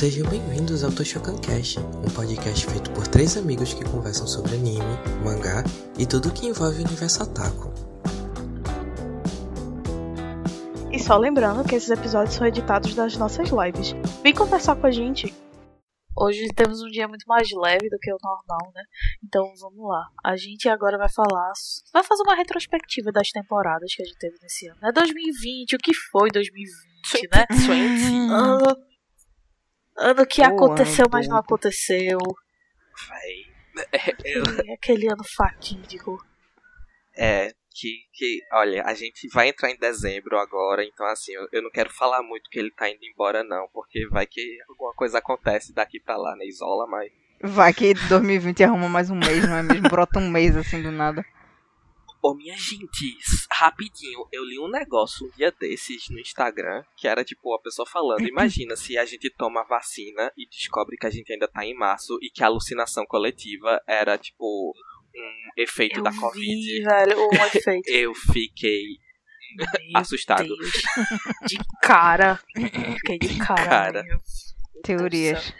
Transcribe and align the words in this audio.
Sejam 0.00 0.26
bem-vindos 0.30 0.82
ao 0.82 0.90
Toshokan 0.90 1.36
Cast, 1.40 1.78
um 1.78 2.10
podcast 2.16 2.64
feito 2.64 2.90
por 2.92 3.06
três 3.06 3.36
amigos 3.36 3.74
que 3.74 3.84
conversam 3.84 4.26
sobre 4.26 4.54
anime, 4.54 4.96
mangá 5.22 5.62
e 5.98 6.06
tudo 6.06 6.32
que 6.32 6.46
envolve 6.46 6.78
o 6.78 6.86
universo 6.86 7.22
otaku. 7.22 7.70
E 10.90 10.98
só 10.98 11.18
lembrando 11.18 11.68
que 11.68 11.74
esses 11.74 11.90
episódios 11.90 12.34
são 12.34 12.46
editados 12.46 12.94
das 12.94 13.14
nossas 13.18 13.50
lives. 13.50 13.94
Vem 14.22 14.32
conversar 14.32 14.74
com 14.76 14.86
a 14.86 14.90
gente. 14.90 15.34
Hoje 16.16 16.48
temos 16.56 16.80
um 16.80 16.88
dia 16.88 17.06
muito 17.06 17.26
mais 17.26 17.50
leve 17.52 17.90
do 17.90 17.98
que 17.98 18.10
o 18.10 18.16
normal, 18.24 18.72
né? 18.74 18.82
Então 19.22 19.52
vamos 19.60 19.86
lá. 19.86 20.06
A 20.24 20.34
gente 20.34 20.66
agora 20.66 20.96
vai 20.96 21.10
falar. 21.10 21.52
Vai 21.92 22.02
fazer 22.02 22.22
uma 22.22 22.36
retrospectiva 22.36 23.12
das 23.12 23.28
temporadas 23.28 23.94
que 23.94 24.02
a 24.02 24.06
gente 24.06 24.18
teve 24.18 24.38
nesse 24.40 24.66
ano. 24.66 24.78
É 24.82 24.92
2020, 24.92 25.76
o 25.76 25.78
que 25.78 25.92
foi 25.92 26.30
2020, 26.30 27.28
né? 27.34 27.44
2020. 27.50 28.32
Ano, 28.32 28.89
ano 29.96 30.26
que 30.26 30.42
Pô, 30.42 30.48
aconteceu, 30.48 31.04
ano 31.06 31.10
mas 31.12 31.28
não 31.28 31.36
aconteceu. 31.36 32.18
Véi. 33.08 33.50
É, 33.92 34.10
eu- 34.36 34.42
Aquele, 34.44 34.72
aquele 34.72 35.08
ano 35.08 35.24
fatídico. 35.36 36.18
é, 37.16 37.52
que, 37.72 37.94
que, 38.12 38.40
olha, 38.52 38.82
a 38.84 38.94
gente 38.94 39.28
vai 39.32 39.48
entrar 39.48 39.70
em 39.70 39.78
dezembro 39.78 40.38
agora, 40.38 40.84
então 40.84 41.06
assim, 41.06 41.32
eu, 41.32 41.46
eu 41.52 41.62
não 41.62 41.70
quero 41.70 41.88
falar 41.90 42.22
muito 42.22 42.50
que 42.50 42.58
ele 42.58 42.70
tá 42.72 42.88
indo 42.90 43.04
embora, 43.04 43.44
não, 43.44 43.68
porque 43.72 44.06
vai 44.08 44.26
que 44.26 44.58
alguma 44.68 44.92
coisa 44.94 45.18
acontece 45.18 45.72
daqui 45.72 46.00
pra 46.00 46.16
lá, 46.16 46.34
né? 46.36 46.44
Isola, 46.46 46.86
mas. 46.86 47.10
Vai 47.42 47.72
que 47.72 47.94
2020 48.08 48.64
arruma 48.64 48.88
mais 48.88 49.08
um 49.08 49.14
mês, 49.16 49.48
não 49.48 49.56
é 49.56 49.62
mesmo? 49.62 49.88
Brota 49.88 50.18
um 50.18 50.28
mês 50.28 50.56
assim 50.56 50.82
do 50.82 50.90
nada. 50.90 51.24
Ô, 52.22 52.34
minha 52.34 52.54
gente, 52.56 53.16
rapidinho, 53.50 54.28
eu 54.30 54.44
li 54.44 54.58
um 54.58 54.68
negócio 54.68 55.26
um 55.26 55.30
dia 55.30 55.50
desses 55.52 56.08
no 56.10 56.18
Instagram, 56.18 56.84
que 56.96 57.08
era 57.08 57.24
tipo 57.24 57.54
a 57.54 57.58
pessoa 57.60 57.86
falando: 57.86 58.20
imagina 58.28 58.76
se 58.76 58.98
a 58.98 59.04
gente 59.06 59.30
toma 59.30 59.62
a 59.62 59.64
vacina 59.64 60.30
e 60.36 60.46
descobre 60.46 60.96
que 60.98 61.06
a 61.06 61.10
gente 61.10 61.32
ainda 61.32 61.48
tá 61.48 61.64
em 61.64 61.74
março 61.74 62.18
e 62.20 62.28
que 62.30 62.42
a 62.42 62.46
alucinação 62.46 63.06
coletiva 63.06 63.82
era 63.86 64.18
tipo 64.18 64.74
um 65.16 65.50
efeito 65.56 65.98
Eu 66.00 66.02
da 66.02 66.10
vi, 66.10 66.20
Covid. 66.20 66.82
velho, 66.82 67.18
um 67.18 67.30
efeito. 67.56 67.88
Eu 67.88 68.14
fiquei 68.14 68.98
Meu 69.56 69.66
assustado. 69.94 70.44
Deus. 70.46 70.72
De 71.46 71.58
cara. 71.82 72.36
Fiquei 72.96 73.18
de 73.18 73.38
cara. 73.38 73.64
Cara. 73.64 74.04
Teorias. 74.84 75.54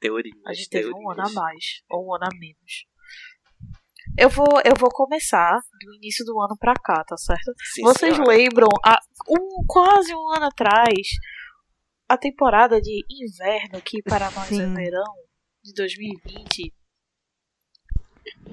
Teorias. 0.00 0.36
A 0.44 0.52
gente 0.52 0.68
teve 0.68 0.88
um 0.88 0.92
teorias. 0.92 1.18
ano 1.18 1.28
a 1.28 1.32
mais. 1.40 1.82
Ou 1.88 2.08
um 2.08 2.14
ano 2.14 2.24
a 2.24 2.36
menos. 2.36 2.86
Eu 4.18 4.30
vou, 4.30 4.46
eu 4.64 4.74
vou 4.78 4.88
começar 4.90 5.58
do 5.84 5.94
início 5.94 6.24
do 6.24 6.40
ano 6.40 6.56
pra 6.58 6.74
cá, 6.74 7.04
tá 7.04 7.16
certo? 7.16 7.52
Sim, 7.74 7.82
Vocês 7.82 8.14
senhora. 8.16 8.34
lembram, 8.34 8.68
há 8.84 8.98
um, 9.28 9.64
quase 9.66 10.14
um 10.14 10.28
ano 10.34 10.46
atrás, 10.46 11.06
a 12.08 12.16
temporada 12.16 12.80
de 12.80 13.04
inverno, 13.10 13.80
que 13.82 14.02
para 14.02 14.30
nós 14.30 14.50
é 14.52 14.66
Sim. 14.66 14.74
verão, 14.74 15.14
de 15.62 15.72
2020? 15.74 16.72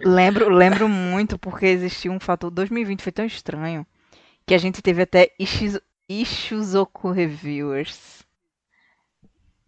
Lembro, 0.05 0.49
lembro 0.49 0.89
muito 0.89 1.37
porque 1.39 1.65
existiu 1.67 2.11
um 2.11 2.19
fator. 2.19 2.51
2020 2.51 3.01
foi 3.01 3.11
tão 3.11 3.25
estranho 3.25 3.85
que 4.45 4.53
a 4.53 4.57
gente 4.57 4.81
teve 4.81 5.01
até 5.03 5.33
Ishizu- 5.39 5.81
Ishizuoku 6.09 7.11
Reviewers. 7.11 8.22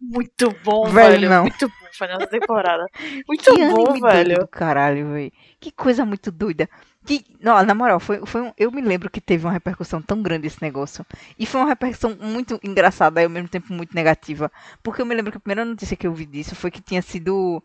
Muito 0.08 0.50
bom, 0.64 0.84
Velho, 0.88 1.10
velho. 1.12 1.28
não. 1.30 1.42
Muito 1.42 1.68
bom, 1.68 1.86
foi 1.92 2.06
nessa 2.06 2.26
temporada. 2.28 2.86
Muito 3.26 3.42
que 3.44 3.66
bom, 3.68 4.00
velho. 4.00 4.38
do 4.40 4.48
caralho, 4.48 5.12
velho. 5.12 5.32
Que 5.60 5.70
coisa 5.72 6.04
muito 6.04 6.30
doida. 6.30 6.68
Que, 7.04 7.24
não, 7.40 7.60
na 7.64 7.74
moral, 7.74 7.98
foi, 8.00 8.24
foi 8.26 8.42
um- 8.42 8.52
eu 8.56 8.70
me 8.70 8.80
lembro 8.82 9.10
que 9.10 9.20
teve 9.20 9.44
uma 9.46 9.52
repercussão 9.52 10.00
tão 10.02 10.22
grande 10.22 10.46
esse 10.46 10.60
negócio. 10.62 11.04
E 11.38 11.46
foi 11.46 11.60
uma 11.60 11.68
repercussão 11.68 12.16
muito 12.20 12.58
engraçada 12.62 13.20
e 13.20 13.24
ao 13.24 13.30
mesmo 13.30 13.48
tempo 13.48 13.72
muito 13.72 13.94
negativa. 13.94 14.50
Porque 14.82 15.00
eu 15.02 15.06
me 15.06 15.14
lembro 15.14 15.30
que 15.32 15.38
a 15.38 15.40
primeira 15.40 15.64
notícia 15.64 15.96
que 15.96 16.06
eu 16.06 16.14
vi 16.14 16.26
disso 16.26 16.54
foi 16.54 16.70
que 16.70 16.80
tinha 16.80 17.02
sido 17.02 17.62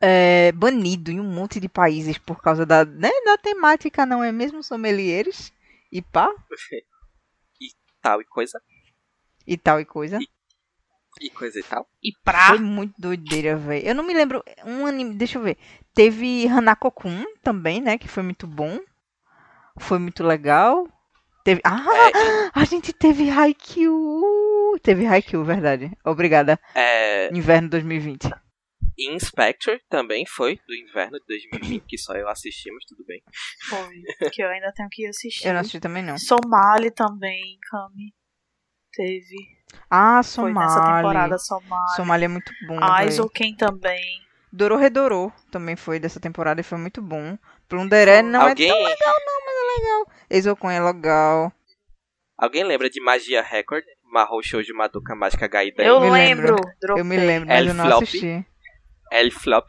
é, 0.00 0.52
banido 0.52 1.10
em 1.10 1.18
um 1.20 1.24
monte 1.30 1.58
de 1.58 1.68
países 1.68 2.18
por 2.18 2.40
causa 2.40 2.64
da, 2.64 2.84
né, 2.84 3.10
da 3.24 3.36
temática, 3.38 4.06
não 4.06 4.22
é 4.22 4.30
mesmo? 4.30 4.62
Sommeliers 4.62 5.52
e 5.90 6.00
pá, 6.02 6.28
Tal 8.00 8.20
e 8.20 8.24
coisa. 8.24 8.60
e 9.46 9.56
tal 9.56 9.80
e 9.80 9.84
coisa. 9.84 10.18
E 10.20 10.28
coisa 11.30 11.58
e 11.58 11.62
tal. 11.62 11.86
E 12.02 12.10
pra. 12.24 12.48
Foi 12.48 12.58
muito 12.58 12.94
doideira, 12.98 13.56
velho. 13.56 13.86
Eu 13.86 13.94
não 13.94 14.04
me 14.04 14.14
lembro. 14.14 14.42
Um 14.64 14.86
anime, 14.86 15.14
deixa 15.14 15.38
eu 15.38 15.42
ver. 15.42 15.56
Teve 15.94 16.46
Hanako-kun 16.46 17.24
também, 17.42 17.80
né? 17.80 17.98
Que 17.98 18.08
foi 18.08 18.22
muito 18.22 18.46
bom. 18.46 18.78
Foi 19.78 19.98
muito 19.98 20.22
legal. 20.22 20.88
Teve. 21.44 21.60
Ah! 21.64 22.50
A 22.54 22.64
gente 22.64 22.92
teve 22.92 23.30
Haikyuu! 23.30 24.78
Teve 24.82 25.06
Haikyuu, 25.06 25.44
verdade. 25.44 25.90
Obrigada. 26.04 26.58
É, 26.74 27.30
Inverno 27.34 27.68
2020. 27.68 28.30
Inspector 28.98 29.78
também 29.88 30.26
foi 30.26 30.58
do 30.66 30.74
inverno 30.74 31.20
de 31.20 31.26
2020, 31.26 31.84
que 31.86 31.96
só 31.96 32.14
eu 32.14 32.28
assisti, 32.28 32.70
mas 32.72 32.84
tudo 32.84 33.04
bem. 33.04 33.22
Foi. 33.68 34.30
Que 34.30 34.42
eu 34.42 34.48
ainda 34.48 34.72
tenho 34.72 34.88
que 34.90 35.06
assistir. 35.06 35.46
Eu 35.46 35.52
não 35.52 35.60
assisti 35.60 35.78
também, 35.78 36.02
não. 36.02 36.18
Somali 36.18 36.90
também, 36.90 37.58
Kami. 37.70 38.12
Teve. 38.92 39.36
Ah, 39.90 40.22
Foi 40.22 40.52
nessa 40.52 40.68
Somali. 40.74 40.96
temporada 40.96 41.38
Somali. 41.38 41.90
Somali 41.96 42.24
é 42.24 42.28
muito 42.28 42.52
bom. 42.66 42.78
A 42.82 42.96
véi. 42.96 43.06
Aizoken 43.06 43.56
também. 43.56 44.22
Dororedoro 44.52 45.32
também 45.50 45.76
foi 45.76 45.98
dessa 45.98 46.18
temporada 46.18 46.60
e 46.60 46.64
foi 46.64 46.78
muito 46.78 47.02
bom. 47.02 47.36
Plunderé 47.68 48.22
não 48.22 48.40
alguém, 48.40 48.70
é 48.70 48.72
tão 48.72 48.82
legal, 48.82 49.14
não, 49.26 49.44
mas 49.44 49.54
é 49.54 49.80
legal. 49.80 50.06
Eizokon 50.30 50.70
é 50.70 50.80
legal. 50.80 51.52
alguém 52.36 52.64
lembra 52.64 52.88
de 52.88 53.00
Magia 53.02 53.42
Record? 53.42 53.84
Mahou 54.10 54.42
Shoujo 54.42 54.74
Madoka 54.74 55.14
Mágica 55.14 55.46
Gaiden? 55.46 55.86
Eu 55.86 56.00
me 56.00 56.10
lembro. 56.10 56.56
lembro. 56.56 56.98
Eu 56.98 57.04
me 57.04 57.16
lembro, 57.18 57.48
mas 57.48 57.66
eu 57.66 57.74
não 57.74 57.98
assisti. 57.98 58.46
L 59.12 59.30
Flop? 59.30 59.68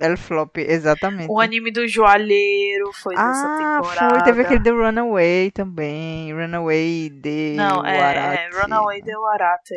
El 0.00 0.16
Flop, 0.16 0.56
exatamente. 0.58 1.30
O 1.30 1.40
anime 1.40 1.70
do 1.70 1.86
joalheiro 1.86 2.92
foi 2.92 3.14
dessa 3.14 3.46
ah, 3.46 3.80
temporada. 3.80 4.14
foi. 4.14 4.24
Teve 4.24 4.42
aquele 4.42 4.62
The 4.62 4.70
Runaway 4.70 5.50
também. 5.50 6.32
Runaway 6.32 7.10
de 7.10 7.54
Não, 7.56 7.84
é, 7.84 8.46
é. 8.46 8.50
Runaway 8.50 9.02
de 9.02 9.16
Warate. 9.16 9.74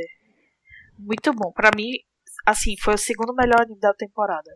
Muito 0.98 1.34
bom. 1.34 1.52
Pra 1.52 1.72
mim, 1.76 1.92
assim, 2.46 2.76
foi 2.82 2.94
o 2.94 2.98
segundo 2.98 3.34
melhor 3.34 3.62
anime 3.62 3.80
da 3.80 3.94
temporada. 3.94 4.52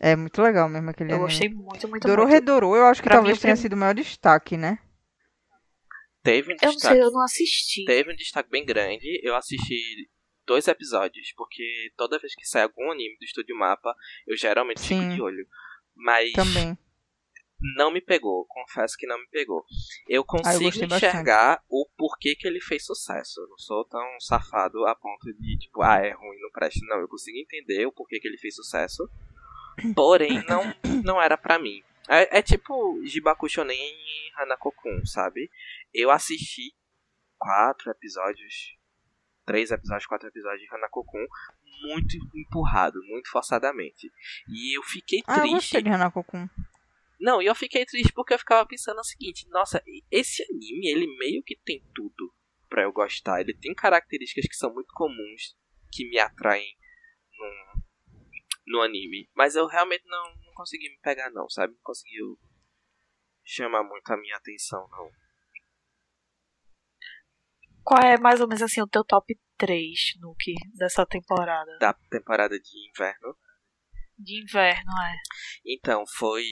É 0.00 0.16
muito 0.16 0.40
legal 0.42 0.68
mesmo 0.68 0.90
aquele 0.90 1.10
Eu 1.12 1.16
anime. 1.16 1.28
gostei 1.28 1.48
muito, 1.48 1.64
muito, 1.64 1.88
muito. 1.88 2.08
Dororedoro, 2.08 2.74
eu 2.74 2.86
acho 2.86 3.02
que 3.02 3.08
Pra 3.08 3.16
talvez 3.18 3.38
tenha 3.40 3.54
sido 3.54 3.74
o 3.74 3.76
maior 3.76 3.94
destaque, 3.94 4.56
né? 4.56 4.78
Teve 6.24 6.52
um 6.52 6.56
Eu 6.60 6.66
não 6.68 6.72
destaque. 6.74 6.94
sei, 6.94 7.04
eu 7.04 7.10
não 7.10 7.22
assisti. 7.22 7.84
Teve 7.84 8.12
um 8.12 8.16
destaque 8.16 8.50
bem 8.50 8.64
grande. 8.64 9.20
Eu 9.22 9.34
assisti 9.36 10.08
dois 10.52 10.68
episódios, 10.68 11.32
porque 11.34 11.92
toda 11.96 12.18
vez 12.18 12.34
que 12.34 12.46
sai 12.46 12.62
algum 12.62 12.90
anime 12.90 13.16
do 13.16 13.24
Estúdio 13.24 13.56
Mapa, 13.56 13.94
eu 14.26 14.36
geralmente 14.36 14.80
fico 14.80 15.00
Sim. 15.00 15.14
de 15.14 15.22
olho. 15.22 15.46
Mas 15.96 16.30
Também. 16.32 16.76
não 17.76 17.90
me 17.90 18.02
pegou, 18.02 18.44
confesso 18.46 18.96
que 18.98 19.06
não 19.06 19.18
me 19.18 19.26
pegou. 19.28 19.64
Eu 20.06 20.22
consigo 20.22 20.64
gostei 20.64 20.86
bastante. 20.86 21.06
enxergar 21.06 21.64
o 21.70 21.88
porquê 21.96 22.34
que 22.34 22.46
ele 22.46 22.60
fez 22.60 22.84
sucesso. 22.84 23.40
Eu 23.40 23.48
não 23.48 23.58
sou 23.58 23.82
tão 23.86 24.20
safado 24.20 24.86
a 24.86 24.94
ponto 24.94 25.32
de, 25.32 25.58
tipo, 25.58 25.82
ah, 25.82 25.98
é 26.04 26.12
ruim, 26.12 26.38
não 26.40 26.50
presta. 26.50 26.80
Não, 26.86 27.00
eu 27.00 27.08
consigo 27.08 27.38
entender 27.38 27.86
o 27.86 27.92
porquê 27.92 28.20
que 28.20 28.28
ele 28.28 28.38
fez 28.38 28.54
sucesso. 28.54 29.08
Porém, 29.96 30.44
não, 30.46 30.62
não 31.02 31.22
era 31.22 31.38
pra 31.38 31.58
mim. 31.58 31.82
É, 32.08 32.38
é 32.38 32.42
tipo 32.42 33.00
Jibaku 33.06 33.48
Shonen 33.48 33.78
e 33.78 34.32
Hanako-kun, 34.36 35.06
sabe? 35.06 35.50
Eu 35.94 36.10
assisti 36.10 36.74
quatro 37.38 37.90
episódios, 37.90 38.76
três 39.44 39.70
episódios, 39.70 40.06
quatro 40.06 40.28
episódios 40.28 40.60
de 40.62 40.74
Hanako-kun, 40.74 41.26
muito 41.82 42.16
empurrado, 42.34 43.00
muito 43.04 43.30
forçadamente. 43.30 44.10
E 44.48 44.76
eu 44.76 44.82
fiquei 44.82 45.22
Ah, 45.26 45.36
eu 45.36 45.40
triste. 45.40 45.54
gostei 45.54 45.82
de 45.82 45.88
Hanako-kun. 45.90 46.48
Não, 47.20 47.40
e 47.40 47.46
eu 47.46 47.54
fiquei 47.54 47.84
triste 47.86 48.12
porque 48.12 48.34
eu 48.34 48.38
ficava 48.38 48.66
pensando 48.66 48.98
o 48.98 49.04
seguinte, 49.04 49.48
nossa, 49.50 49.82
esse 50.10 50.42
anime, 50.42 50.88
ele 50.88 51.06
meio 51.18 51.42
que 51.42 51.56
tem 51.56 51.80
tudo 51.94 52.34
pra 52.68 52.82
eu 52.82 52.92
gostar. 52.92 53.40
Ele 53.40 53.54
tem 53.54 53.74
características 53.74 54.46
que 54.48 54.56
são 54.56 54.72
muito 54.72 54.92
comuns, 54.92 55.56
que 55.92 56.08
me 56.08 56.18
atraem 56.18 56.76
no, 57.38 57.82
no 58.66 58.82
anime. 58.82 59.28
Mas 59.36 59.54
eu 59.54 59.66
realmente 59.66 60.04
não, 60.06 60.34
não 60.44 60.52
consegui 60.54 60.88
me 60.88 60.98
pegar 61.00 61.30
não, 61.30 61.48
sabe? 61.48 61.74
Não 61.74 61.80
conseguiu 61.82 62.38
chamar 63.44 63.82
muito 63.84 64.10
a 64.10 64.16
minha 64.16 64.36
atenção, 64.36 64.88
não. 64.90 65.10
Qual 67.84 68.00
é 68.00 68.18
mais 68.18 68.40
ou 68.40 68.46
menos 68.46 68.62
assim 68.62 68.80
o 68.80 68.86
teu 68.86 69.04
top 69.04 69.34
3, 69.58 70.14
Nuke, 70.20 70.54
dessa 70.74 71.04
temporada? 71.06 71.78
Da 71.78 71.92
temporada 72.10 72.58
de 72.58 72.90
inverno. 72.90 73.36
De 74.18 74.42
inverno, 74.42 74.90
é. 75.02 75.14
Então, 75.66 76.04
foi... 76.16 76.44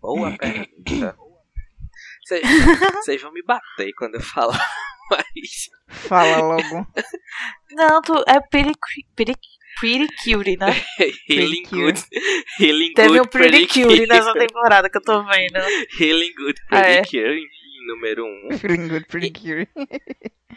Boa 0.00 0.34
pergunta. 0.38 1.16
Vocês 2.24 2.42
vocês 3.04 3.22
vão 3.22 3.32
me 3.32 3.42
bater 3.42 3.92
quando 3.96 4.16
eu 4.16 4.22
falar, 4.22 4.58
mas... 5.10 5.70
Fala 6.08 6.38
logo. 6.38 6.86
Não, 7.72 8.02
tu 8.02 8.24
é 8.26 8.40
pretty, 8.40 8.72
pretty, 9.14 9.34
pretty 9.80 10.06
cutie, 10.24 10.56
né? 10.56 10.70
Healing 11.28 11.62
Pretty 11.62 11.70
Good. 11.70 12.04
Healing 12.58 12.92
Teve 12.94 13.08
Good 13.08 13.20
um 13.20 13.26
pretty 13.26 13.66
cutie 13.66 14.06
nessa 14.06 14.32
temporada 14.32 14.88
que 14.90 14.98
eu 14.98 15.02
tô 15.02 15.22
vendo. 15.24 15.58
Healing 15.98 16.32
Good 16.34 16.60
é? 16.72 17.02
Pretty 17.02 17.10
Cure 17.10 17.38
em 17.38 17.63
número 17.86 18.24
1. 18.24 18.28
Um. 18.28 18.48
Good, 18.88 19.06
pretty. 19.06 19.32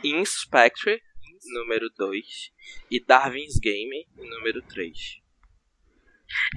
Inspector, 0.04 1.00
número 1.54 1.90
2. 1.98 2.52
E 2.92 3.04
Darwin's 3.04 3.60
Game, 3.60 4.08
número 4.18 4.62
3. 4.64 5.22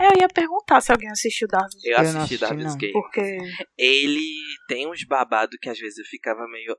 É, 0.00 0.06
eu 0.06 0.22
ia 0.22 0.28
perguntar 0.28 0.81
se 0.81 0.90
alguém 0.90 1.08
assistiu 1.11 1.46
Darwin. 1.46 1.69
Eu, 1.84 1.93
Eu 1.93 1.99
assisti 1.99 2.19
assisti, 2.19 2.38
Darwin's 2.38 2.72
não. 2.72 2.78
Game. 2.78 2.93
Porque. 2.93 3.38
Ele 3.78 4.26
tem 4.69 4.88
uns 4.88 5.05
babados 5.05 5.56
que 5.61 5.69
às 5.69 5.78
vezes 5.78 5.99
eu 5.99 6.05
ficava 6.05 6.46
meio. 6.49 6.76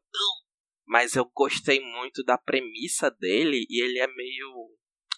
Mas 0.85 1.15
eu 1.15 1.25
gostei 1.33 1.79
muito 1.79 2.23
da 2.23 2.37
premissa 2.37 3.09
dele 3.09 3.65
e 3.69 3.81
ele 3.83 3.99
é 3.99 4.07
meio. 4.07 4.77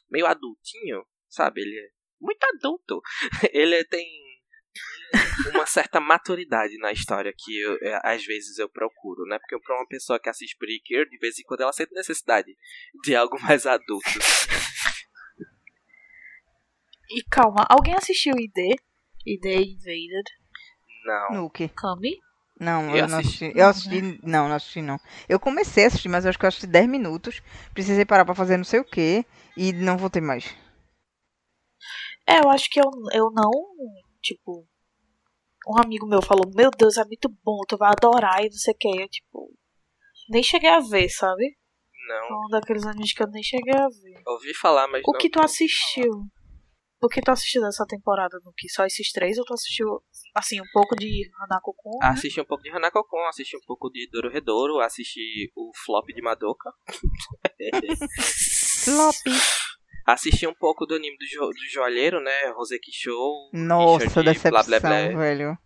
meio 0.09 0.27
adultinho, 0.27 1.03
sabe? 1.27 1.61
Ele 1.61 1.77
é 1.79 1.89
muito 2.21 2.43
adulto. 2.43 3.01
Ele 3.51 3.83
tem 3.85 4.07
uma 5.53 5.65
certa 5.65 5.99
maturidade 5.99 6.77
na 6.77 6.91
história 6.91 7.33
que 7.37 7.59
eu, 7.59 7.77
é, 7.81 7.99
às 8.03 8.25
vezes 8.25 8.57
eu 8.57 8.67
procuro, 8.69 9.25
né? 9.25 9.37
Porque 9.39 9.59
pra 9.59 9.75
uma 9.75 9.87
pessoa 9.87 10.19
que 10.19 10.29
assiste 10.29 10.57
Preacher, 10.57 11.07
de 11.09 11.17
vez 11.17 11.37
em 11.39 11.43
quando 11.43 11.61
ela 11.61 11.73
sente 11.73 11.93
necessidade 11.93 12.55
de 13.03 13.15
algo 13.15 13.39
mais 13.41 13.65
adulto. 13.65 14.09
E 17.09 17.23
calma, 17.29 17.65
alguém 17.69 17.93
assistiu 17.95 18.33
ID? 18.37 18.75
ID 19.25 19.45
Invaded? 19.45 20.23
Não. 21.05 21.41
Nuke. 21.43 21.69
Kami? 21.69 22.17
Não, 22.59 22.89
Eu 22.91 22.97
eu, 23.03 23.07
não 23.07 23.19
assisti. 23.19 23.45
assisti. 23.45 23.59
Eu 23.59 23.67
assisti. 23.67 24.01
Não, 24.23 24.47
não 24.47 24.55
assisti 24.55 24.81
não. 24.81 24.97
Eu 25.27 25.39
comecei 25.39 25.83
a 25.83 25.87
assistir, 25.87 26.07
mas 26.09 26.23
eu 26.23 26.29
acho 26.29 26.39
que 26.39 26.45
eu 26.45 26.47
assisti 26.47 26.67
10 26.67 26.87
minutos. 26.87 27.41
Precisei 27.73 28.05
parar 28.05 28.25
pra 28.25 28.35
fazer 28.35 28.57
não 28.57 28.63
sei 28.63 28.79
o 28.79 28.85
que. 28.85 29.25
E 29.57 29.73
não 29.73 29.97
voltei 29.97 30.21
mais. 30.21 30.55
É, 32.27 32.39
eu 32.39 32.49
acho 32.49 32.69
que 32.69 32.79
eu, 32.79 32.89
eu 33.11 33.29
não. 33.31 33.51
Tipo. 34.23 34.65
Um 35.67 35.81
amigo 35.81 36.07
meu 36.07 36.21
falou: 36.21 36.49
Meu 36.55 36.69
Deus, 36.71 36.97
é 36.97 37.05
muito 37.05 37.29
bom, 37.43 37.59
tu 37.67 37.77
vai 37.77 37.91
adorar 37.91 38.41
e 38.41 38.49
não 38.49 38.57
sei 38.57 38.73
o 38.73 38.77
que. 38.77 39.01
Eu, 39.01 39.07
tipo. 39.09 39.53
Nem 40.29 40.41
cheguei 40.41 40.69
a 40.69 40.79
ver, 40.79 41.09
sabe? 41.09 41.57
Foi 42.07 42.29
Não. 42.29 42.45
um 42.45 42.49
daqueles 42.49 42.85
animes 42.85 43.13
que 43.13 43.21
eu 43.23 43.27
nem 43.27 43.43
cheguei 43.43 43.73
a 43.75 43.87
ver. 43.87 44.21
Ouvi 44.25 44.53
falar, 44.53 44.87
mas 44.87 45.01
O 45.05 45.13
que 45.13 45.29
tu 45.29 45.41
assistiu? 45.41 46.11
O 47.01 47.07
que 47.09 47.21
tu 47.21 47.31
assistiu 47.31 47.61
dessa 47.61 47.85
temporada, 47.85 48.39
no 48.45 48.53
que 48.55 48.69
Só 48.69 48.85
esses 48.85 49.11
três 49.11 49.37
ou 49.37 49.43
tu 49.43 49.53
assistiu, 49.53 49.87
assim, 50.33 50.61
um 50.61 50.65
pouco 50.71 50.95
de 50.95 51.29
Hanako-kun? 51.41 51.99
né? 52.01 52.07
Assisti 52.07 52.39
um 52.39 52.45
pouco 52.45 52.63
de 52.63 52.69
Hanako-kun, 52.71 53.25
assisti 53.27 53.57
um 53.57 53.65
pouco 53.67 53.89
de 53.89 54.09
Dororedoro, 54.09 54.79
assisti 54.79 55.51
o 55.55 55.71
flop 55.85 56.07
de 56.07 56.21
Madoka. 56.21 56.71
Flop. 58.85 59.15
Assisti 60.05 60.45
um 60.45 60.53
pouco 60.53 60.85
do 60.85 60.95
anime 60.95 61.17
do, 61.17 61.25
jo 61.25 61.47
do 61.47 61.69
joalheiro, 61.71 62.19
né? 62.19 62.47
Roseki 62.55 62.91
Show. 62.91 63.49
Nossa, 63.53 64.05
Richard, 64.05 64.29
decepção, 64.29 64.51
blá, 64.51 64.63
blá, 64.63 64.79
blá, 64.79 65.17
velho. 65.17 65.57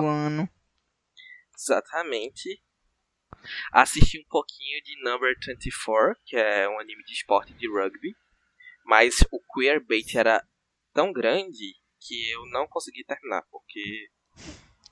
do 0.00 0.06
ano. 0.06 0.48
Exatamente. 1.58 2.62
Assisti 3.72 4.18
um 4.18 4.24
pouquinho 4.28 4.82
de 4.82 5.02
Number 5.02 5.34
24, 5.46 6.16
que 6.24 6.36
é 6.36 6.68
um 6.68 6.78
anime 6.78 7.02
de 7.04 7.12
esporte 7.12 7.52
de 7.54 7.68
rugby. 7.68 8.14
Mas 8.84 9.20
o 9.30 9.40
queer 9.54 9.84
bait 9.84 10.16
era 10.16 10.42
tão 10.92 11.12
grande 11.12 11.74
que 12.00 12.30
eu 12.30 12.46
não 12.50 12.66
consegui 12.66 13.04
terminar, 13.04 13.42
porque 13.50 14.08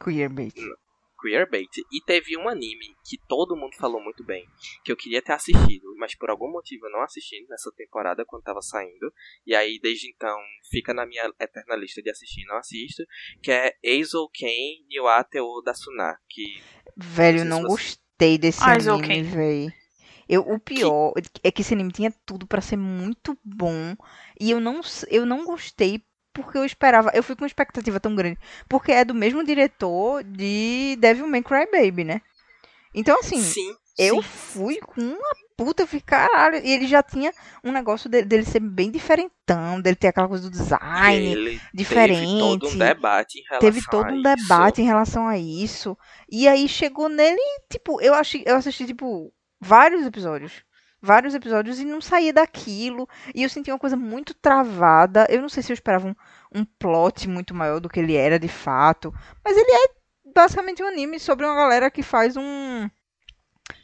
Queer 0.02 0.30
bait. 0.30 0.54
Queerbait. 1.20 1.68
E 1.92 2.02
teve 2.04 2.36
um 2.36 2.48
anime 2.48 2.94
que 3.04 3.18
todo 3.28 3.56
mundo 3.56 3.76
falou 3.76 4.02
muito 4.02 4.24
bem, 4.24 4.46
que 4.84 4.90
eu 4.92 4.96
queria 4.96 5.20
ter 5.22 5.32
assistido, 5.32 5.94
mas 5.98 6.14
por 6.16 6.30
algum 6.30 6.50
motivo 6.50 6.86
eu 6.86 6.92
não 6.92 7.02
assisti 7.02 7.44
nessa 7.48 7.70
temporada 7.76 8.24
quando 8.26 8.42
tava 8.42 8.62
saindo. 8.62 9.12
E 9.46 9.54
aí 9.54 9.78
desde 9.80 10.08
então 10.10 10.36
fica 10.70 10.94
na 10.94 11.04
minha 11.06 11.30
eterna 11.40 11.76
lista 11.76 12.02
de 12.02 12.10
assistir 12.10 12.42
e 12.42 12.46
não 12.46 12.56
assisto, 12.56 13.02
que 13.42 13.50
é 13.52 13.74
Eizou 13.82 14.28
Ken 14.30 14.84
Niwate 14.88 15.38
o 15.40 15.60
Dasuna, 15.62 16.16
que 16.28 16.62
Velho, 16.96 17.44
Não 17.44 17.62
não 17.62 17.68
você- 17.68 17.68
gostei 17.68 18.36
desse 18.38 18.62
Ah, 18.62 18.72
anime, 18.72 18.82
Zouken. 18.82 19.22
velho. 19.22 19.72
Eu, 20.28 20.42
o 20.42 20.60
pior 20.60 21.12
é 21.42 21.50
que 21.50 21.62
esse 21.62 21.74
anime 21.74 21.90
tinha 21.92 22.12
tudo 22.24 22.46
pra 22.46 22.60
ser 22.60 22.76
muito 22.76 23.36
bom. 23.44 23.96
E 24.38 24.50
eu 24.50 24.60
não, 24.60 24.80
eu 25.10 25.26
não 25.26 25.44
gostei 25.44 26.04
porque 26.32 26.58
eu 26.58 26.64
esperava. 26.64 27.10
Eu 27.14 27.22
fui 27.22 27.34
com 27.36 27.42
uma 27.42 27.48
expectativa 27.48 28.00
tão 28.00 28.14
grande. 28.14 28.38
Porque 28.68 28.92
é 28.92 29.04
do 29.04 29.14
mesmo 29.14 29.44
diretor 29.44 30.22
de 30.24 30.96
Devil 30.98 31.26
May 31.26 31.42
Cry 31.42 31.66
Baby, 31.70 32.04
né? 32.04 32.20
Então, 32.94 33.18
assim, 33.20 33.40
sim, 33.40 33.74
eu 33.98 34.16
sim. 34.16 34.22
fui 34.22 34.80
com 34.80 35.00
uma 35.00 35.34
puta, 35.56 35.82
eu 35.82 35.86
fiquei, 35.86 36.00
caralho. 36.00 36.56
E 36.64 36.70
ele 36.72 36.86
já 36.86 37.02
tinha 37.02 37.32
um 37.62 37.70
negócio 37.70 38.08
dele, 38.08 38.26
dele 38.26 38.44
ser 38.44 38.60
bem 38.60 38.90
diferentão, 38.90 39.80
dele 39.80 39.96
ter 39.96 40.08
aquela 40.08 40.26
coisa 40.26 40.44
do 40.44 40.50
design 40.50 41.26
ele 41.26 41.50
teve 41.50 41.60
diferente. 41.74 42.38
todo 42.38 42.68
um 42.68 42.78
debate 42.78 43.38
em 43.38 43.42
relação 43.42 43.60
Teve 43.60 43.86
todo 43.86 44.10
um 44.10 44.14
isso. 44.14 44.22
debate 44.22 44.80
em 44.80 44.86
relação 44.86 45.28
a 45.28 45.38
isso. 45.38 45.96
E 46.30 46.48
aí 46.48 46.66
chegou 46.66 47.08
nele, 47.08 47.40
tipo, 47.70 48.00
eu 48.00 48.14
achei, 48.14 48.42
eu 48.46 48.56
assisti, 48.56 48.86
tipo, 48.86 49.32
vários 49.60 50.06
episódios. 50.06 50.64
Vários 51.02 51.34
episódios 51.34 51.80
e 51.80 51.84
não 51.84 52.00
saía 52.00 52.32
daquilo. 52.32 53.08
E 53.34 53.42
eu 53.42 53.48
senti 53.48 53.70
uma 53.70 53.78
coisa 53.78 53.96
muito 53.96 54.34
travada. 54.34 55.26
Eu 55.30 55.40
não 55.40 55.48
sei 55.48 55.62
se 55.62 55.72
eu 55.72 55.74
esperava 55.74 56.08
um, 56.08 56.14
um 56.54 56.64
plot 56.64 57.28
muito 57.28 57.54
maior 57.54 57.80
do 57.80 57.88
que 57.88 57.98
ele 58.00 58.14
era 58.16 58.38
de 58.38 58.48
fato. 58.48 59.12
Mas 59.44 59.56
ele 59.56 59.70
é 59.70 59.88
basicamente 60.34 60.82
um 60.82 60.86
anime 60.86 61.18
sobre 61.18 61.46
uma 61.46 61.54
galera 61.54 61.90
que 61.90 62.02
faz 62.02 62.36
um. 62.36 62.88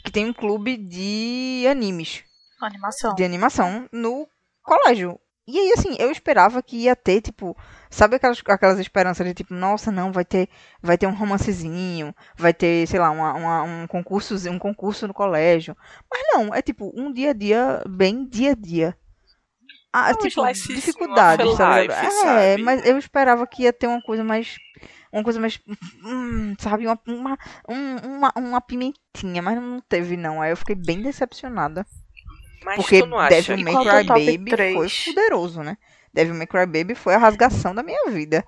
que 0.05 0.11
tem 0.13 0.27
um 0.27 0.33
clube 0.33 0.77
de 0.77 1.67
animes 1.71 2.23
Animação. 2.61 3.15
de 3.15 3.25
animação 3.25 3.89
no 3.93 4.29
colégio. 4.63 5.19
E 5.49 5.59
aí, 5.59 5.73
assim, 5.73 5.95
eu 5.99 6.11
esperava 6.11 6.61
que 6.63 6.77
ia 6.77 6.97
ter, 6.97 7.21
tipo, 7.21 7.57
sabe 7.89 8.17
aquelas, 8.17 8.43
aquelas 8.49 8.81
esperanças 8.81 9.25
de 9.27 9.33
tipo, 9.33 9.55
nossa, 9.55 9.93
não, 9.93 10.11
vai 10.11 10.25
ter, 10.25 10.49
vai 10.83 10.99
ter 10.99 11.07
um 11.07 11.15
romancezinho, 11.15 12.13
vai 12.37 12.53
ter, 12.53 12.87
sei 12.89 12.99
lá, 12.99 13.11
uma, 13.11 13.33
uma- 13.35 13.63
um 13.63 13.87
concurso, 13.87 14.35
um 14.51 14.59
concurso 14.59 15.07
no 15.07 15.15
colégio. 15.15 15.77
Mas 16.11 16.23
não, 16.33 16.53
é 16.53 16.61
tipo, 16.61 16.93
um 16.97 17.13
dia 17.13 17.31
a 17.31 17.33
dia, 17.33 17.81
bem 17.89 18.27
dia 18.29 18.53
a 18.53 18.55
dia. 18.55 18.97
Ah, 19.93 20.11
É 20.11 20.15
tipo, 20.15 20.43
dificuldades, 20.75 21.57
tá 21.57 21.77
life? 21.79 21.95
É, 21.95 22.11
sabe? 22.11 22.63
mas 22.63 22.85
eu 22.85 22.99
esperava 22.99 23.47
que 23.47 23.63
ia 23.63 23.73
ter 23.73 23.87
uma 23.87 24.03
coisa 24.03 24.23
mais. 24.25 24.57
Uma 25.13 25.23
coisa 25.23 25.41
mais. 25.41 25.59
hum, 26.05 26.55
sabe? 26.59 26.87
Uma, 26.87 26.99
uma, 27.07 27.39
um- 27.69 27.97
uma, 28.17 28.33
uma 28.37 28.61
pimentinha, 28.61 29.41
mas 29.41 29.57
não 29.57 29.81
teve, 29.81 30.17
não. 30.17 30.43
Aí 30.43 30.51
eu 30.51 30.57
fiquei 30.57 30.75
bem 30.75 31.01
decepcionada. 31.01 31.87
Mas 32.65 32.77
Porque 32.77 33.01
Devil 33.01 33.59
May 33.65 33.75
é 33.75 34.05
Cry 34.05 34.07
Baby 34.07 34.51
foi 34.51 34.57
três? 34.57 35.05
poderoso, 35.05 35.63
né? 35.63 35.77
Devil 36.13 36.35
May 36.35 36.47
Cry 36.47 36.67
Baby 36.67 36.95
foi 36.95 37.15
a 37.15 37.19
rasgação 37.19 37.75
da 37.75 37.83
minha 37.83 38.11
vida. 38.11 38.45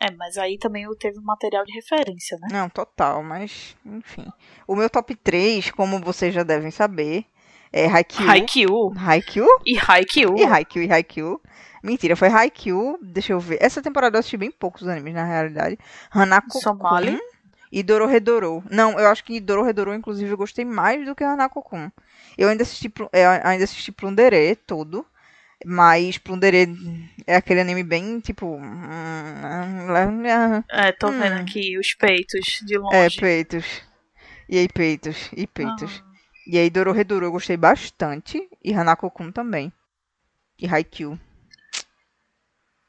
É, 0.00 0.12
mas 0.12 0.36
aí 0.38 0.58
também 0.58 0.86
teve 0.98 1.18
um 1.18 1.24
material 1.24 1.64
de 1.64 1.72
referência, 1.72 2.38
né? 2.40 2.48
Não, 2.52 2.68
total, 2.68 3.22
mas 3.22 3.76
enfim. 3.84 4.26
O 4.66 4.76
meu 4.76 4.88
top 4.88 5.14
3, 5.16 5.72
como 5.72 6.00
vocês 6.00 6.32
já 6.32 6.44
devem 6.44 6.70
saber, 6.70 7.24
é 7.72 7.86
Haikyuu. 7.86 8.30
Haikyuu. 8.30 8.94
Haikyuu? 8.96 9.48
E 9.66 9.78
Haikyuu. 9.78 10.38
E 10.38 10.44
Haikyuu 10.44 10.84
e 10.84 10.92
Haikyuu. 10.92 11.40
Mentira, 11.82 12.14
foi 12.14 12.28
Haikyuu. 12.28 12.98
Deixa 13.02 13.32
eu 13.32 13.40
ver. 13.40 13.58
Essa 13.60 13.82
temporada 13.82 14.16
eu 14.16 14.20
assisti 14.20 14.36
bem 14.36 14.50
poucos 14.50 14.86
animes, 14.86 15.14
na 15.14 15.24
realidade. 15.24 15.76
Hanako 16.10 16.60
Somali. 16.60 17.18
E 17.70 17.82
Dororedoro. 17.82 18.62
Não, 18.70 18.98
eu 18.98 19.08
acho 19.08 19.24
que 19.24 19.40
Dororedoro, 19.40 19.94
inclusive, 19.94 20.30
eu 20.30 20.36
gostei 20.36 20.64
mais 20.64 21.04
do 21.06 21.14
que 21.14 21.24
Hanako-kun. 21.24 21.90
Eu 22.36 22.48
ainda 22.48 22.62
assisti, 22.62 22.92
eu 23.12 23.30
ainda 23.44 23.64
assisti 23.64 23.92
Plunderê 23.92 24.54
todo. 24.56 25.04
Mas 25.66 26.18
Plunderê 26.18 26.68
é 27.26 27.36
aquele 27.36 27.60
anime 27.60 27.82
bem, 27.82 28.20
tipo... 28.20 28.58
É, 30.70 30.92
tô 30.92 31.10
vendo 31.10 31.34
Hum. 31.34 31.42
aqui 31.42 31.78
os 31.78 31.94
peitos 31.94 32.60
de 32.64 32.78
É, 32.92 33.04
longe. 33.04 33.20
peitos. 33.20 33.82
E 34.48 34.58
aí, 34.58 34.68
peitos. 34.68 35.30
E 35.36 35.46
peitos. 35.46 36.02
Ah. 36.02 36.14
E 36.46 36.58
aí, 36.58 36.70
Dororedoro 36.70 37.26
eu 37.26 37.32
gostei 37.32 37.56
bastante. 37.56 38.48
E 38.64 38.72
Hanako-kun 38.74 39.32
também. 39.32 39.72
E 40.58 40.66
Haikyuu. 40.68 41.18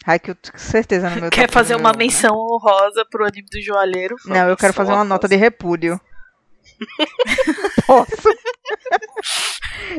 Haikyuu, 0.06 0.36
com 0.52 0.58
certeza, 0.58 1.10
no 1.10 1.22
meu 1.22 1.30
Quer 1.30 1.50
fazer 1.50 1.76
uma 1.76 1.94
menção 1.94 2.36
honrosa 2.36 3.06
pro 3.10 3.26
anime 3.26 3.48
do 3.52 3.62
joalheiro? 3.62 4.16
Não, 4.26 4.50
eu 4.50 4.58
quero 4.58 4.74
fazer 4.74 4.94
uma 4.94 5.04
nota 5.04 5.28
de 5.28 5.36
repúdio. 5.36 6.00
Posso? 7.86 8.30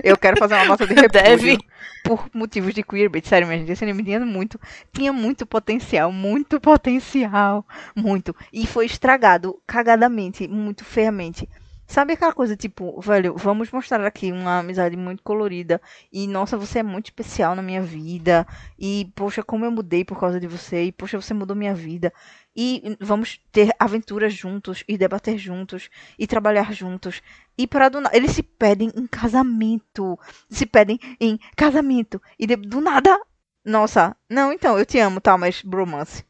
Eu 0.02 0.16
quero 0.16 0.38
fazer 0.38 0.54
uma 0.54 0.64
nota 0.64 0.86
de 0.86 0.94
repúdio. 0.94 1.22
Deve. 1.22 1.58
Por 2.02 2.30
motivos 2.32 2.72
de 2.72 2.82
queerbait. 2.82 3.26
Sério, 3.26 3.46
minha 3.46 3.58
gente, 3.58 3.72
esse 3.72 3.84
anime 3.84 4.02
tinha 4.02 4.20
muito, 4.20 4.58
tinha 4.90 5.12
muito 5.12 5.44
potencial, 5.44 6.10
muito 6.10 6.58
potencial, 6.58 7.64
muito. 7.94 8.34
E 8.50 8.66
foi 8.66 8.86
estragado 8.86 9.60
cagadamente, 9.66 10.48
muito 10.48 10.82
feiamente. 10.82 11.46
Sabe 11.90 12.12
aquela 12.12 12.32
coisa, 12.32 12.56
tipo, 12.56 13.00
velho, 13.00 13.34
vamos 13.36 13.68
mostrar 13.72 14.06
aqui 14.06 14.30
uma 14.30 14.60
amizade 14.60 14.96
muito 14.96 15.24
colorida. 15.24 15.80
E, 16.12 16.24
nossa, 16.28 16.56
você 16.56 16.78
é 16.78 16.82
muito 16.84 17.06
especial 17.06 17.56
na 17.56 17.62
minha 17.62 17.82
vida. 17.82 18.46
E, 18.78 19.10
poxa, 19.16 19.42
como 19.42 19.64
eu 19.64 19.72
mudei 19.72 20.04
por 20.04 20.16
causa 20.20 20.38
de 20.38 20.46
você. 20.46 20.84
E, 20.84 20.92
poxa, 20.92 21.20
você 21.20 21.34
mudou 21.34 21.56
minha 21.56 21.74
vida. 21.74 22.12
E 22.54 22.96
vamos 23.00 23.40
ter 23.50 23.74
aventuras 23.76 24.32
juntos. 24.32 24.84
E 24.86 24.96
debater 24.96 25.36
juntos. 25.36 25.90
E 26.16 26.28
trabalhar 26.28 26.72
juntos. 26.72 27.20
E 27.58 27.66
para 27.66 27.88
do 27.88 28.00
nada. 28.00 28.16
Eles 28.16 28.30
se 28.30 28.42
pedem 28.44 28.92
em 28.94 29.06
casamento. 29.08 30.16
Se 30.48 30.66
pedem 30.66 30.96
em 31.20 31.40
casamento. 31.56 32.22
E 32.38 32.46
de- 32.46 32.54
do 32.54 32.80
nada. 32.80 33.18
Nossa, 33.64 34.16
não, 34.28 34.52
então, 34.52 34.78
eu 34.78 34.86
te 34.86 34.98
amo, 35.00 35.20
tá? 35.20 35.36
Mas 35.36 35.60
bromance. 35.62 36.24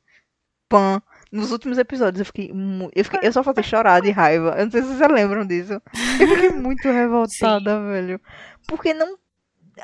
Pan. 0.68 1.02
Nos 1.30 1.52
últimos 1.52 1.78
episódios 1.78 2.20
eu 2.20 2.26
fiquei, 2.26 2.50
eu 2.94 3.04
fiquei, 3.04 3.20
eu 3.22 3.32
só 3.32 3.42
faltei 3.42 3.62
chorar 3.64 4.00
de 4.00 4.10
raiva. 4.10 4.54
Eu 4.58 4.64
não 4.64 4.70
sei 4.72 4.82
se 4.82 4.88
vocês 4.88 5.10
lembram 5.10 5.46
disso. 5.46 5.74
Eu 6.20 6.28
fiquei 6.28 6.50
muito 6.50 6.88
revoltada, 6.90 7.80
velho. 7.82 8.20
Porque 8.66 8.92
não 8.94 9.16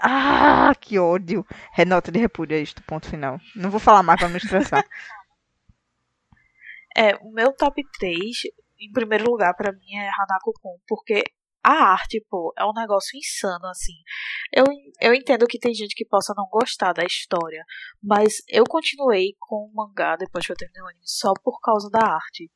Ah, 0.02 0.72
que 0.80 0.98
ódio. 0.98 1.46
Renota 1.72 2.10
de 2.12 2.18
repúdio 2.18 2.56
é 2.56 2.60
isto, 2.60 2.82
ponto 2.82 3.08
final. 3.08 3.38
Não 3.54 3.70
vou 3.70 3.80
falar 3.80 4.02
mais 4.02 4.18
pra 4.18 4.28
não 4.28 4.36
estressar. 4.36 4.84
É, 6.98 7.14
o 7.16 7.30
meu 7.30 7.52
top 7.52 7.82
3, 7.98 8.18
em 8.80 8.90
primeiro 8.90 9.30
lugar, 9.30 9.52
pra 9.54 9.70
mim 9.70 9.96
é 9.96 10.08
Hanako 10.08 10.54
Kun, 10.62 10.78
porque 10.88 11.24
a 11.66 11.92
arte, 11.92 12.24
pô, 12.30 12.52
é 12.56 12.64
um 12.64 12.72
negócio 12.72 13.18
insano, 13.18 13.66
assim. 13.66 13.94
Eu, 14.52 14.64
eu 15.00 15.12
entendo 15.12 15.48
que 15.48 15.58
tem 15.58 15.74
gente 15.74 15.96
que 15.96 16.04
possa 16.04 16.32
não 16.36 16.46
gostar 16.48 16.92
da 16.92 17.04
história, 17.04 17.64
mas 18.00 18.34
eu 18.48 18.62
continuei 18.64 19.34
com 19.40 19.56
o 19.56 19.72
mangá 19.74 20.14
depois 20.14 20.46
que 20.46 20.52
eu 20.52 20.56
terminei 20.56 20.82
o 20.82 20.86
anime 20.86 21.02
só 21.04 21.32
por 21.42 21.58
causa 21.60 21.90
da 21.90 22.06
arte. 22.06 22.48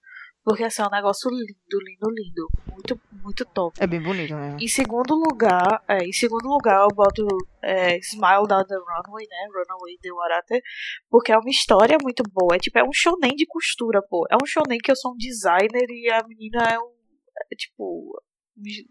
Porque, 0.44 0.62
assim, 0.62 0.80
é 0.80 0.86
um 0.86 0.90
negócio 0.90 1.28
lindo, 1.28 1.78
lindo, 1.84 2.08
lindo. 2.08 2.48
Muito, 2.72 3.00
muito 3.22 3.44
top. 3.44 3.76
É 3.82 3.86
bem 3.86 4.00
bonito 4.00 4.34
mesmo. 4.34 4.58
Em 4.60 4.68
segundo 4.68 5.14
lugar, 5.14 5.82
é, 5.88 5.98
em 5.98 6.12
segundo 6.12 6.48
lugar 6.48 6.80
eu 6.82 6.94
boto 6.94 7.26
é, 7.62 7.98
Smile 7.98 8.46
Down 8.48 8.64
the 8.64 8.76
Runway, 8.76 9.26
né? 9.28 9.48
Runaway 9.52 9.98
de 10.00 10.12
Warate, 10.12 10.62
porque 11.10 11.32
é 11.32 11.36
uma 11.36 11.50
história 11.50 11.98
muito 12.00 12.22
boa. 12.32 12.54
É 12.54 12.58
tipo, 12.58 12.78
é 12.78 12.84
um 12.84 12.92
shonen 12.92 13.34
de 13.34 13.44
costura, 13.46 14.00
pô. 14.08 14.24
É 14.30 14.36
um 14.36 14.46
shonen 14.46 14.78
que 14.78 14.90
eu 14.90 14.96
sou 14.96 15.12
um 15.12 15.16
designer 15.16 15.90
e 15.90 16.10
a 16.10 16.22
menina 16.26 16.62
é 16.62 16.78
um 16.78 16.90
é, 17.52 17.56
tipo 17.56 18.18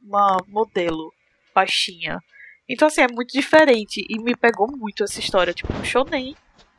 uma 0.04 0.38
modelo 0.48 1.12
baixinha. 1.54 2.20
Então 2.68 2.88
assim, 2.88 3.02
é 3.02 3.08
muito 3.08 3.32
diferente 3.32 4.06
e 4.10 4.20
me 4.22 4.36
pegou 4.36 4.68
muito 4.78 5.04
essa 5.04 5.20
história, 5.20 5.54
tipo, 5.54 5.74
um 5.74 5.84
shonen 5.84 6.36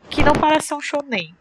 que 0.09 0.23
não 0.23 0.33
parece 0.33 0.69
ser 0.69 0.75
um 0.75 0.81
shonen. 0.81 1.35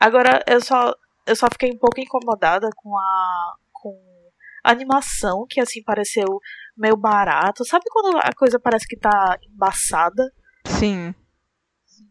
Agora 0.00 0.42
eu 0.48 0.60
só 0.60 0.94
eu 1.26 1.36
só 1.36 1.48
fiquei 1.50 1.70
um 1.70 1.78
pouco 1.78 2.00
incomodada 2.00 2.68
com 2.76 2.96
a 2.98 3.54
com 3.72 4.12
a 4.64 4.70
animação, 4.70 5.46
que 5.48 5.60
assim 5.60 5.82
pareceu 5.82 6.26
meio 6.76 6.96
barato. 6.96 7.64
Sabe 7.64 7.84
quando 7.90 8.16
a 8.18 8.32
coisa 8.32 8.58
parece 8.60 8.86
que 8.86 8.96
tá 8.96 9.38
embaçada? 9.42 10.32
Sim. 10.66 11.14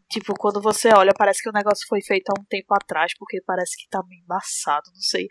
Tipo, 0.09 0.33
quando 0.33 0.61
você 0.61 0.89
olha, 0.93 1.13
parece 1.17 1.41
que 1.41 1.49
o 1.49 1.53
negócio 1.53 1.87
foi 1.87 2.01
feito 2.01 2.29
há 2.29 2.39
um 2.39 2.43
tempo 2.43 2.73
atrás, 2.73 3.13
porque 3.17 3.41
parece 3.45 3.77
que 3.77 3.89
tá 3.89 4.03
meio 4.05 4.21
embaçado, 4.21 4.91
não 4.93 5.01
sei. 5.01 5.27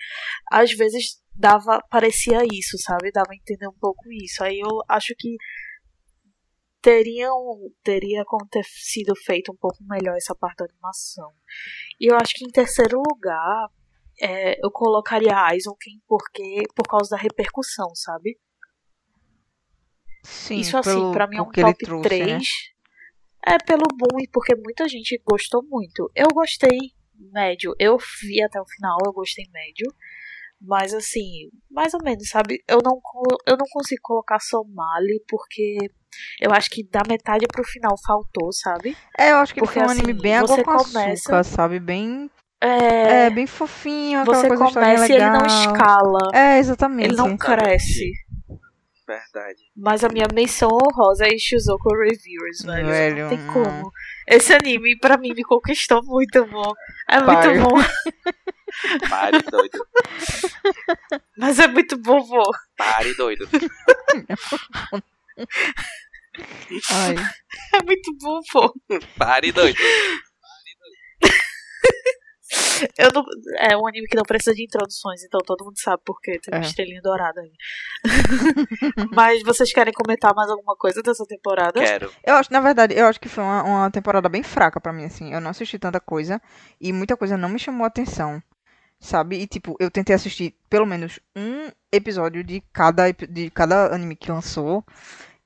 Às 0.51 0.73
vezes 0.73 1.21
dava, 1.41 1.83
parecia 1.91 2.43
isso, 2.53 2.77
sabe? 2.79 3.11
Dava 3.11 3.33
a 3.33 3.35
entender 3.35 3.67
um 3.67 3.79
pouco 3.81 4.13
isso. 4.13 4.45
Aí 4.45 4.61
eu 4.61 4.83
acho 4.89 5.15
que 5.19 5.37
teriam, 6.83 7.35
teria 7.83 8.25
como 8.25 8.47
ter 8.49 8.65
sido 8.65 9.15
feito 9.17 9.51
um 9.53 9.57
pouco 9.57 9.79
melhor 9.85 10.17
essa 10.17 10.35
parte 10.35 10.59
da 10.59 10.67
animação. 10.67 11.33
E 11.99 12.11
eu 12.11 12.17
acho 12.17 12.35
que 12.35 12.45
em 12.45 12.51
terceiro 12.51 13.03
lugar, 13.09 13.69
é, 14.21 14.65
eu 14.65 14.71
colocaria 14.71 15.37
Aizenken 15.37 16.01
porque 16.07 16.63
por 16.75 16.87
causa 16.87 17.11
da 17.11 17.17
repercussão, 17.17 17.95
sabe? 17.95 18.39
Sim, 20.23 20.57
Isso 20.61 20.77
assim, 20.77 21.13
pra 21.13 21.27
mim 21.27 21.39
é 21.39 21.43
um 21.43 21.51
top 21.51 21.85
trouxe, 21.85 22.09
3. 22.09 22.27
né? 22.27 22.41
É 23.47 23.59
pelo 23.59 23.85
boom 23.97 24.21
e 24.21 24.29
porque 24.29 24.55
muita 24.55 24.87
gente 24.87 25.19
gostou 25.25 25.63
muito. 25.63 26.11
Eu 26.15 26.29
gostei 26.29 26.79
médio. 27.33 27.75
Eu 27.79 27.97
vi 28.23 28.43
até 28.43 28.61
o 28.61 28.67
final, 28.67 28.99
eu 29.07 29.13
gostei 29.13 29.47
médio. 29.51 29.87
Mas 30.61 30.93
assim, 30.93 31.49
mais 31.71 31.95
ou 31.95 32.01
menos, 32.05 32.29
sabe? 32.29 32.59
Eu 32.69 32.81
não, 32.85 33.01
eu 33.47 33.57
não 33.57 33.67
consigo 33.71 34.01
colocar 34.03 34.39
Somali 34.41 35.23
porque 35.29 35.79
eu 36.41 36.53
acho 36.53 36.69
que 36.71 36.87
da 36.87 37.03
metade 37.09 37.47
pro 37.47 37.65
final 37.65 37.95
faltou, 38.07 38.53
sabe? 38.53 38.95
É, 39.19 39.31
eu 39.33 39.37
acho 39.37 39.55
que 39.55 39.61
Porque, 39.61 39.75
foi 39.75 39.83
um 39.83 39.91
anime 39.91 40.13
assim, 40.13 40.21
bem 40.21 40.37
água 40.37 40.49
você 40.49 40.63
com 40.65 40.71
açúcar, 40.73 41.01
começa- 41.03 41.45
sabe? 41.45 41.81
Bem, 41.81 42.31
É, 42.61 43.27
é, 43.27 43.31
bem 43.31 43.47
fofinho, 43.47 44.21
aquela 44.21 44.37
você 44.37 44.49
coisa 44.49 44.65
começa 44.67 45.09
e 45.09 45.17
ele 45.17 45.31
não 45.31 45.47
escala. 45.47 46.31
É, 46.35 46.59
exatamente. 46.59 47.07
Ele 47.09 47.17
não 47.17 47.37
cresce. 47.39 48.11
Verdade. 49.09 49.63
Mas 49.77 50.05
a 50.05 50.09
minha 50.09 50.27
menção 50.33 50.69
honrosa 50.71 51.25
é 51.27 51.37
Shizuko 51.39 51.89
Reviewers, 51.95 52.63
velho. 52.65 52.87
Velho, 52.87 53.23
Não 53.23 53.29
tem 53.31 53.41
hum. 53.41 53.53
como. 53.53 53.91
Esse 54.29 54.53
anime, 54.53 54.97
pra 54.99 55.17
mim, 55.17 55.33
me 55.35 55.43
conquistou 55.43 56.01
muito 56.05 56.47
bom. 56.47 56.73
É 57.09 57.19
Pare. 57.21 57.59
muito 57.59 57.71
bom. 57.71 57.75
Pare, 59.09 59.43
doido. 59.43 59.87
Mas 61.37 61.59
é 61.59 61.67
muito 61.69 61.97
bom, 62.01 62.21
vô. 62.23 62.43
Pare, 62.77 63.15
doido. 63.15 63.49
Ai, 66.93 67.15
É 67.75 67.83
muito 67.83 68.17
bom, 68.21 68.41
vô. 68.53 68.73
Pare, 69.19 69.53
doido. 69.53 69.79
Eu 72.99 73.11
não... 73.15 73.23
É 73.59 73.77
um 73.77 73.87
anime 73.87 74.07
que 74.09 74.17
não 74.17 74.23
precisa 74.23 74.55
de 74.55 74.65
introduções, 74.65 75.23
então 75.23 75.39
todo 75.45 75.65
mundo 75.65 75.79
sabe 75.79 76.03
por 76.05 76.19
quê. 76.21 76.39
Tem 76.43 76.55
uma 76.59 76.65
É. 76.65 76.67
estrelinha 76.67 77.01
dourada 77.03 77.41
aí. 77.43 77.53
Mas 79.15 79.43
vocês 79.43 79.71
querem 79.73 79.93
comentar 79.93 80.35
mais 80.35 80.51
alguma 80.51 80.75
coisa 80.77 81.03
dessa 81.03 81.25
temporada? 81.27 81.79
Quero. 81.79 82.11
Eu 82.27 82.35
acho, 82.37 82.51
na 82.53 82.61
verdade, 82.61 82.95
eu 82.95 83.07
acho 83.07 83.21
que 83.21 83.29
foi 83.29 83.45
uma, 83.45 83.63
uma 83.63 83.91
temporada 83.91 84.29
bem 84.31 84.43
fraca 84.43 84.81
pra 84.81 84.93
mim, 84.93 85.05
assim. 85.05 85.33
Eu 85.33 85.41
não 85.41 85.51
assisti 85.51 85.79
tanta 85.79 86.01
coisa 86.01 86.41
e 86.81 86.91
muita 86.93 87.17
coisa 87.17 87.37
não 87.37 87.51
me 87.51 87.59
chamou 87.59 87.85
a 87.85 87.89
atenção, 87.89 88.43
sabe? 89.01 89.37
E, 89.37 89.47
tipo, 89.47 89.77
eu 89.81 89.91
tentei 89.91 90.15
assistir 90.15 90.55
pelo 90.69 90.87
menos 90.87 91.19
um 91.35 91.71
episódio 91.91 92.45
de 92.45 92.63
cada, 92.73 93.11
de 93.11 93.51
cada 93.51 93.95
anime 93.95 94.15
que 94.15 94.31
lançou 94.31 94.85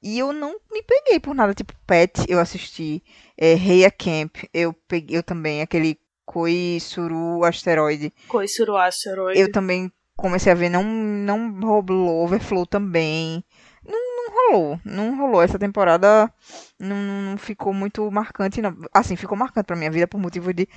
e 0.05 0.19
eu 0.19 0.35
não 0.35 0.57
me 0.71 0.83
peguei 0.83 1.19
por 1.19 1.35
nada. 1.35 1.55
Tipo, 1.55 1.73
Pet, 1.87 2.27
eu 2.29 2.39
assisti. 2.39 3.03
É, 3.39 3.55
Heia 3.55 3.91
Camp, 3.91 4.37
eu 4.53 4.75
peguei 4.87 5.17
eu 5.17 5.23
também. 5.23 5.63
Aquele 5.63 5.99
Koi 6.27 6.79
Suru 6.79 7.43
Asteroide. 7.43 8.13
Koisuru 8.29 8.77
Asteroid. 8.77 9.41
Eu 9.41 9.51
também 9.51 9.91
comecei 10.17 10.53
a 10.53 10.55
ver, 10.55 10.69
não, 10.69 10.85
não 10.85 11.59
rolou, 11.61 12.23
Overflow 12.23 12.67
também. 12.67 13.43
Não, 13.83 14.17
não 14.17 14.35
rolou, 14.35 14.81
não 14.85 15.17
rolou. 15.17 15.43
Essa 15.43 15.59
temporada 15.59 16.31
não, 16.79 16.97
não 16.97 17.39
ficou 17.39 17.73
muito 17.73 18.11
marcante, 18.11 18.61
não. 18.61 18.77
Assim, 18.93 19.17
ficou 19.17 19.39
marcante 19.39 19.67
pra 19.67 19.77
minha 19.77 19.91
vida 19.91 20.07
por 20.07 20.21
motivo 20.21 20.53
de 20.53 20.69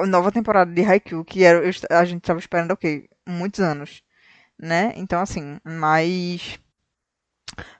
nova 0.00 0.32
temporada 0.32 0.72
de 0.72 0.82
Haikyuu, 0.82 1.24
que 1.24 1.44
era, 1.44 1.62
a 1.90 2.04
gente 2.04 2.22
tava 2.22 2.38
esperando 2.38 2.72
o 2.72 2.76
quê? 2.76 3.08
Muitos 3.26 3.60
anos, 3.60 4.02
né? 4.58 4.92
Então, 4.96 5.20
assim, 5.20 5.58
mas 5.64 6.58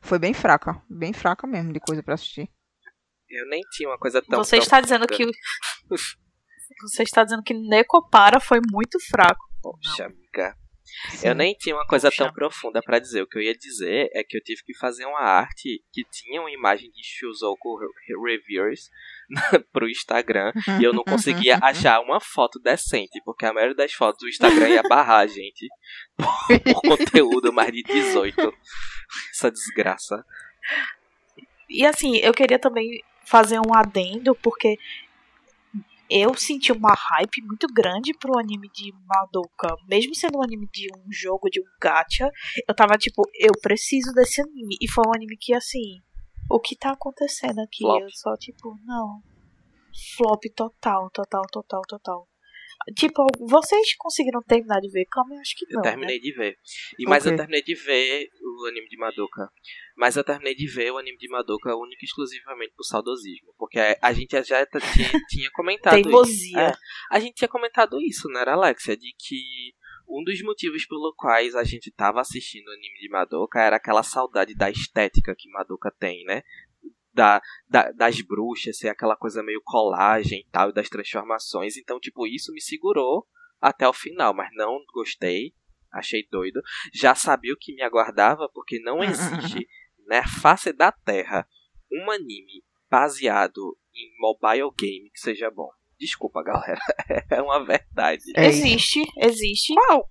foi 0.01 0.19
bem 0.19 0.33
fraca, 0.33 0.83
bem 0.89 1.13
fraca 1.13 1.47
mesmo 1.47 1.73
de 1.73 1.81
coisa 1.81 2.03
pra 2.03 2.15
assistir. 2.15 2.49
Eu 3.29 3.49
nem 3.49 3.63
tinha 3.73 3.89
uma 3.89 3.99
coisa 3.99 4.23
tão. 4.23 4.39
Você 4.45 4.57
tão 4.57 4.63
está 4.63 4.81
dizendo 4.81 5.07
que. 5.07 5.25
Você 6.83 7.03
está 7.03 7.25
dizendo 7.25 7.43
que 7.43 7.55
Necopara 7.55 8.41
foi 8.41 8.59
muito 8.73 8.99
fraco. 9.11 9.45
Poxa, 9.63 10.07
amiga. 10.07 10.57
Sim. 11.11 11.29
Eu 11.29 11.35
nem 11.35 11.55
tinha 11.55 11.75
uma 11.75 11.87
coisa 11.87 12.09
Poxa. 12.09 12.25
tão 12.25 12.33
profunda 12.33 12.81
pra 12.83 12.99
dizer. 12.99 13.23
O 13.23 13.27
que 13.27 13.39
eu 13.39 13.43
ia 13.43 13.55
dizer 13.55 14.09
é 14.13 14.23
que 14.25 14.37
eu 14.37 14.43
tive 14.43 14.63
que 14.65 14.77
fazer 14.77 15.05
uma 15.07 15.21
arte 15.21 15.83
que 15.93 16.05
tinha 16.11 16.41
uma 16.41 16.51
imagem 16.51 16.91
de 16.91 17.03
Shuzoku 17.03 17.79
Re- 17.79 17.87
Reviewers 18.33 18.89
pro 19.73 19.89
Instagram 19.89 20.53
e 20.81 20.85
eu 20.85 20.93
não 20.93 21.05
conseguia 21.05 21.59
achar 21.63 22.01
uma 22.01 22.21
foto 22.21 22.59
decente, 22.59 23.21
porque 23.25 23.47
a 23.47 23.53
maioria 23.53 23.77
das 23.77 23.93
fotos 23.93 24.21
do 24.21 24.29
Instagram 24.29 24.69
ia 24.69 24.83
barrar 24.83 25.21
a 25.21 25.27
gente 25.27 25.69
por, 26.17 26.61
por 26.61 26.81
conteúdo 26.83 27.53
mais 27.53 27.73
de 27.73 27.83
18. 27.83 28.53
Essa 29.31 29.51
desgraça. 29.51 30.25
E 31.69 31.85
assim, 31.87 32.17
eu 32.19 32.33
queria 32.33 32.59
também 32.59 33.03
fazer 33.25 33.59
um 33.59 33.75
adendo, 33.75 34.35
porque 34.35 34.77
eu 36.11 36.35
senti 36.35 36.71
uma 36.71 36.95
hype 36.95 37.43
muito 37.43 37.67
grande 37.73 38.13
pro 38.19 38.39
anime 38.39 38.69
de 38.73 38.93
Madoka. 39.07 39.75
Mesmo 39.89 40.15
sendo 40.15 40.39
um 40.39 40.43
anime 40.43 40.69
de 40.73 40.89
um 40.99 41.11
jogo, 41.11 41.49
de 41.51 41.61
um 41.61 41.65
gacha, 41.81 42.31
eu 42.69 42.75
tava 42.75 42.97
tipo, 42.99 43.23
eu 43.35 43.53
preciso 43.61 44.13
desse 44.13 44.41
anime. 44.41 44.77
E 44.81 44.89
foi 44.89 45.05
um 45.07 45.15
anime 45.15 45.37
que, 45.39 45.55
assim, 45.55 46.03
o 46.49 46.61
que 46.61 46.77
tá 46.77 46.91
acontecendo 46.93 47.61
aqui? 47.61 47.83
Flop. 47.85 48.01
Eu 48.03 48.09
só, 48.11 48.35
tipo, 48.37 48.77
não. 48.85 49.23
Flop 50.17 50.43
total, 50.57 51.11
total, 51.11 51.43
total, 51.53 51.83
total. 51.89 52.29
Tipo, 52.97 53.25
vocês 53.49 53.95
conseguiram 53.97 54.43
terminar 54.43 54.81
de 54.81 54.91
ver? 54.91 55.07
Calma, 55.07 55.35
eu 55.37 55.41
acho 55.41 55.55
que 55.57 55.65
Eu 55.71 55.77
não. 55.77 55.83
terminei 55.83 56.17
Né? 56.17 56.21
de 56.23 56.33
ver. 56.35 56.57
E, 56.99 57.05
mas 57.09 57.25
eu 57.25 57.31
Ok. 57.31 57.37
terminei 57.39 57.63
de 57.63 57.75
ver 57.75 58.29
o 58.43 58.67
anime 58.67 58.89
de 58.89 58.97
Madoka. 58.99 59.49
Mas 59.97 60.17
eu 60.17 60.25
terminei 60.25 60.55
de 60.55 60.67
ver 60.67 60.91
o 60.91 60.99
anime 60.99 61.17
de 61.17 61.29
Madoka 61.29 61.75
única 61.77 62.01
e 62.03 62.05
exclusivamente 62.07 62.75
por 62.77 62.83
saudosismo. 62.83 63.55
Porque 63.57 63.79
a 63.79 64.13
gente 64.13 64.33
já 64.43 64.67
tinha, 64.67 65.11
tinha 65.29 65.51
comentado 65.53 65.97
isso. 66.25 66.59
É, 66.59 66.73
a 67.11 67.21
gente 67.21 67.35
tinha 67.35 67.49
comentado 67.49 67.99
isso, 68.03 68.29
era, 68.37 68.53
Alexia? 68.55 68.97
De 68.97 69.15
que 69.19 69.73
um 70.09 70.23
dos 70.23 70.41
motivos 70.43 70.87
pelo 70.87 71.15
quais 71.17 71.55
a 71.55 71.65
gente 71.65 71.91
tava 71.91 72.21
assistindo 72.21 72.69
o 72.69 72.73
anime 72.73 72.99
de 73.01 73.09
Madoka 73.09 73.61
era 73.61 73.77
aquela 73.77 74.03
saudade 74.03 74.55
da 74.55 74.71
estética 74.71 75.35
que 75.37 75.51
Madoka 75.51 75.91
tem, 75.99 76.25
né? 76.25 76.43
Da, 77.13 77.41
da- 77.69 77.93
das 77.93 78.21
bruxas, 78.21 78.77
ser 78.79 78.89
aquela 78.89 79.17
coisa 79.17 79.43
meio 79.43 79.61
colagem 79.65 80.41
e 80.41 80.51
tal, 80.51 80.71
e 80.71 80.75
das 80.75 80.89
transformações. 80.89 81.77
Então, 81.77 81.99
tipo, 82.01 82.27
isso 82.27 82.53
me 82.53 82.61
segurou 82.61 83.27
até 83.61 83.89
o 83.89 83.93
final, 83.93 84.35
mas 84.35 84.49
não 84.55 84.79
gostei. 84.93 85.55
Achei 85.93 86.27
doido. 86.29 86.61
Já 86.93 87.15
sabia 87.15 87.55
o 87.55 87.57
que 87.59 87.73
me 87.75 87.83
aguardava, 87.83 88.49
porque 88.53 88.81
não 88.81 89.03
existe 89.03 89.69
na 90.07 90.27
face 90.29 90.73
da 90.73 90.91
Terra 90.91 91.47
um 91.91 92.11
anime 92.11 92.65
baseado 92.91 93.79
em 93.95 94.13
mobile 94.19 94.71
game 94.77 95.09
que 95.11 95.21
seja 95.21 95.51
bom. 95.51 95.71
Desculpa, 96.05 96.43
galera. 96.43 96.81
É 97.31 97.41
uma 97.43 97.65
verdade. 97.65 98.23
É 98.37 98.47
existe, 98.47 99.03
existe. 99.19 99.75
Qual? 99.75 100.09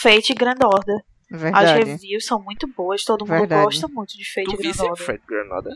Fate 0.00 0.32
Grand 0.34 0.58
Order. 0.64 0.96
As 1.32 1.40
Verdade. 1.40 1.84
reviews 1.84 2.26
são 2.26 2.42
muito 2.42 2.66
boas, 2.68 3.04
todo 3.04 3.26
mundo 3.26 3.38
Verdade. 3.38 3.64
gosta 3.64 3.88
muito 3.88 4.16
de 4.16 4.24
Fate 4.32 4.50
Tu 4.50 4.56
Grand 4.56 4.80
Order. 4.90 5.04
Fred 5.06 5.22
Granada? 5.26 5.70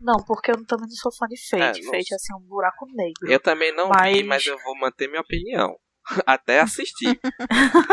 Não, 0.00 0.16
porque 0.26 0.50
eu 0.50 0.66
também 0.66 0.86
não 0.88 0.96
sou 0.96 1.12
fã 1.14 1.26
de 1.28 1.36
Fate. 1.48 1.80
É, 1.80 1.82
não- 1.84 1.90
Fate 1.92 2.12
é 2.12 2.16
assim 2.16 2.34
um 2.34 2.40
buraco 2.46 2.86
negro. 2.92 3.30
Eu 3.30 3.40
também 3.40 3.74
não 3.74 3.86
vi, 3.86 3.92
Mas- 3.94 4.26
mas 4.26 4.46
eu 4.46 4.58
vou 4.62 4.76
manter 4.78 5.08
minha 5.08 5.20
opinião. 5.20 5.76
Até 6.26 6.60
assistir. 6.60 7.18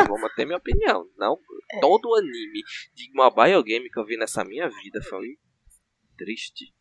vou 0.08 0.20
manter 0.20 0.46
minha 0.46 0.58
opinião. 0.58 1.06
Não, 1.18 1.38
É. 1.74 1.80
todo 1.80 2.14
anime 2.16 2.62
de 2.96 3.10
mobile 3.14 3.64
game 3.64 3.90
que 3.90 4.00
eu 4.00 4.06
vi 4.06 4.18
nessa 4.18 4.44
minha 4.44 4.68
vida 4.68 5.02
foi 5.10 5.38
triste. 6.18 6.74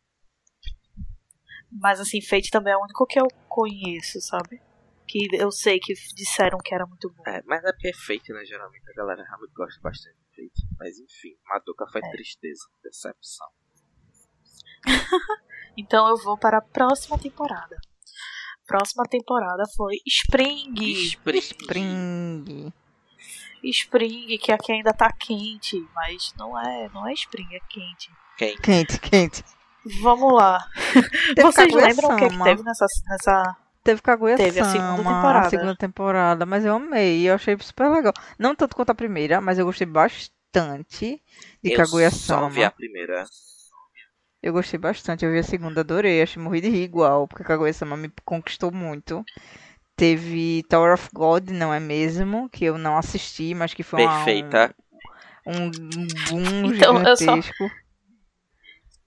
Mas 1.73 2.01
assim, 2.01 2.21
Fate 2.21 2.51
também 2.51 2.73
é 2.73 2.77
o 2.77 2.83
único 2.83 3.07
que 3.07 3.21
eu 3.21 3.27
conheço, 3.49 4.21
sabe? 4.21 4.61
Que 5.07 5.29
eu 5.33 5.51
sei 5.51 5.79
que 5.79 5.93
disseram 6.15 6.59
que 6.59 6.75
era 6.75 6.87
muito 6.87 7.13
bom. 7.13 7.23
É, 7.27 7.43
mas 7.45 7.63
é 7.65 7.73
porque 7.73 7.89
é 7.89 8.33
né? 8.33 8.45
Geralmente 8.45 8.91
a 8.91 8.95
galera 8.95 9.23
realmente 9.25 9.53
gosta 9.53 9.81
bastante 9.81 10.17
de 10.17 10.35
fake. 10.35 10.69
Mas 10.79 10.99
enfim, 10.99 11.37
Madoka 11.47 11.87
foi 11.91 12.01
É. 12.05 12.11
tristeza, 12.11 12.69
decepção. 12.83 13.49
Então 15.77 16.09
eu 16.09 16.17
vou 16.17 16.37
para 16.37 16.59
a 16.59 16.61
próxima 16.61 17.17
temporada. 17.17 17.77
Próxima 18.67 19.05
temporada 19.05 19.63
foi 19.77 19.97
Spring. 20.07 20.75
Spring. 20.93 21.39
Spring. 21.39 22.73
Spring, 23.63 24.39
que 24.39 24.53
aqui 24.53 24.73
ainda 24.73 24.93
tá 24.93 25.11
quente, 25.13 25.81
mas 25.95 26.35
não 26.37 26.59
é, 26.59 26.89
não 26.93 27.09
é 27.09 27.13
Spring, 27.13 27.55
é 27.55 27.61
quente. 27.61 28.11
Quem? 28.37 28.57
Quente, 28.57 29.01
quente. 29.01 29.45
Vamos 30.03 30.33
lá. 30.35 30.67
Teve 31.35 31.43
Vocês 31.43 31.67
Kaguya 31.73 31.87
lembram 31.87 32.09
o 32.11 32.17
que, 32.17 32.25
que 32.27 32.31
Sama. 32.33 32.45
teve 32.45 32.63
nessa, 32.63 32.87
nessa. 33.09 33.57
Teve 33.83 34.03
Kaguya 34.03 34.37
Teve 34.37 34.61
a 34.61 34.65
segunda 34.67 34.97
temporada. 34.99 35.47
a 35.47 35.51
segunda 35.51 35.77
temporada, 35.77 36.47
mas 36.47 36.65
eu 36.67 36.75
amei, 36.77 37.29
eu 37.29 37.35
achei 37.35 37.57
super 37.61 37.89
legal. 37.91 38.13
Não 38.39 38.55
tanto 38.55 38.77
quanto 38.77 38.91
a 38.91 38.95
primeira, 38.95 39.41
mas 39.41 39.59
eu 39.59 39.65
gostei 39.65 39.87
bastante 39.87 41.23
de 41.63 41.73
eu 41.73 41.77
Kaguya 41.77 42.11
só 42.11 42.35
Sama. 42.37 42.51
vi 42.51 42.63
a 42.65 42.71
primeira. 42.71 43.25
Eu 44.43 44.53
gostei 44.53 44.79
bastante, 44.79 45.25
eu 45.25 45.31
vi 45.33 45.39
a 45.39 45.43
segunda, 45.43 45.81
adorei, 45.81 46.21
achei 46.23 46.43
morri 46.43 46.61
de 46.61 46.69
rir 46.69 46.83
igual, 46.85 47.27
porque 47.29 47.45
Kaguya 47.45 47.73
Sama 47.73 47.97
me 47.97 48.11
conquistou 48.25 48.71
muito. 48.73 49.25
Teve 49.97 50.63
Tower 50.69 50.95
of 50.95 51.09
God, 51.13 51.51
não 51.51 51.73
é 51.75 51.81
mesmo? 51.81 52.49
Que 52.51 52.65
eu 52.67 52.79
não 52.79 52.97
assisti, 52.97 53.55
mas 53.55 53.75
que 53.75 53.83
foi 53.83 54.03
uma- 54.03 54.15
Perfeita. 54.25 54.75
um, 55.47 55.67
um 55.67 56.07
boom 56.31 56.73
Então, 56.73 56.97
eu 57.03 57.17
só- 57.17 57.25
gigantesco. 57.37 57.71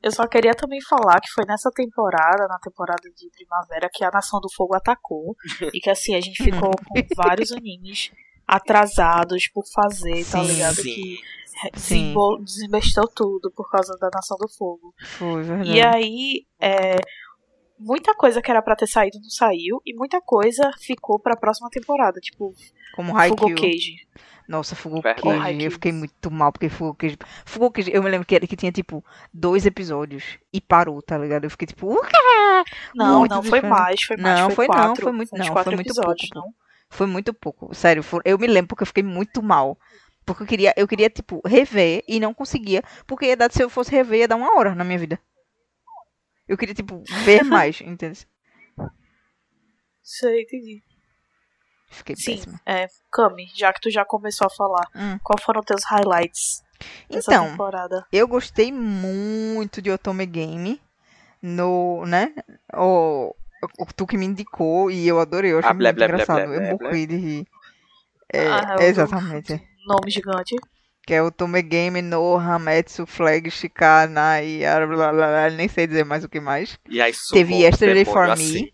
Eu 0.04 0.12
só 0.12 0.28
queria 0.28 0.54
também 0.54 0.82
falar 0.82 1.22
que 1.22 1.32
foi 1.32 1.46
nessa 1.46 1.72
temporada, 1.72 2.46
na 2.50 2.60
temporada 2.60 3.10
de 3.16 3.30
primavera, 3.32 3.90
que 3.92 4.04
a 4.04 4.12
Nação 4.12 4.42
do 4.42 4.52
Fogo 4.54 4.76
atacou. 4.76 5.34
e 5.74 5.80
que 5.80 5.90
assim, 5.90 6.14
a 6.14 6.20
gente 6.20 6.44
ficou 6.44 6.72
com 6.86 7.02
vários 7.16 7.54
animes 7.54 8.12
atrasados 8.46 9.48
por 9.54 9.64
fazer, 9.74 10.26
tá 10.26 10.44
Sim, 10.44 10.48
ligado? 10.48 10.76
sim. 10.76 12.14
Que 12.14 12.44
desembestou 12.44 13.08
tudo 13.08 13.50
por 13.56 13.70
causa 13.72 13.98
da 13.98 14.10
Nação 14.14 14.38
do 14.38 14.50
Fogo. 14.50 14.94
Foi, 15.18 15.42
verdade. 15.42 15.72
E 15.72 15.82
aí, 15.82 16.46
é, 16.60 16.98
muita 17.80 18.14
coisa 18.14 18.42
que 18.42 18.52
era 18.52 18.62
pra 18.62 18.76
ter 18.76 18.88
saído 18.88 19.18
não 19.22 19.30
saiu, 19.30 19.82
e 19.86 19.96
muita 19.96 20.20
coisa 20.20 20.72
ficou 20.80 21.18
pra 21.18 21.38
próxima 21.38 21.70
temporada, 21.70 22.20
tipo 22.20 22.54
Como 22.96 23.18
Haikyuu. 23.18 23.56
Nossa. 24.48 24.76
Cage, 24.76 25.02
Haikyuu. 25.30 25.66
eu 25.66 25.72
fiquei 25.72 25.92
muito 25.92 26.30
mal, 26.32 26.52
porque 26.52 26.70
Fugo 26.70 26.94
Cage... 26.96 27.18
Fugo 27.46 27.72
Cage, 27.72 27.92
eu 27.94 28.04
me 28.04 28.10
lembro 28.10 28.26
que, 28.28 28.36
era- 28.36 28.46
que 28.48 28.56
tinha, 28.56 28.72
tipo, 28.72 29.04
dois 29.34 29.66
episódios 29.66 30.38
e 30.52 30.60
parou, 30.60 31.02
tá 31.02 31.18
ligado? 31.18 31.46
Eu 31.46 31.50
fiquei, 31.50 31.66
tipo, 31.68 31.88
"Uh!" 31.94 32.02
Não, 32.96 33.20
Muito 33.20 33.36
não 33.36 33.44
foi 33.44 33.62
mais, 33.62 34.02
foi 34.04 34.18
mais, 34.18 34.40
Não, 34.40 34.50
foi, 34.50 34.56
foi 34.56 34.68
não, 34.68 34.74
quatro. 34.76 35.04
foi 35.04 35.12
muito- 35.12 35.36
não, 35.38 35.48
quatro 35.48 35.64
foi 35.64 35.76
muito 35.76 35.88
episódios, 35.88 36.30
pouco. 36.30 36.48
não. 36.48 36.54
Foi 36.90 37.08
muito 37.08 37.34
pouco, 37.34 37.74
sério, 37.74 38.04
for- 38.04 38.22
eu 38.24 38.38
me 38.38 38.46
lembro 38.48 38.68
porque 38.70 38.84
eu 38.84 38.88
fiquei 38.88 39.04
muito 39.04 39.42
mal. 39.42 39.78
Porque 40.26 40.44
eu 40.44 40.48
queria, 40.48 40.74
eu 40.78 40.88
queria, 40.88 41.10
tipo, 41.10 41.42
rever 41.46 42.02
e 42.08 42.18
não 42.20 42.34
conseguia, 42.34 42.82
porque 43.06 43.26
ia 43.26 43.36
dar, 43.36 43.52
se 43.52 43.62
eu 43.62 43.70
fosse 43.70 43.92
rever, 43.92 44.20
ia 44.20 44.28
dar 44.28 44.36
uma 44.38 44.56
hora 44.58 44.74
na 44.76 44.84
minha 44.84 44.98
vida. 45.00 45.20
Eu 46.48 46.58
queria, 46.58 46.74
tipo, 46.76 47.04
ver 47.26 47.44
mais, 47.44 47.82
entendeu? 47.82 48.24
Sei, 50.02 50.42
entendi. 50.44 50.84
Fiquei 51.94 52.16
Sim, 52.16 52.36
péssima. 52.36 52.60
é, 52.66 52.88
Cami, 53.12 53.48
já 53.56 53.72
que 53.72 53.80
tu 53.82 53.90
já 53.90 54.04
começou 54.04 54.48
a 54.48 54.50
falar, 54.50 54.88
Hum. 54.96 55.18
qual 55.24 55.40
foram 55.40 55.62
teus 55.62 55.84
highlights 55.86 56.64
dessa 57.10 57.32
Então, 57.32 57.50
temporada? 57.52 58.06
Eu 58.12 58.28
gostei 58.28 58.72
muito 58.72 59.82
de 59.82 59.90
Otome 59.92 60.26
Game 60.26 60.82
no, 61.42 62.06
né? 62.06 62.34
O, 62.76 63.36
o 63.80 63.86
tu 63.96 64.06
que 64.08 64.18
me 64.18 64.26
indicou 64.26 64.90
e 64.92 65.08
eu 65.08 65.20
adorei, 65.20 65.52
eu 65.52 65.60
achei 65.60 65.70
Ah, 65.70 65.74
muito 65.74 65.80
blé, 65.80 65.94
blé, 65.94 66.06
engraçado. 66.06 66.36
blé, 66.36 66.48
blé, 66.60 66.72
eu 66.72 66.78
morri 66.80 67.08
de 67.08 67.16
rir. 67.16 67.48
É, 68.32 68.40
Ah, 68.42 68.76
eu- 68.76 68.82
exatamente. 68.82 69.62
Nome 69.86 70.10
gigante. 70.10 70.56
Que 71.06 71.14
é 71.16 71.22
o 71.22 71.30
Tome 71.30 71.62
Game 71.62 72.02
no 72.02 72.38
Hametsu 72.38 73.06
Flag 73.06 73.52
Shikana 73.52 74.42
e 74.42 74.60
blá, 74.62 74.86
blá, 74.88 75.12
blá, 75.12 75.50
nem 75.50 75.68
sei 75.68 75.86
dizer 75.86 76.06
mais 76.06 76.24
o 76.24 76.30
que 76.30 76.40
mais. 76.40 76.80
E 76.88 77.02
aí 77.02 77.12
Teve 77.32 77.56
Yesterday 77.62 78.06
for 78.06 78.30
assim. 78.30 78.72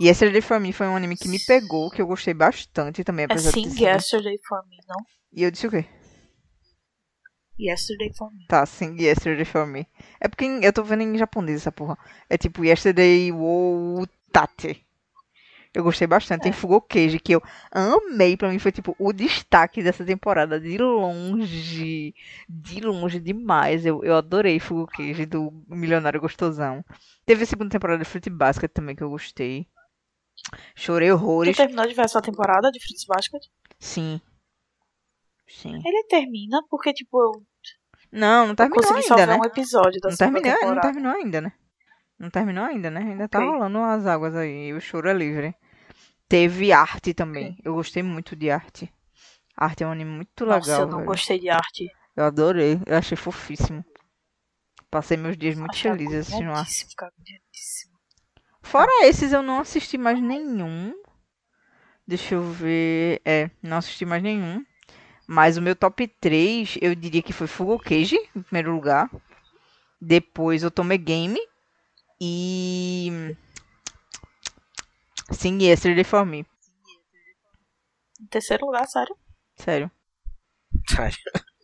E 0.00 0.06
Yesterday 0.06 0.40
for 0.40 0.58
Me 0.58 0.72
foi 0.72 0.86
um 0.88 0.96
anime 0.96 1.16
que 1.16 1.28
me 1.28 1.38
pegou, 1.38 1.90
que 1.90 2.02
eu 2.02 2.06
gostei 2.06 2.34
bastante 2.34 3.04
também, 3.04 3.26
É 3.28 3.36
sido- 3.38 3.80
Yesterday 3.80 4.38
for 4.46 4.64
Me, 4.68 4.76
não? 4.88 4.96
E 5.32 5.42
eu 5.44 5.50
disse 5.50 5.66
o 5.66 5.70
quê? 5.70 5.84
Yesterday 7.58 8.12
for 8.12 8.32
Me. 8.32 8.46
Tá, 8.48 8.66
Sing 8.66 9.00
Yesterday 9.00 9.44
for 9.44 9.66
Me. 9.66 9.86
É 10.20 10.26
porque 10.28 10.44
eu 10.44 10.72
tô 10.72 10.82
vendo 10.82 11.02
em 11.02 11.16
japonês 11.16 11.60
essa 11.60 11.70
porra. 11.70 11.96
É 12.28 12.36
tipo 12.36 12.64
Yesterday 12.64 13.30
wo 13.30 14.04
Tate. 14.32 14.84
Eu 15.72 15.82
gostei 15.82 16.06
bastante. 16.06 16.42
Tem 16.42 16.52
Fugo 16.52 16.80
Cage, 16.80 17.18
que 17.18 17.32
eu 17.32 17.42
amei. 17.70 18.36
Pra 18.36 18.48
mim 18.48 18.58
foi 18.60 18.70
tipo 18.72 18.94
o 18.98 19.12
destaque 19.12 19.82
dessa 19.82 20.04
temporada. 20.04 20.60
De 20.60 20.76
longe. 20.78 22.14
De 22.48 22.80
longe 22.80 23.18
demais. 23.20 23.84
Eu, 23.86 24.02
eu 24.04 24.16
adorei 24.16 24.58
Fugo 24.60 24.86
Cage 24.86 25.26
do 25.26 25.52
Milionário 25.68 26.20
Gostosão. 26.20 26.84
Teve 27.26 27.42
a 27.42 27.46
segunda 27.46 27.70
temporada 27.70 28.02
de 28.02 28.08
Fruit 28.08 28.30
Basket 28.30 28.70
também 28.72 28.94
que 28.96 29.02
eu 29.02 29.10
gostei. 29.10 29.66
Chorei 30.74 31.08
Tu 31.08 31.14
horrores. 31.14 31.56
terminou 31.56 31.86
de 31.86 31.94
ver 31.94 32.02
essa 32.04 32.20
temporada 32.20 32.70
de 32.70 32.80
Fruits 32.80 33.04
Basket? 33.06 33.42
Sim. 33.78 34.20
Sim. 35.46 35.74
Ele 35.84 36.04
termina 36.08 36.62
porque, 36.68 36.92
tipo, 36.92 37.18
eu 37.20 37.42
Não, 38.12 38.46
não 38.48 38.54
terminou 38.54 38.82
consegui 38.82 39.02
só 39.06 39.14
ainda, 39.14 39.26
ver 39.26 39.32
né? 39.32 39.38
um 39.40 39.44
episódio 39.46 40.00
da 40.00 40.10
Não 40.10 40.16
terminou, 40.16 40.42
não 40.50 40.58
temporada. 40.58 40.80
terminou 40.82 41.12
ainda, 41.12 41.40
né? 41.40 41.52
Não 42.18 42.30
terminou 42.30 42.64
ainda, 42.64 42.90
né? 42.90 43.00
Ainda 43.00 43.28
tá 43.28 43.40
rolando 43.40 43.78
as 43.78 44.06
águas 44.06 44.34
aí. 44.36 44.72
O 44.72 44.80
choro 44.80 45.08
é 45.08 45.12
livre. 45.12 45.54
Teve 46.28 46.72
arte 46.72 47.12
também. 47.12 47.58
Eu 47.64 47.74
gostei 47.74 48.02
muito 48.02 48.34
de 48.36 48.50
arte. 48.50 48.92
Arte 49.56 49.82
é 49.84 49.86
um 49.86 49.90
anime 49.92 50.10
muito 50.10 50.46
Nossa, 50.46 50.60
legal. 50.70 50.80
eu 50.82 50.86
não 50.88 50.98
velho. 50.98 51.06
gostei 51.10 51.38
de 51.38 51.48
arte. 51.50 51.90
Eu 52.16 52.24
adorei. 52.24 52.80
Eu 52.86 52.96
achei 52.96 53.16
fofíssimo. 53.16 53.84
Passei 54.90 55.16
meus 55.16 55.36
dias 55.36 55.56
muito 55.56 55.72
Achei 55.72 55.90
felizes 55.90 56.20
assistindo 56.28 56.50
arte. 56.50 56.86
agoniadíssimo. 56.98 57.93
Fora 58.64 58.90
esses, 59.06 59.32
eu 59.32 59.42
não 59.42 59.60
assisti 59.60 59.96
mais 59.96 60.20
nenhum. 60.20 60.94
Deixa 62.06 62.34
eu 62.34 62.42
ver. 62.50 63.20
É, 63.24 63.50
não 63.62 63.76
assisti 63.76 64.04
mais 64.04 64.22
nenhum. 64.22 64.64
Mas 65.26 65.56
o 65.56 65.62
meu 65.62 65.76
top 65.76 66.08
3, 66.08 66.76
eu 66.80 66.94
diria 66.94 67.22
que 67.22 67.32
foi 67.32 67.46
Fugo 67.46 67.78
Cage, 67.78 68.16
em 68.34 68.42
primeiro 68.42 68.74
lugar. 68.74 69.08
Depois 70.00 70.64
Otome 70.64 70.98
Game. 70.98 71.38
E. 72.20 73.36
Sim, 75.30 75.58
Yesterday 75.62 76.04
for 76.04 76.26
Me. 76.26 76.46
Em 78.20 78.26
terceiro 78.26 78.66
lugar, 78.66 78.86
sério. 78.86 79.16
Sério. 79.56 79.90
Ai, 80.98 81.12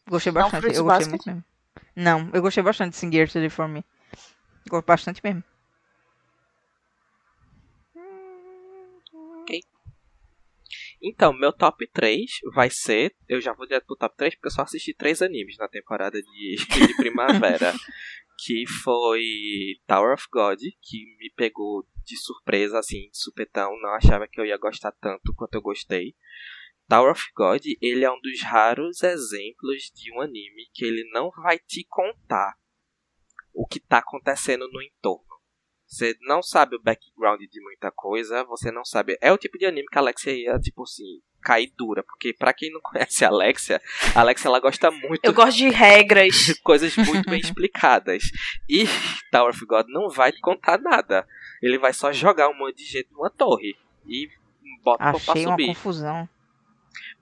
Gostei 0.08 0.32
Não, 0.32 0.42
bastante. 0.42 0.60
Fruits 0.60 0.78
eu 0.78 0.84
gostei 0.84 1.06
Basket? 1.06 1.26
muito 1.26 1.26
mesmo. 1.26 1.44
Não, 1.96 2.30
eu 2.32 2.42
gostei 2.42 2.62
bastante 2.62 2.92
de 2.92 2.96
Sing 2.96 3.14
Yesterday 3.14 3.50
for 3.50 3.68
Me. 3.68 3.84
Gosto 4.68 4.86
bastante 4.86 5.20
mesmo. 5.24 5.42
Então, 11.02 11.32
meu 11.32 11.52
top 11.52 11.86
3 11.88 12.30
vai 12.54 12.68
ser. 12.70 13.14
Eu 13.28 13.40
já 13.40 13.52
vou 13.54 13.66
direto 13.66 13.86
pro 13.86 13.96
top 13.96 14.14
3 14.16 14.34
porque 14.34 14.48
eu 14.48 14.52
só 14.52 14.62
assisti 14.62 14.94
três 14.94 15.22
animes 15.22 15.56
na 15.56 15.68
temporada 15.68 16.20
de, 16.20 16.56
de 16.86 16.96
primavera. 16.96 17.72
que 18.42 18.64
foi 18.82 19.22
Tower 19.86 20.14
of 20.14 20.26
God, 20.32 20.58
que 20.58 21.16
me 21.18 21.30
pegou 21.36 21.86
de 22.04 22.16
surpresa, 22.16 22.78
assim, 22.78 23.08
de 23.10 23.18
supetão. 23.18 23.70
Não 23.80 23.90
achava 23.90 24.26
que 24.26 24.40
eu 24.40 24.46
ia 24.46 24.56
gostar 24.56 24.92
tanto 24.92 25.34
quanto 25.34 25.54
eu 25.54 25.62
gostei. 25.62 26.14
Tower 26.88 27.12
of 27.12 27.24
God, 27.36 27.62
ele 27.80 28.04
é 28.04 28.10
um 28.10 28.20
dos 28.20 28.42
raros 28.42 29.02
exemplos 29.02 29.92
de 29.94 30.12
um 30.12 30.20
anime 30.20 30.68
que 30.72 30.84
ele 30.84 31.08
não 31.12 31.30
vai 31.30 31.58
te 31.58 31.86
contar 31.88 32.54
o 33.54 33.66
que 33.66 33.78
tá 33.78 33.98
acontecendo 33.98 34.68
no 34.72 34.82
entorno. 34.82 35.29
Você 35.90 36.16
não 36.20 36.40
sabe 36.40 36.76
o 36.76 36.80
background 36.80 37.40
de 37.40 37.60
muita 37.60 37.90
coisa, 37.90 38.44
você 38.44 38.70
não 38.70 38.84
sabe. 38.84 39.18
É 39.20 39.32
o 39.32 39.36
tipo 39.36 39.58
de 39.58 39.66
anime 39.66 39.88
que 39.88 39.98
a 39.98 40.00
Alexia 40.00 40.32
ia, 40.32 40.56
tipo 40.60 40.84
assim, 40.84 41.20
cair 41.42 41.72
dura, 41.76 42.04
porque 42.04 42.32
para 42.32 42.52
quem 42.52 42.70
não 42.72 42.78
conhece 42.84 43.24
a 43.24 43.28
Alexia, 43.28 43.82
a 44.14 44.20
Alexia 44.20 44.48
ela 44.48 44.60
gosta 44.60 44.88
muito 44.92 45.24
Eu 45.24 45.32
gosto 45.34 45.56
de 45.56 45.68
regras. 45.68 46.32
de 46.32 46.54
coisas 46.62 46.94
muito 46.96 47.28
bem 47.28 47.40
explicadas. 47.40 48.22
E 48.68 48.84
Tower 49.32 49.50
of 49.50 49.66
God 49.66 49.86
não 49.88 50.08
vai 50.08 50.30
te 50.30 50.40
contar 50.40 50.78
nada. 50.80 51.26
Ele 51.60 51.76
vai 51.76 51.92
só 51.92 52.12
jogar 52.12 52.48
um 52.48 52.54
monte 52.56 52.76
de 52.76 52.84
gente 52.84 53.08
numa 53.10 53.28
torre 53.28 53.76
e 54.06 54.28
bota 54.84 54.98
pra 54.98 55.10
Achei 55.10 55.44
uma 55.44 55.52
subir. 55.54 55.66
confusão. 55.66 56.28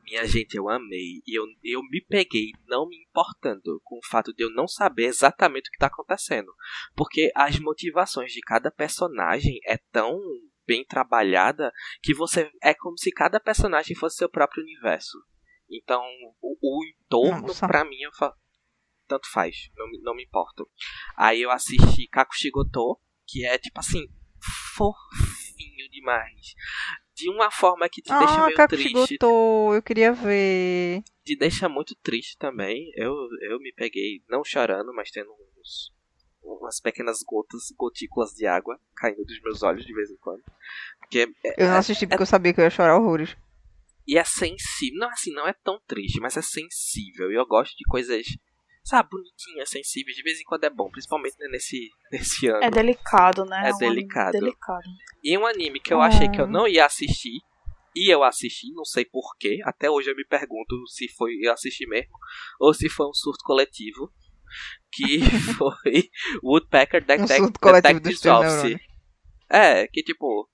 Minha 0.09 0.27
gente, 0.27 0.55
eu 0.57 0.69
amei. 0.69 1.21
E 1.27 1.39
eu, 1.39 1.45
eu 1.63 1.83
me 1.83 2.01
peguei 2.01 2.51
não 2.67 2.89
me 2.89 2.97
importando 3.03 3.81
com 3.85 3.97
o 3.99 4.07
fato 4.09 4.33
de 4.33 4.43
eu 4.45 4.51
não 4.51 4.67
saber 4.67 5.05
exatamente 5.05 5.69
o 5.69 5.73
que 5.73 5.79
tá 5.79 5.87
acontecendo. 5.89 6.53
Porque 6.95 7.31
as 7.35 7.59
motivações 7.59 8.33
de 8.33 8.41
cada 8.41 8.71
personagem 8.71 9.59
é 9.67 9.77
tão 9.93 10.19
bem 10.67 10.85
trabalhada 10.85 11.73
que 12.03 12.15
você. 12.15 12.51
É 12.63 12.75
como 12.75 12.97
se 12.99 13.11
cada 13.11 13.39
personagem 13.41 13.97
fosse 13.97 14.17
seu 14.17 14.29
próprio 14.29 14.63
universo. 14.63 15.19
Então, 15.71 16.03
o, 16.41 16.57
o 16.63 16.85
entorno, 16.87 17.47
pra 17.69 17.85
mim, 17.85 18.01
eu 18.01 18.13
fa- 18.15 18.35
tanto 19.07 19.31
faz. 19.31 19.71
Não, 19.77 19.87
me- 19.91 20.01
não 20.01 20.15
me 20.15 20.25
importo. 20.25 20.67
Aí 21.17 21.43
eu 21.43 21.51
assisti 21.51 22.07
Kakushigoto, 22.09 22.99
que 23.27 23.45
é 23.45 23.59
tipo 23.59 23.79
assim, 23.79 24.07
fofinho 24.75 25.89
demais. 25.91 26.55
De 27.19 27.29
uma 27.31 27.51
forma 27.51 27.89
que 27.89 28.01
te 28.01 28.11
deixa 28.17 28.35
Ah, 28.35 28.47
meio 28.47 28.69
triste 28.69 28.93
Kakushigoto, 28.93 29.75
eu 29.75 29.83
queria 29.83 30.13
ver. 30.13 31.03
te 31.25 31.37
deixa 31.37 31.69
muito 31.69 31.97
triste 32.03 32.37
também. 32.39 32.91
Eu, 32.95 33.13
eu 33.51 33.59
me 33.59 33.73
peguei, 33.73 34.23
não 34.29 34.45
chorando, 34.45 34.93
mas 34.95 35.11
tendo 35.11 35.29
uns, 35.31 35.93
umas 36.43 36.81
pequenas 36.81 37.19
gotas, 37.27 37.63
gotículas 37.77 38.31
de 38.31 38.47
água 38.47 38.79
caindo 38.97 39.25
dos 39.25 39.41
meus 39.43 39.63
olhos 39.63 39.85
de 39.85 39.93
vez 39.93 40.11
em 40.11 40.17
quando. 40.19 40.43
Porque 41.01 41.29
é, 41.45 41.63
Eu 41.65 41.69
não 41.69 41.77
assisti 41.79 42.07
porque 42.07 42.23
eu 42.23 42.27
sabia 42.27 42.53
que 42.55 42.61
eu 42.61 42.65
ia 42.65 42.71
chorar 42.71 42.97
horrores. 42.97 43.37
e 44.07 44.17
é 44.17 44.25
sensível. 44.25 44.99
Não, 45.01 45.09
assim, 45.11 45.33
não 45.33 45.47
é 45.49 45.53
tão 45.53 45.81
triste, 45.89 46.21
mas 46.21 46.37
é 46.37 46.43
sensível. 46.43 47.33
E 47.33 47.35
eu 47.35 47.47
gosto 47.47 47.77
de 47.77 47.85
coisas, 47.89 48.25
sabe, 48.89 49.11
bonitinhas, 49.11 49.69
sensíveis. 49.71 50.17
De 50.17 50.23
vez 50.23 50.41
em 50.41 50.45
quando 50.45 50.65
é 50.65 50.71
bom, 50.71 50.91
principalmente 50.91 51.37
né, 51.39 51.49
nesse, 51.51 51.91
nesse 52.11 52.47
ano. 52.49 52.65
É 52.65 52.71
delicado, 52.71 53.45
né? 53.45 53.69
É 53.69 53.73
um 53.73 53.77
anime 53.77 53.95
delicado. 53.95 54.33
delicado. 54.33 54.89
E 55.23 55.37
um 55.39 55.47
anime 55.47 55.81
que 55.81 55.93
eu 55.93 56.01
Ah. 56.01 56.07
achei 56.07 56.29
que 56.31 56.41
eu 56.41 56.47
não 56.47 56.67
ia 56.67 56.87
assistir. 56.87 57.39
E 57.95 58.13
eu 58.13 58.23
assisti, 58.23 58.71
não 58.73 58.85
sei 58.85 59.05
porquê. 59.05 59.59
Até 59.65 59.91
hoje 59.91 60.11
eu 60.11 60.15
me 60.17 60.25
pergunto 60.25 60.87
se 60.89 61.09
foi 61.17 61.33
eu 61.43 61.53
assisti 61.53 61.87
mesmo. 61.87 62.13
Ou 62.61 62.73
se 62.73 62.89
foi 62.89 63.07
um 63.09 63.13
surto 63.15 63.43
coletivo. 63.45 64.13
Que 64.91 65.19
foi 65.59 66.09
Woodpecker 66.43 67.03
Um 67.03 67.07
Detec 67.07 67.37
surto 67.37 67.61
coletivo 67.61 68.01
dos 68.01 68.21
Detectives 68.21 68.27
Office. 68.65 68.81
É, 69.51 69.87
que 69.89 70.03
tipo. 70.03 70.49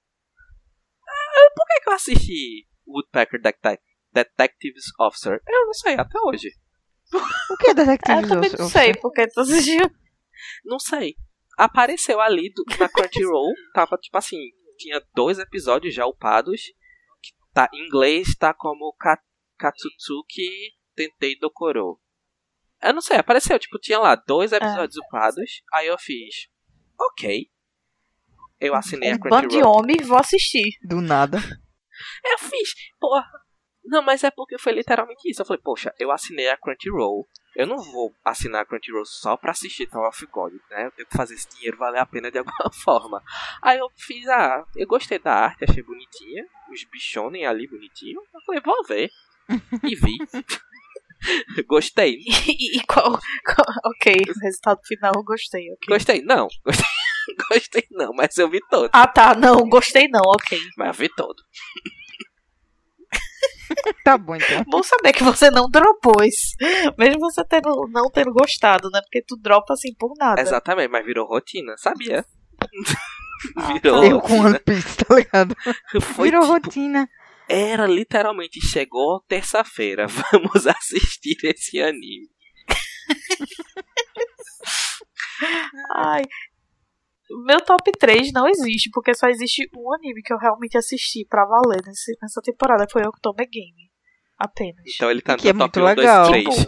ah, 1.07 1.51
Por 1.55 1.66
que, 1.66 1.81
que 1.83 1.88
eu 1.88 1.92
assisti 1.92 2.66
Woodpecker 2.87 3.40
Detec 3.40 3.83
Detectives 4.12 4.85
Officer? 4.99 5.40
Eu 5.47 5.66
não 5.66 5.75
sei, 5.75 5.94
até 5.94 6.18
hoje. 6.25 6.51
O 7.50 7.57
que 7.57 7.68
é 7.68 7.70
É, 7.70 7.74
Detective 7.74 8.22
eu 8.22 8.29
também 8.29 8.50
não 8.59 8.68
sei, 8.68 8.94
porque 8.94 9.27
tu 9.29 9.40
assistiu. 9.40 9.90
Não 10.64 10.79
sei. 10.79 11.14
Apareceu 11.57 12.20
ali 12.20 12.53
do- 12.53 12.64
na 12.79 12.88
Crunchyroll, 12.88 13.53
tava 13.72 13.96
tipo 13.96 14.16
assim, 14.18 14.38
tinha 14.77 15.00
dois 15.14 15.38
episódios 15.38 15.94
já 15.94 16.05
upados. 16.07 16.61
que 17.22 17.33
Tá, 17.53 17.68
em 17.72 17.87
inglês 17.87 18.35
tá 18.38 18.53
como 18.53 18.92
Ka- 18.98 19.22
Katsutsuki 19.59 20.72
Tentei 20.96 21.38
Dokoro. 21.38 22.00
Eu 22.83 22.92
não 22.92 23.00
sei, 23.00 23.16
apareceu, 23.18 23.59
tipo, 23.59 23.79
tinha 23.79 23.98
lá 23.98 24.14
dois 24.14 24.53
episódios 24.53 24.96
upados. 24.96 25.62
Aí 25.72 25.87
eu 25.87 25.96
fiz, 25.98 26.48
ok. 27.00 27.46
Eu 28.61 28.74
assinei 28.74 29.12
a 29.12 29.14
Um 29.14 29.18
bando 29.18 29.42
de 29.48 29.59
Crunchyroll. 29.59 29.79
homem, 29.79 29.96
vou 30.03 30.18
assistir. 30.18 30.77
Do 30.87 31.00
nada. 31.00 31.38
Eu 32.24 32.38
fiz, 32.38 32.70
porra. 33.00 33.24
Não, 33.85 34.03
mas 34.03 34.25
é 34.25 34.31
porque 34.31 34.59
foi 34.59 34.73
literalmente 34.73 35.29
isso. 35.31 35.42
Eu 35.42 35.47
falei, 35.47 35.61
poxa, 35.62 35.94
eu 35.99 36.11
assinei 36.11 36.49
a 36.49 36.57
Crunchyroll. 36.57 37.29
Eu 37.55 37.66
não 37.66 37.77
vou 37.77 38.12
assinar 38.25 38.62
a 38.62 38.64
Crunchyroll 38.64 39.05
só 39.05 39.37
pra 39.37 39.53
assistir 39.53 39.87
Tower 39.87 40.09
of 40.09 40.27
God, 40.27 40.53
né? 40.70 40.87
Eu 40.87 40.90
tenho 40.92 41.07
que 41.09 41.16
fazer 41.16 41.35
esse 41.35 41.49
dinheiro 41.51 41.77
valer 41.77 42.01
a 42.01 42.07
pena 42.07 42.31
de 42.31 42.38
alguma 42.38 42.70
forma. 42.83 43.23
Aí 43.62 43.79
eu 43.79 43.88
fiz, 43.97 44.27
ah, 44.29 44.64
eu 44.75 44.87
gostei 44.87 45.18
da 45.18 45.33
arte, 45.35 45.64
achei 45.64 45.83
bonitinha. 45.83 46.44
Os 46.73 46.83
bichonem 46.85 47.47
ali 47.47 47.68
bonitinho. 47.68 48.20
Eu 48.35 48.40
falei, 48.47 48.61
vou 48.64 48.85
ver. 48.85 49.11
E 49.85 49.94
vi. 49.94 50.16
gostei. 51.66 52.16
E, 52.47 52.79
e 52.79 52.87
qual, 52.87 53.12
qual- 53.44 53.77
Ok, 53.87 54.14
o 54.29 54.40
resultado 54.44 54.81
final 54.87 55.12
eu 55.16 55.23
gostei. 55.23 55.70
ok. 55.73 55.87
Gostei, 55.88 56.23
não. 56.23 56.49
Gostei, 56.64 56.87
gostei 57.51 57.87
não, 57.90 58.12
mas 58.14 58.37
eu 58.37 58.49
vi 58.51 58.61
todo. 58.68 58.90
Ah 58.92 59.07
tá, 59.07 59.35
não, 59.35 59.68
gostei 59.68 60.09
não, 60.09 60.23
ok. 60.27 60.59
Mas 60.77 60.88
eu 60.88 60.94
vi 60.94 61.09
todo. 61.14 61.37
Tá 64.05 64.19
bom, 64.19 64.37
então. 64.37 64.65
Bom 64.67 64.83
saber 64.83 65.13
que 65.13 65.25
você 65.25 65.51
não 65.51 65.69
dropou 65.69 66.23
isso. 66.23 66.55
Mesmo 66.99 67.21
você 67.21 67.45
tendo, 67.45 67.89
não 67.91 68.11
tendo 68.11 68.33
gostado, 68.33 68.91
né? 68.91 69.01
Porque 69.03 69.23
tu 69.23 69.37
dropa 69.37 69.75
assim 69.75 69.95
por 69.95 70.13
nada. 70.19 70.41
Exatamente, 70.41 70.91
mas 70.91 71.05
virou 71.05 71.27
rotina, 71.27 71.77
sabia? 71.77 72.25
Ah, 73.57 73.75
virou 73.75 74.03
Eu 74.03 74.21
com 74.21 74.29
rotina. 74.29 74.49
One 74.49 74.59
Piece, 74.61 74.97
tá 74.97 75.15
ligado? 75.15 75.57
Foi 76.01 76.31
Virou 76.31 76.43
tipo, 76.43 76.53
rotina. 76.55 77.09
Era 77.47 77.87
literalmente, 77.87 78.59
chegou 78.61 79.21
terça-feira, 79.29 80.07
vamos 80.33 80.67
assistir 80.67 81.37
esse 81.45 81.79
anime. 81.79 82.31
Ai. 85.95 86.23
Meu 87.47 87.61
top 87.65 87.91
3 87.93 88.33
não 88.33 88.47
existe, 88.47 88.91
porque 88.93 89.15
só 89.15 89.27
existe 89.29 89.69
um 89.77 89.93
anime 89.95 90.23
que 90.23 90.33
eu 90.33 90.39
realmente 90.39 90.77
assisti 90.77 91.27
pra 91.29 91.47
valer 91.47 91.81
nesse, 91.87 92.17
nessa 92.21 92.41
temporada. 92.43 92.87
Foi 92.91 93.03
October 93.03 93.49
Game. 93.51 93.91
Apenas. 94.39 94.83
Então 94.95 95.11
ele 95.11 95.23
tá 95.23 95.37
Que 95.37 95.49
é 95.49 95.53
no 95.53 95.61
top 95.61 95.81
muito 95.81 95.93
1, 95.93 95.95
2, 95.95 95.97
legal. 95.97 96.29
3. 96.29 96.67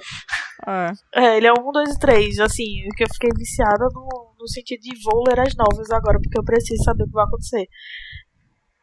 É. 0.66 0.92
É, 1.14 1.36
ele 1.36 1.46
é 1.46 1.52
um, 1.52 1.70
dois 1.70 1.90
e 1.94 1.98
três. 1.98 2.38
Assim, 2.38 2.64
que 2.96 3.04
eu 3.04 3.08
fiquei 3.12 3.30
viciada 3.36 3.86
no, 3.92 4.34
no 4.38 4.48
sentido 4.48 4.80
de 4.80 5.02
vou 5.02 5.24
ler 5.28 5.40
as 5.40 5.54
novas 5.54 5.90
agora, 5.90 6.18
porque 6.18 6.38
eu 6.38 6.44
preciso 6.44 6.82
saber 6.82 7.04
o 7.04 7.06
que 7.06 7.12
vai 7.12 7.24
acontecer. 7.24 7.68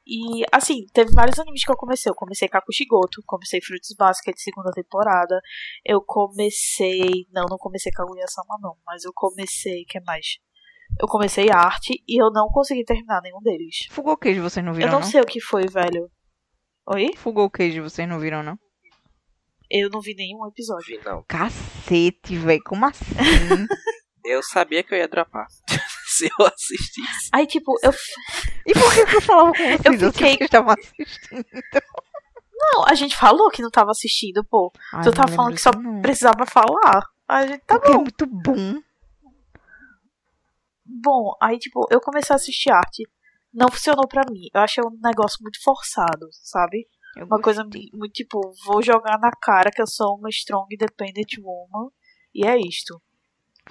E, 0.05 0.43
assim, 0.51 0.85
teve 0.93 1.11
vários 1.11 1.39
animes 1.39 1.63
que 1.63 1.71
eu 1.71 1.77
comecei. 1.77 2.09
Eu 2.09 2.15
comecei 2.15 2.47
Kakushigoto, 2.47 3.23
comecei 3.25 3.61
Fruits 3.61 3.95
Basket, 3.97 4.35
segunda 4.37 4.71
temporada. 4.71 5.41
Eu 5.83 6.01
comecei. 6.01 7.25
Não, 7.31 7.45
não 7.49 7.57
comecei 7.57 7.91
Kaguya-sama, 7.91 8.57
não. 8.61 8.75
Mas 8.85 9.05
eu 9.05 9.11
comecei. 9.15 9.85
que 9.85 9.99
mais? 10.01 10.37
Eu 11.01 11.07
comecei 11.07 11.49
arte 11.51 12.01
e 12.07 12.21
eu 12.21 12.31
não 12.31 12.47
consegui 12.47 12.83
terminar 12.83 13.21
nenhum 13.21 13.39
deles. 13.41 13.87
Fugou 13.89 14.15
Cage 14.17 14.39
vocês 14.39 14.63
não 14.63 14.71
Eu 14.73 14.75
viram, 14.77 14.91
não 14.91 14.99
não? 15.01 15.07
sei 15.07 15.21
o 15.21 15.25
que 15.25 15.39
foi, 15.41 15.65
velho. 15.67 16.09
Oi? 16.87 17.11
Fugou 17.17 17.49
Cage 17.49 17.79
vocês 17.81 18.07
não 18.07 18.19
viram, 18.19 18.43
não? 18.43 18.57
Eu 19.69 19.89
não 19.89 20.01
vi 20.01 20.13
nenhum 20.15 20.45
episódio. 20.47 21.01
Não, 21.03 21.23
Cacete, 21.27 22.35
velho. 22.37 22.61
Como 22.65 22.85
assim? 22.85 23.03
eu 24.23 24.41
sabia 24.43 24.83
que 24.83 24.93
eu 24.93 24.97
ia 24.99 25.07
dropar 25.07 25.47
se 26.07 26.25
eu 26.39 26.45
assistisse. 26.45 27.29
Aí, 27.33 27.47
tipo, 27.47 27.73
eu 27.83 27.91
e 28.67 28.73
por 28.73 28.93
que 28.93 29.15
eu 29.15 29.21
falava 29.21 29.51
com 29.51 29.57
vocês? 29.57 29.79
Eu 29.85 29.93
Eu 30.07 30.13
fiquei- 30.13 30.37
que 30.37 30.43
estavam 30.45 30.73
assistindo. 30.73 31.45
Não, 32.55 32.85
a 32.87 32.93
gente 32.93 33.15
falou 33.17 33.49
que 33.49 33.61
não 33.61 33.69
tava 33.71 33.91
assistindo, 33.91 34.43
pô. 34.45 34.71
Ai, 34.93 35.01
tu 35.03 35.07
não 35.07 35.13
tá 35.13 35.27
falando 35.27 35.55
que 35.55 35.61
só 35.61 35.71
não. 35.71 36.01
precisava 36.01 36.45
falar. 36.45 37.01
A 37.27 37.45
gente 37.47 37.61
tá 37.65 37.75
Porque 37.79 37.91
é 37.91 37.95
bom. 37.95 38.01
muito 38.01 38.25
bom. 38.27 38.81
Bom, 40.85 41.35
aí, 41.41 41.57
tipo, 41.57 41.87
eu 41.89 42.01
comecei 42.01 42.33
a 42.33 42.37
assistir 42.37 42.71
arte. 42.71 43.03
Não 43.53 43.69
funcionou 43.69 44.07
pra 44.07 44.23
mim. 44.29 44.49
Eu 44.53 44.61
achei 44.61 44.83
um 44.83 44.99
negócio 45.01 45.37
muito 45.41 45.61
forçado, 45.63 46.27
sabe? 46.31 46.87
Eu 47.15 47.25
Uma 47.25 47.39
coisa 47.39 47.63
muito, 47.63 48.13
tipo, 48.13 48.39
vou 48.65 48.81
jogar 48.81 49.19
na 49.19 49.31
cara 49.31 49.69
que 49.69 49.81
eu 49.81 49.87
sou 49.87 50.17
uma 50.17 50.29
strong 50.29 50.67
independent 50.73 51.37
woman. 51.39 51.89
E 52.33 52.45
é 52.45 52.57
isto. 52.57 52.99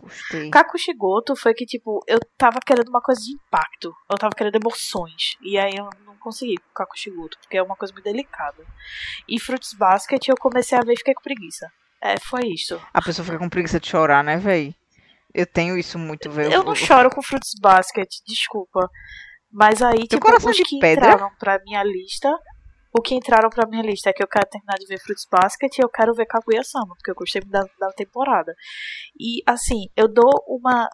Gostei. 0.01 0.51
Kakushigoto 0.51 1.37
foi 1.37 1.53
que, 1.53 1.67
tipo, 1.67 2.01
eu 2.07 2.19
tava 2.39 2.61
querendo 2.65 2.89
uma 2.89 3.01
coisa 3.01 3.21
de 3.21 3.33
impacto. 3.33 3.93
Eu 4.11 4.17
tava 4.17 4.35
querendo 4.35 4.57
emoções. 4.57 5.37
E 5.43 5.59
aí 5.59 5.75
eu 5.77 5.89
não 6.07 6.17
consegui 6.17 6.57
com 6.57 6.73
Kakushigoto, 6.75 7.39
porque 7.41 7.59
é 7.59 7.63
uma 7.63 7.77
coisa 7.77 7.93
muito 7.93 8.05
delicada. 8.05 8.65
E 9.29 9.41
Fruits 9.41 9.75
Basket 9.75 10.29
eu 10.29 10.37
comecei 10.37 10.79
a 10.79 10.83
ver 10.83 10.95
e 10.95 10.99
fiquei 10.99 11.15
com 11.15 11.23
preguiça. 11.23 11.71
É, 12.01 12.19
foi 12.19 12.47
isso. 12.47 12.81
A 12.95 13.03
pessoa 13.03 13.25
fica 13.25 13.39
com 13.39 13.49
preguiça 13.49 13.79
de 13.79 13.89
chorar, 13.89 14.25
né, 14.25 14.37
velho? 14.37 14.75
Eu 15.35 15.47
tenho 15.47 15.79
isso 15.79 15.99
muito, 15.99 16.31
velho. 16.31 16.53
Eu 16.53 16.63
não 16.63 16.75
choro 16.75 17.11
com 17.11 17.23
Fruits 17.23 17.53
Basket, 17.61 18.09
desculpa. 18.27 18.89
Mas 19.51 19.83
aí, 19.83 20.07
tipo, 20.07 20.27
os 20.35 20.57
que 20.57 20.79
pedra? 20.79 21.13
entraram 21.13 21.31
pra 21.39 21.59
minha 21.65 21.83
lista. 21.83 22.31
O 22.95 23.01
que 23.01 23.15
entraram 23.15 23.49
pra 23.49 23.67
minha 23.67 23.83
lista 23.83 24.11
é 24.11 24.13
que 24.13 24.23
eu 24.23 24.29
quero 24.29 24.49
terminar 24.49 24.75
de 24.79 24.87
ver 24.87 25.01
Fruits 25.01 25.27
Basket 25.31 25.79
e 25.79 25.83
eu 25.83 25.89
quero 25.89 26.15
ver 26.15 26.27
Kaguya-sama, 26.27 26.95
porque 26.95 27.11
eu 27.11 27.15
gostei 27.15 27.41
da, 27.43 27.65
da 27.79 27.89
temporada. 27.93 28.55
E, 29.19 29.43
assim, 29.47 29.87
eu 29.97 30.09
dou 30.09 30.31
uma. 30.47 30.89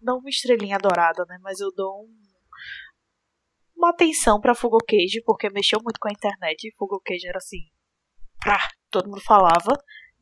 Não 0.00 0.18
uma 0.18 0.30
estrelinha 0.30 0.78
dourada, 0.78 1.24
né? 1.28 1.38
Mas 1.42 1.60
eu 1.60 1.70
dou 1.72 2.04
um, 2.04 2.20
uma 3.76 3.90
atenção 3.90 4.40
pra 4.40 4.54
Fugo 4.54 4.78
Cage, 4.78 5.22
porque 5.24 5.50
mexeu 5.50 5.80
muito 5.82 6.00
com 6.00 6.08
a 6.08 6.12
internet. 6.12 6.72
Fugo 6.76 7.00
Cage 7.04 7.28
era 7.28 7.38
assim. 7.38 7.68
Ah, 8.46 8.68
todo 8.90 9.08
mundo 9.08 9.20
falava. 9.20 9.72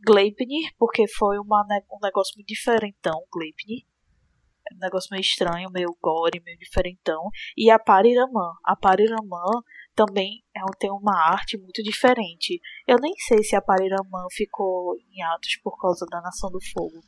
Gleipnir, 0.04 0.72
porque 0.78 1.06
foi 1.08 1.38
uma, 1.38 1.64
um 1.90 1.98
negócio 2.02 2.34
muito 2.36 2.48
diferentão, 2.48 3.22
Gleipnir. 3.32 3.84
Um 4.72 4.78
negócio 4.78 5.08
meio 5.10 5.22
estranho, 5.22 5.70
meio 5.70 5.96
gore, 6.00 6.42
meio 6.44 6.58
diferentão. 6.58 7.30
E 7.56 7.70
a 7.70 7.78
Pariraman. 7.78 8.52
A 8.62 8.76
Pariraman 8.76 9.62
também 9.94 10.44
é 10.54 10.60
tem 10.78 10.90
uma 10.90 11.18
arte 11.18 11.56
muito 11.56 11.82
diferente. 11.82 12.60
Eu 12.86 12.98
nem 13.00 13.14
sei 13.16 13.42
se 13.42 13.56
a 13.56 13.62
Pariraman 13.62 14.26
ficou 14.30 14.94
em 15.10 15.22
atos 15.22 15.56
por 15.62 15.80
causa 15.80 16.06
da 16.10 16.20
Nação 16.20 16.50
do 16.50 16.60
Fogo. 16.72 17.00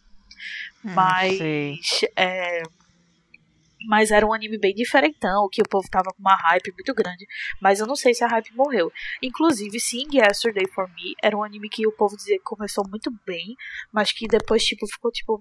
Hum, 0.84 0.94
Mas 0.94 1.38
é, 2.16 2.62
mas 3.88 4.10
era 4.10 4.26
um 4.26 4.32
anime 4.32 4.58
bem 4.58 4.74
diferentão, 4.74 5.48
que 5.50 5.62
o 5.62 5.68
povo 5.68 5.88
tava 5.90 6.10
com 6.12 6.20
uma 6.20 6.36
hype 6.36 6.72
muito 6.72 6.94
grande. 6.94 7.26
Mas 7.60 7.80
eu 7.80 7.86
não 7.86 7.96
sei 7.96 8.12
se 8.14 8.22
a 8.24 8.28
hype 8.28 8.54
morreu. 8.54 8.90
Inclusive, 9.22 9.78
Sing 9.80 10.08
Yesterday 10.12 10.68
for 10.74 10.88
Me 10.88 11.14
era 11.22 11.36
um 11.36 11.42
anime 11.42 11.68
que 11.68 11.86
o 11.86 11.92
povo 11.92 12.16
dizia 12.16 12.36
que 12.38 12.44
começou 12.44 12.84
muito 12.88 13.10
bem, 13.26 13.54
mas 13.92 14.12
que 14.12 14.26
depois, 14.26 14.62
tipo, 14.64 14.86
ficou 14.86 15.10
tipo. 15.10 15.40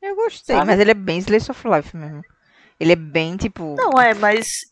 Eu 0.00 0.16
gostei, 0.16 0.56
Sabe? 0.56 0.66
mas 0.66 0.80
ele 0.80 0.90
é 0.90 0.94
bem 0.94 1.18
Slice 1.18 1.50
of 1.50 1.68
Life 1.68 1.96
mesmo. 1.96 2.22
Ele 2.80 2.92
é 2.92 2.96
bem, 2.96 3.36
tipo. 3.36 3.74
Não 3.76 4.00
é, 4.00 4.14
mas. 4.14 4.62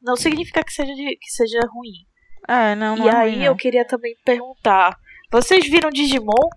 Não 0.00 0.16
significa 0.16 0.62
que 0.64 0.72
seja, 0.72 0.92
de- 0.94 1.16
que 1.16 1.30
seja 1.30 1.60
ruim. 1.72 2.06
Ah, 2.46 2.74
não, 2.74 2.96
não 2.96 3.06
e 3.06 3.08
é 3.08 3.16
aí 3.16 3.30
ruim, 3.34 3.42
eu 3.44 3.50
não. 3.52 3.56
queria 3.56 3.84
também 3.84 4.16
perguntar. 4.24 4.96
Vocês 5.30 5.66
viram 5.68 5.90
Digimon? 5.90 6.48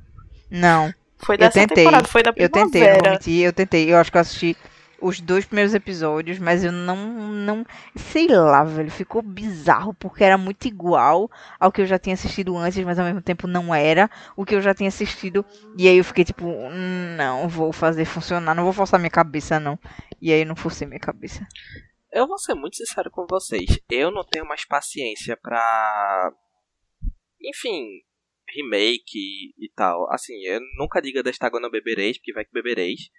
Não, 0.50 0.94
Foi 1.18 1.36
Eu 1.36 1.40
dessa 1.40 1.60
tentei. 1.60 1.84
temporada, 1.86 2.08
foi 2.08 2.22
da 2.24 2.34
eu 2.36 2.50
tentei, 2.50 2.82
primavera. 2.82 3.12
mentir, 3.12 3.44
eu 3.46 3.54
tentei. 3.54 3.92
Eu 3.92 3.98
acho 3.98 4.12
que 4.12 4.18
eu 4.18 4.22
assisti 4.22 4.56
os 5.02 5.20
dois 5.20 5.46
primeiros 5.46 5.74
episódios, 5.74 6.40
mas 6.40 6.64
eu 6.64 6.72
não, 6.72 6.96
não, 6.96 7.66
sei 7.96 8.28
lá, 8.28 8.64
velho, 8.64 8.90
ficou 8.90 9.22
bizarro, 9.22 9.94
porque 9.94 10.24
era 10.24 10.38
muito 10.38 10.68
igual 10.68 11.30
ao 11.60 11.72
que 11.72 11.82
eu 11.82 11.86
já 11.86 12.00
tinha 12.00 12.14
assistido 12.14 12.56
antes, 12.58 12.84
mas 12.84 12.98
ao 12.98 13.06
mesmo 13.06 13.22
tempo 13.22 13.48
não 13.48 13.74
era 13.74 14.10
o 14.36 14.46
que 14.46 14.56
eu 14.56 14.62
já 14.62 14.74
tinha 14.74 14.90
assistido, 14.90 15.46
e 15.78 15.88
aí 15.88 15.98
eu 15.98 16.04
fiquei 16.04 16.24
tipo, 16.24 16.46
"Hum, 16.46 17.16
não 17.18 17.48
vou 17.48 17.72
fazer 17.72 18.06
funcionar, 18.06 18.56
não 18.56 18.64
vou 18.64 18.74
forçar 18.74 19.00
minha 19.00 19.10
cabeça, 19.10 19.60
não. 19.60 19.78
E 20.22 20.32
aí 20.32 20.42
eu 20.42 20.46
não 20.46 20.56
forcei 20.56 20.88
minha 20.88 21.00
cabeça. 21.00 21.46
Eu 22.12 22.28
vou 22.28 22.38
ser 22.38 22.56
muito 22.56 22.78
sincero 22.78 23.12
com 23.12 23.26
vocês. 23.30 23.80
Eu 23.90 24.10
não 24.10 24.24
tenho 24.24 24.48
mais 24.48 24.66
paciência 24.66 25.36
pra. 25.36 26.32
Enfim, 27.44 28.02
remake 28.48 29.18
e, 29.18 29.66
e 29.66 29.70
tal. 29.76 30.12
Assim, 30.12 30.34
eu 30.46 30.60
nunca 30.78 31.02
diga 31.02 31.22
desta 31.22 31.46
água 31.46 31.60
não 31.60 31.70
bebereis, 31.70 32.18
porque 32.18 32.34
vai 32.34 32.46
que 32.46 32.54
bebereis. 32.54 33.10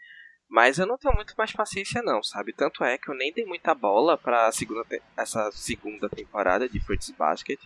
Mas 0.49 0.79
eu 0.79 0.87
não 0.87 0.97
tenho 0.97 1.15
muito 1.15 1.35
mais 1.37 1.53
paciência 1.53 2.03
não, 2.03 2.23
sabe? 2.23 2.53
Tanto 2.53 2.85
é 2.85 2.97
que 2.97 3.11
eu 3.11 3.15
nem 3.15 3.33
dei 3.33 3.45
muita 3.45 3.75
bola 3.75 4.17
pra 4.17 4.51
segunda 4.53 4.85
essa 5.17 5.51
segunda 5.53 6.09
temporada 6.09 6.69
de 6.69 6.79
Fruits 6.81 7.11
Basket 7.11 7.61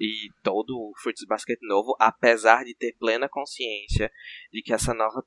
e 0.00 0.30
todo 0.42 0.70
o 0.70 0.92
Fruits 1.00 1.24
Basket 1.24 1.58
novo, 1.62 1.96
apesar 1.98 2.64
de 2.64 2.74
ter 2.74 2.94
plena 2.98 3.28
consciência 3.28 4.10
de 4.52 4.62
que 4.62 4.72
essa 4.72 4.92
nova 4.92 5.24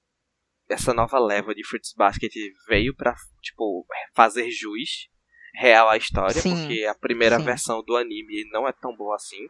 essa 0.70 0.94
nova 0.94 1.20
leva 1.20 1.54
de 1.54 1.66
Fruits 1.66 1.94
Basket 1.94 2.32
veio 2.66 2.96
pra, 2.96 3.14
tipo, 3.42 3.86
fazer 4.14 4.50
jus 4.50 5.10
real 5.54 5.90
à 5.90 5.98
história, 5.98 6.42
Sim, 6.42 6.56
porque 6.56 6.86
a 6.86 6.96
primeira 6.96 7.38
sim. 7.38 7.44
versão 7.44 7.84
do 7.84 7.98
anime 7.98 8.50
não 8.52 8.66
é 8.66 8.72
tão 8.72 8.96
boa 8.96 9.16
assim. 9.16 9.50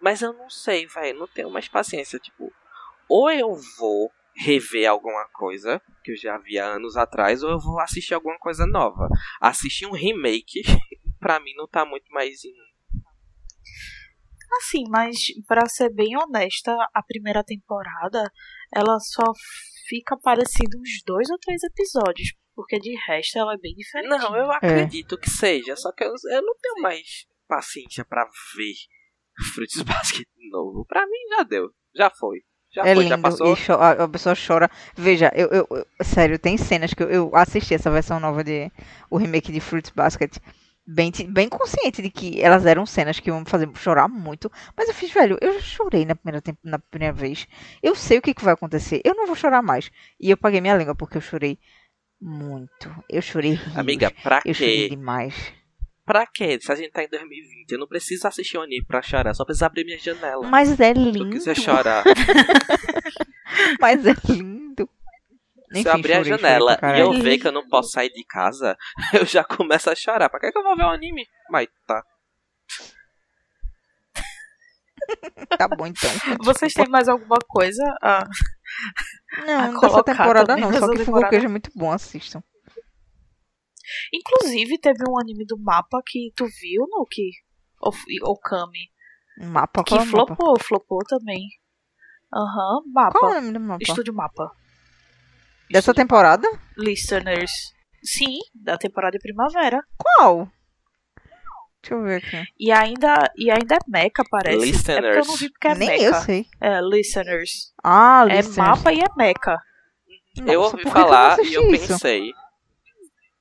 Mas 0.00 0.22
eu 0.22 0.32
não 0.32 0.50
sei, 0.50 0.86
velho, 0.86 1.20
não 1.20 1.28
tenho 1.28 1.50
mais 1.50 1.68
paciência, 1.68 2.18
tipo, 2.18 2.52
ou 3.08 3.30
eu 3.30 3.54
vou 3.78 4.10
rever 4.36 4.88
alguma 4.88 5.26
coisa 5.32 5.80
que 6.04 6.12
eu 6.12 6.16
já 6.16 6.38
vi 6.38 6.58
há 6.58 6.66
anos 6.66 6.96
atrás, 6.96 7.42
ou 7.42 7.50
eu 7.50 7.58
vou 7.58 7.80
assistir 7.80 8.14
alguma 8.14 8.38
coisa 8.38 8.66
nova. 8.66 9.08
Assistir 9.40 9.86
um 9.86 9.92
remake, 9.92 10.62
pra 11.18 11.40
mim 11.40 11.54
não 11.56 11.66
tá 11.66 11.84
muito 11.84 12.10
mais 12.12 12.44
em 12.44 12.52
Assim, 14.58 14.84
mas 14.88 15.16
pra 15.46 15.66
ser 15.66 15.92
bem 15.92 16.16
honesta, 16.16 16.72
a 16.94 17.02
primeira 17.02 17.42
temporada 17.42 18.30
ela 18.72 18.98
só 19.00 19.24
fica 19.88 20.16
parecida 20.18 20.78
uns 20.78 21.02
dois 21.04 21.28
ou 21.30 21.38
três 21.38 21.62
episódios, 21.64 22.32
porque 22.54 22.78
de 22.78 22.94
resto 23.06 23.38
ela 23.38 23.54
é 23.54 23.58
bem 23.58 23.74
diferente. 23.74 24.08
Não, 24.08 24.36
eu 24.36 24.50
acredito 24.50 25.18
que 25.18 25.28
seja, 25.28 25.76
só 25.76 25.92
que 25.92 26.04
eu, 26.04 26.12
eu 26.30 26.42
não 26.42 26.54
tenho 26.60 26.80
mais 26.80 27.26
paciência 27.48 28.04
pra 28.04 28.24
ver 28.56 28.74
Fruits 29.52 29.82
Basket 29.82 30.28
novo. 30.50 30.84
Pra 30.86 31.06
mim 31.06 31.36
já 31.36 31.42
deu, 31.42 31.70
já 31.94 32.10
foi. 32.10 32.38
Já 32.76 32.82
é 32.86 32.94
foi, 32.94 33.04
lindo 33.04 33.08
já 33.16 33.18
passou. 33.18 33.56
e 33.56 34.02
a, 34.02 34.08
pessoa 34.08 34.34
chora. 34.36 34.70
Veja, 34.94 35.32
eu, 35.34 35.48
eu- 35.48 35.66
eu- 35.70 35.86
sério, 36.04 36.38
tem 36.38 36.58
cenas 36.58 36.92
que 36.92 37.02
eu, 37.02 37.08
eu 37.08 37.30
assisti 37.34 37.72
essa 37.72 37.90
versão 37.90 38.20
nova 38.20 38.44
de 38.44 38.70
o 39.10 39.16
remake 39.16 39.50
de 39.50 39.60
Fruits 39.60 39.90
Basket 39.90 40.36
bem, 40.86 41.10
bem 41.30 41.48
consciente 41.48 42.02
de 42.02 42.10
que 42.10 42.38
elas 42.40 42.66
eram 42.66 42.84
cenas 42.84 43.18
que 43.18 43.30
iam 43.30 43.40
me 43.40 43.48
fazer 43.48 43.66
chorar 43.76 44.08
muito, 44.08 44.52
mas 44.76 44.88
eu 44.88 44.94
fiz, 44.94 45.10
velho, 45.10 45.38
eu 45.40 45.54
já 45.54 45.60
chorei 45.60 46.04
na 46.04 46.14
primeira 46.14 46.42
temp- 46.42 46.58
na 46.62 46.78
primeira 46.78 47.14
vez. 47.14 47.48
Eu 47.82 47.94
sei 47.94 48.18
o 48.18 48.22
que, 48.22 48.34
que 48.34 48.44
vai 48.44 48.52
acontecer. 48.52 49.00
Eu 49.02 49.14
não 49.14 49.26
vou 49.26 49.34
chorar 49.34 49.62
mais. 49.62 49.90
E 50.20 50.30
eu 50.30 50.36
paguei 50.36 50.60
minha 50.60 50.76
língua 50.76 50.94
porque 50.94 51.16
eu 51.16 51.22
chorei 51.22 51.58
muito. 52.20 52.94
Eu 53.08 53.22
chorei 53.22 53.52
rios. 53.54 53.78
Amiga, 53.78 54.10
pra 54.22 54.42
eu 54.44 54.52
chorei 54.52 54.88
quê? 54.88 54.96
demais. 54.96 55.34
Pra 56.06 56.24
quê? 56.24 56.56
Se 56.60 56.70
a 56.70 56.76
gente 56.76 56.92
tá 56.92 57.02
em 57.02 57.08
2020, 57.08 57.72
eu 57.72 57.78
não 57.80 57.86
preciso 57.88 58.28
assistir 58.28 58.56
o 58.56 58.62
anime 58.62 58.84
pra 58.86 59.02
chorar, 59.02 59.34
só 59.34 59.44
preciso 59.44 59.64
abrir 59.66 59.84
minha 59.84 59.98
janela. 59.98 60.46
Mas 60.48 60.70
é 60.80 60.94
Se 60.94 61.00
eu 61.00 61.02
lindo. 61.02 61.30
quiser 61.30 61.56
chorar, 61.56 62.04
Mas 63.80 64.06
é 64.06 64.14
lindo. 64.28 64.88
se 65.72 65.80
Enfim, 65.80 65.88
eu 65.88 65.92
abrir 65.94 66.12
a 66.12 66.22
janela 66.22 66.78
e 66.96 67.00
eu 67.00 67.12
ver 67.12 67.38
que 67.38 67.48
eu 67.48 67.52
não 67.52 67.68
posso 67.68 67.90
sair 67.90 68.10
de 68.12 68.24
casa, 68.24 68.76
eu 69.12 69.26
já 69.26 69.42
começo 69.42 69.90
a 69.90 69.96
chorar. 69.96 70.28
Pra 70.30 70.38
que, 70.38 70.52
que 70.52 70.58
eu 70.58 70.62
vou 70.62 70.76
ver 70.76 70.84
o 70.84 70.90
anime? 70.90 71.26
Mas 71.50 71.66
tá. 71.86 72.04
Tá 75.58 75.68
bom 75.68 75.86
então. 75.86 76.10
Vocês 76.42 76.72
têm 76.72 76.88
mais 76.88 77.08
alguma 77.08 77.38
coisa? 77.48 77.82
Ah, 78.02 78.28
Não, 79.46 79.58
a 79.60 79.66
dessa 79.66 79.78
colocar 79.80 80.02
temporada 80.04 80.46
também 80.56 80.64
não. 80.70 80.72
Só 80.78 80.90
que? 80.90 81.04
Fugokeja 81.04 81.46
é 81.46 81.48
muito 81.48 81.70
bom, 81.74 81.90
assistam. 81.92 82.42
Inclusive, 84.12 84.78
teve 84.78 85.04
um 85.08 85.18
anime 85.18 85.44
do 85.46 85.58
mapa 85.58 86.00
que 86.06 86.32
tu 86.36 86.46
viu, 86.46 86.86
Nuki? 86.90 87.30
Ou, 87.80 87.92
ou 88.22 88.38
Kami? 88.38 88.90
Um 89.40 89.48
mapa, 89.50 89.84
Que 89.84 89.90
qual 89.90 90.00
é 90.00 90.04
o 90.04 90.06
mapa? 90.06 90.26
flopou, 90.36 90.58
flopou 90.60 90.98
também. 91.06 91.42
Aham, 92.34 92.82
mapa. 92.92 93.18
Qual 93.18 93.32
é 93.34 93.38
o 93.38 93.40
nome 93.40 93.52
do 93.52 93.60
mapa? 93.60 93.82
Estúdio 93.82 94.14
Mapa. 94.14 94.50
Dessa 95.70 95.92
temporada? 95.94 96.48
Listeners. 96.76 97.50
Sim, 98.02 98.38
da 98.54 98.76
temporada 98.78 99.12
de 99.16 99.22
primavera. 99.22 99.82
Qual? 99.96 100.48
Deixa 101.82 101.94
eu 101.94 102.02
ver 102.02 102.16
aqui. 102.16 102.44
E 102.58 102.70
ainda, 102.72 103.32
e 103.36 103.50
ainda 103.50 103.76
é 103.76 103.78
mecha, 103.86 104.24
parece. 104.30 104.56
É 104.56 104.72
porque 104.72 104.90
eu 104.90 105.24
não 105.24 105.34
Listeners. 105.34 105.38
vi 105.40 105.50
porque 105.50 105.68
é 105.68 105.74
Nem 105.74 105.88
mecha. 105.88 106.04
eu 106.04 106.14
sei. 106.14 106.46
É, 106.60 106.80
listeners. 106.80 107.72
Ah, 107.82 108.24
É 108.28 108.36
listeners. 108.36 108.56
mapa 108.56 108.92
e 108.92 109.00
é 109.00 109.06
mecha. 109.16 109.58
eu 110.46 110.60
Nossa, 110.62 110.76
ouvi 110.76 110.76
que 110.76 110.82
que 110.82 110.88
eu 110.88 110.94
não 110.94 111.08
falar 111.08 111.28
e 111.28 111.32
assisti 111.40 111.54
eu 111.54 111.74
isso? 111.74 111.88
pensei. 111.88 112.32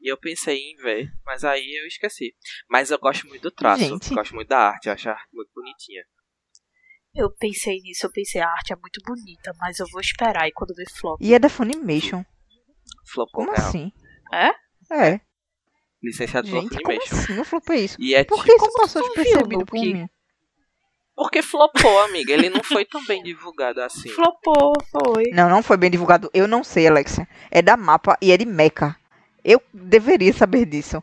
E 0.06 0.12
eu 0.12 0.18
pensei 0.18 0.56
em 0.60 0.76
ver, 0.76 1.12
mas 1.26 1.44
aí 1.44 1.66
eu 1.82 1.88
esqueci. 1.88 2.36
Mas 2.70 2.92
eu 2.92 3.00
gosto 3.00 3.28
muito 3.28 3.42
do 3.42 3.50
traço, 3.50 3.84
Gente. 3.84 4.14
gosto 4.14 4.36
muito 4.36 4.50
da 4.50 4.60
arte, 4.60 4.86
eu 4.86 4.94
acho 4.94 5.10
a 5.10 5.14
arte 5.14 5.28
muito 5.34 5.50
bonitinha. 5.56 6.04
Eu 7.16 7.32
pensei 7.34 7.80
nisso, 7.80 8.06
eu 8.06 8.12
pensei, 8.12 8.40
a 8.40 8.48
arte 8.48 8.72
é 8.72 8.76
muito 8.76 9.02
bonita, 9.04 9.52
mas 9.60 9.80
eu 9.80 9.88
vou 9.92 10.00
esperar 10.00 10.48
e 10.48 10.52
quando 10.52 10.76
ver 10.76 10.86
flop. 10.92 11.20
E 11.20 11.34
é 11.34 11.40
da 11.40 11.50
Funimation. 11.50 12.24
Flopou 13.12 13.46
Como 13.46 13.52
real. 13.58 13.68
assim? 13.68 13.92
É? 14.32 14.50
É. 14.94 15.22
Licenciado 16.04 16.48
pela 16.50 16.62
Gente, 16.62 16.70
como 16.76 16.84
Funimation. 16.86 17.16
assim? 17.16 17.38
Eu 17.38 17.46
flopei 17.46 17.86
isso. 17.86 17.98
E 18.00 18.14
é 18.14 18.24
Por 18.24 18.36
tipo. 18.36 18.46
que 18.46 18.52
isso 18.54 18.60
como 18.60 18.74
passou 18.78 19.02
despercebido 19.02 19.66
por 19.66 19.80
mim? 19.80 20.08
Porque 21.16 21.42
flopou, 21.42 22.00
amiga. 22.02 22.32
Ele 22.32 22.50
não 22.52 22.62
foi 22.64 22.86
tão 22.86 23.04
bem 23.08 23.24
divulgado 23.24 23.82
assim. 23.82 24.10
Flopou, 24.10 24.74
foi. 24.92 25.32
Não, 25.32 25.50
não 25.50 25.64
foi 25.64 25.78
bem 25.78 25.90
divulgado. 25.90 26.30
Eu 26.32 26.48
não 26.48 26.64
sei, 26.64 26.86
Alexia. 26.88 27.28
É 27.50 27.62
da 27.62 27.76
mapa 27.76 28.16
e 28.22 28.32
é 28.32 28.38
de 28.38 28.46
mecha. 28.46 28.96
Eu 29.46 29.62
deveria 29.74 30.34
saber 30.34 30.66
disso. 30.66 31.02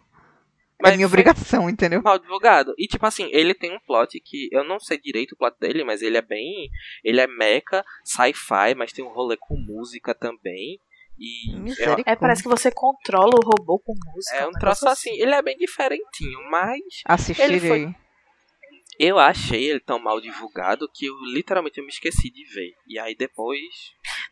Mas 0.83 0.95
é 0.95 0.97
minha 0.97 1.07
obrigação, 1.07 1.71
entendeu? 1.71 2.03
mal 2.03 2.19
divulgado. 2.19 2.75
E 2.77 2.89
tipo 2.89 3.07
assim, 3.07 3.29
ele 3.31 3.55
tem 3.55 3.73
um 3.73 3.79
plot 3.87 4.19
que 4.21 4.49
eu 4.51 4.65
não 4.65 4.81
sei 4.81 4.99
direito 5.01 5.33
o 5.33 5.37
plot 5.37 5.57
dele, 5.61 5.85
mas 5.85 6.03
ele 6.03 6.17
é 6.19 6.23
bem. 6.23 6.69
Ele 7.05 7.21
é 7.21 7.27
mecha, 7.29 7.85
sci-fi, 8.05 8.75
mas 8.77 8.93
tem 8.93 9.05
um 9.05 9.13
rolê 9.13 9.37
com 9.39 9.57
música 9.57 10.13
também. 10.13 10.81
E 11.17 11.53
é. 12.07 12.13
É, 12.13 12.17
parece 12.17 12.43
que 12.43 12.49
você 12.49 12.73
controla 12.73 13.31
o 13.37 13.47
robô 13.47 13.79
com 13.79 13.95
música. 14.13 14.37
é 14.37 14.47
um 14.47 14.51
troço 14.51 14.89
assim. 14.89 15.13
Ele 15.21 15.33
é 15.33 15.41
bem 15.41 15.57
diferentinho, 15.57 16.51
mas 16.51 16.81
Assistirei. 17.05 17.57
Ele 17.57 17.61
foi- 17.69 17.95
eu 18.99 19.19
achei 19.19 19.71
ele 19.71 19.81
tão 19.81 19.99
mal 20.01 20.21
divulgado 20.21 20.89
que 20.93 21.07
eu 21.07 21.15
literalmente 21.33 21.79
eu 21.79 21.85
me 21.85 21.91
esqueci 21.91 22.29
de 22.31 22.45
ver. 22.53 22.73
E 22.89 22.99
aí 22.99 23.15
depois. 23.15 23.61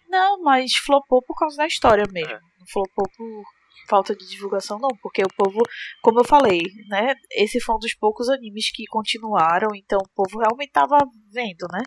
Não, 0.09 0.42
mas 0.42 0.73
flopou 0.85 1.23
por 1.23 1.37
causa 1.37 1.57
da 1.57 1.66
história 1.66 2.05
mesmo. 2.11 2.33
É. 2.33 2.40
Não 2.59 2.66
flopou 2.73 3.05
por 3.16 3.42
falta 3.90 4.14
de 4.14 4.26
divulgação, 4.29 4.79
não. 4.79 4.90
Porque 5.03 5.22
o 5.22 5.35
povo, 5.37 5.61
como 6.00 6.20
eu 6.20 6.24
falei, 6.24 6.62
né? 6.88 7.14
Esse 7.33 7.61
foi 7.61 7.74
um 7.74 7.79
dos 7.79 7.94
poucos 7.94 8.29
animes 8.29 8.70
que 8.72 8.87
continuaram, 8.87 9.68
então 9.74 9.98
o 9.98 10.09
povo 10.14 10.38
realmente 10.38 10.70
tava 10.70 10.98
vendo, 11.33 11.66
né? 11.72 11.83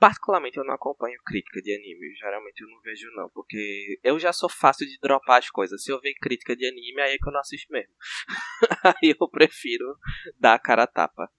Particularmente 0.00 0.56
eu 0.56 0.64
não 0.64 0.72
acompanho 0.72 1.20
crítica 1.26 1.60
de 1.60 1.74
anime, 1.74 2.14
geralmente 2.14 2.62
eu 2.62 2.68
não 2.70 2.80
vejo 2.80 3.06
não, 3.14 3.28
porque 3.28 4.00
eu 4.02 4.18
já 4.18 4.32
sou 4.32 4.48
fácil 4.48 4.86
de 4.86 4.98
dropar 4.98 5.40
as 5.40 5.50
coisas. 5.50 5.84
Se 5.84 5.92
eu 5.92 6.00
ver 6.00 6.14
crítica 6.14 6.56
de 6.56 6.66
anime, 6.66 7.02
aí 7.02 7.12
é 7.12 7.18
que 7.18 7.28
eu 7.28 7.32
não 7.32 7.40
assisto 7.40 7.70
mesmo. 7.70 7.92
aí 8.82 9.14
eu 9.20 9.28
prefiro 9.28 9.98
dar 10.38 10.54
a 10.54 10.58
cara 10.58 10.84
a 10.84 10.86
tapa. 10.86 11.30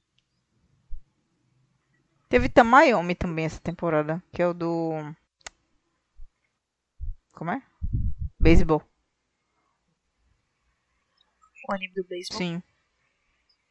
Teve 2.29 2.49
Tamayomi 2.49 3.15
também 3.15 3.45
essa 3.45 3.59
temporada, 3.59 4.23
que 4.31 4.43
é 4.43 4.47
o 4.47 4.53
do. 4.53 4.91
Como 7.31 7.49
é? 7.49 7.63
Beisebol. 8.39 8.90
O 11.71 11.75
anime 11.75 11.93
do 11.93 12.03
beisebol. 12.03 12.37
Sim. 12.37 12.63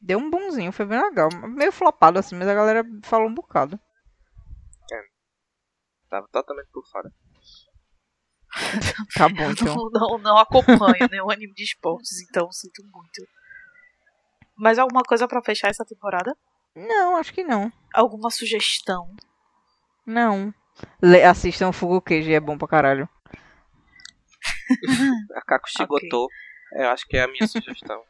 Deu 0.01 0.19
um 0.19 0.31
bonzinho, 0.31 0.73
foi 0.73 0.87
bem 0.87 1.01
legal. 1.01 1.29
Meio 1.49 1.71
flopado 1.71 2.19
assim, 2.19 2.35
mas 2.35 2.49
a 2.49 2.55
galera 2.55 2.85
falou 3.03 3.29
um 3.29 3.35
bocado. 3.35 3.79
Tava 6.11 6.27
totalmente 6.33 6.69
por 6.73 6.85
fora. 6.87 7.13
Tá 9.15 9.29
bom, 9.29 9.51
então. 9.51 9.77
Não, 9.77 9.91
não, 9.93 10.19
não 10.19 10.39
acompanho 10.39 11.09
nenhum 11.09 11.31
anime 11.31 11.55
de 11.55 11.63
esportes, 11.63 12.21
então 12.23 12.51
sinto 12.51 12.83
muito. 12.83 13.25
Mais 14.57 14.77
alguma 14.79 15.03
coisa 15.03 15.29
pra 15.29 15.41
fechar 15.43 15.69
essa 15.69 15.85
temporada? 15.85 16.37
Não, 16.75 17.17
acho 17.17 17.33
que 17.33 17.45
não. 17.45 17.73
Alguma 17.95 18.29
sugestão? 18.31 19.15
Não. 20.05 20.53
Le 21.01 21.23
assistam 21.23 21.71
Fugo 21.73 22.01
Queijo, 22.01 22.31
é 22.33 22.41
bom 22.41 22.59
pra 22.59 22.67
caralho. 22.67 23.09
A 25.37 25.43
Kako 25.43 25.69
Shigoto, 25.69 26.27
eu 26.73 26.89
acho 26.91 27.07
que 27.07 27.17
é 27.17 27.23
a 27.23 27.29
minha 27.29 27.47
sugestão. 27.47 28.03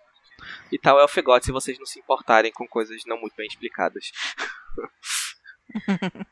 E 0.73 0.79
tal 0.79 0.99
é 0.99 1.05
o 1.05 1.09
Fegote, 1.09 1.47
se 1.47 1.53
vocês 1.53 1.79
não 1.79 1.87
se 1.87 1.99
importarem 1.99 2.51
com 2.53 2.67
coisas 2.67 3.03
não 3.07 3.21
muito 3.21 3.35
bem 3.37 3.47
explicadas. 3.47 4.11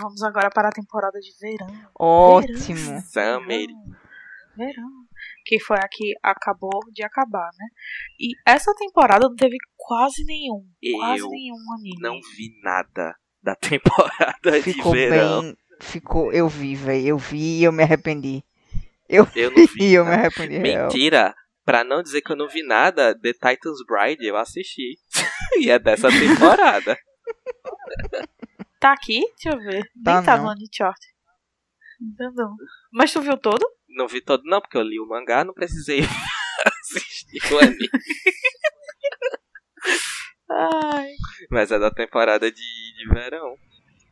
Vamos 0.00 0.22
agora 0.22 0.48
para 0.50 0.68
a 0.68 0.72
temporada 0.72 1.18
de 1.18 1.30
verão. 1.40 1.90
Ótimo. 1.98 3.00
Summer. 3.00 3.66
Verão. 4.56 4.88
Que 5.44 5.58
foi 5.58 5.76
a 5.78 5.88
que 5.90 6.14
acabou 6.22 6.78
de 6.92 7.02
acabar, 7.02 7.50
né? 7.58 7.66
E 8.20 8.32
essa 8.46 8.72
temporada 8.74 9.28
não 9.28 9.34
teve 9.34 9.56
quase 9.76 10.24
nenhum. 10.24 10.64
Quase 10.98 11.22
Eu 11.22 11.28
nenhum 11.30 11.72
anime. 11.74 12.00
não 12.00 12.20
vi 12.36 12.50
nada 12.62 13.16
da 13.42 13.56
temporada 13.56 14.62
Ficou 14.62 14.92
de 14.92 15.08
verão. 15.08 15.42
bem. 15.42 15.56
Ficou. 15.80 16.32
Eu 16.32 16.48
vi, 16.48 16.76
velho. 16.76 17.08
Eu 17.08 17.18
vi 17.18 17.58
e 17.58 17.64
eu 17.64 17.72
me 17.72 17.82
arrependi. 17.82 18.44
Eu 19.08 19.26
Eu 19.34 19.50
não 19.50 19.66
vi. 19.66 19.84
E 19.90 19.94
eu 19.94 20.04
me 20.04 20.12
arrependi. 20.12 20.58
real. 20.58 20.84
Mentira! 20.84 21.34
Pra 21.64 21.84
não 21.84 22.02
dizer 22.02 22.20
que 22.22 22.32
eu 22.32 22.36
não 22.36 22.48
vi 22.48 22.62
nada, 22.62 23.14
The 23.18 23.32
Titan's 23.32 23.84
Bride 23.86 24.26
eu 24.26 24.36
assisti. 24.36 24.98
e 25.60 25.70
é 25.70 25.78
dessa 25.78 26.08
temporada. 26.08 26.96
Tá 28.80 28.92
aqui? 28.94 29.20
Deixa 29.40 29.56
eu 29.56 29.58
ver. 29.62 29.84
Tá 30.04 30.16
Nem 30.16 30.24
tá 30.24 30.36
não. 30.36 30.44
no. 30.46 30.50
Ainda 30.50 32.32
não. 32.34 32.56
Mas 32.92 33.12
tu 33.12 33.22
viu 33.22 33.36
todo? 33.38 33.64
Não 33.88 34.08
vi 34.08 34.20
todo, 34.20 34.42
não, 34.44 34.60
porque 34.60 34.76
eu 34.76 34.82
li 34.82 34.98
o 34.98 35.06
mangá, 35.06 35.44
não 35.44 35.54
precisei 35.54 36.00
assistir 36.82 37.54
o 37.54 37.58
anime. 37.60 37.88
Ai. 40.50 41.10
Mas 41.48 41.70
é 41.70 41.78
da 41.78 41.92
temporada 41.92 42.50
de, 42.50 42.56
de 42.56 43.08
verão. 43.14 43.56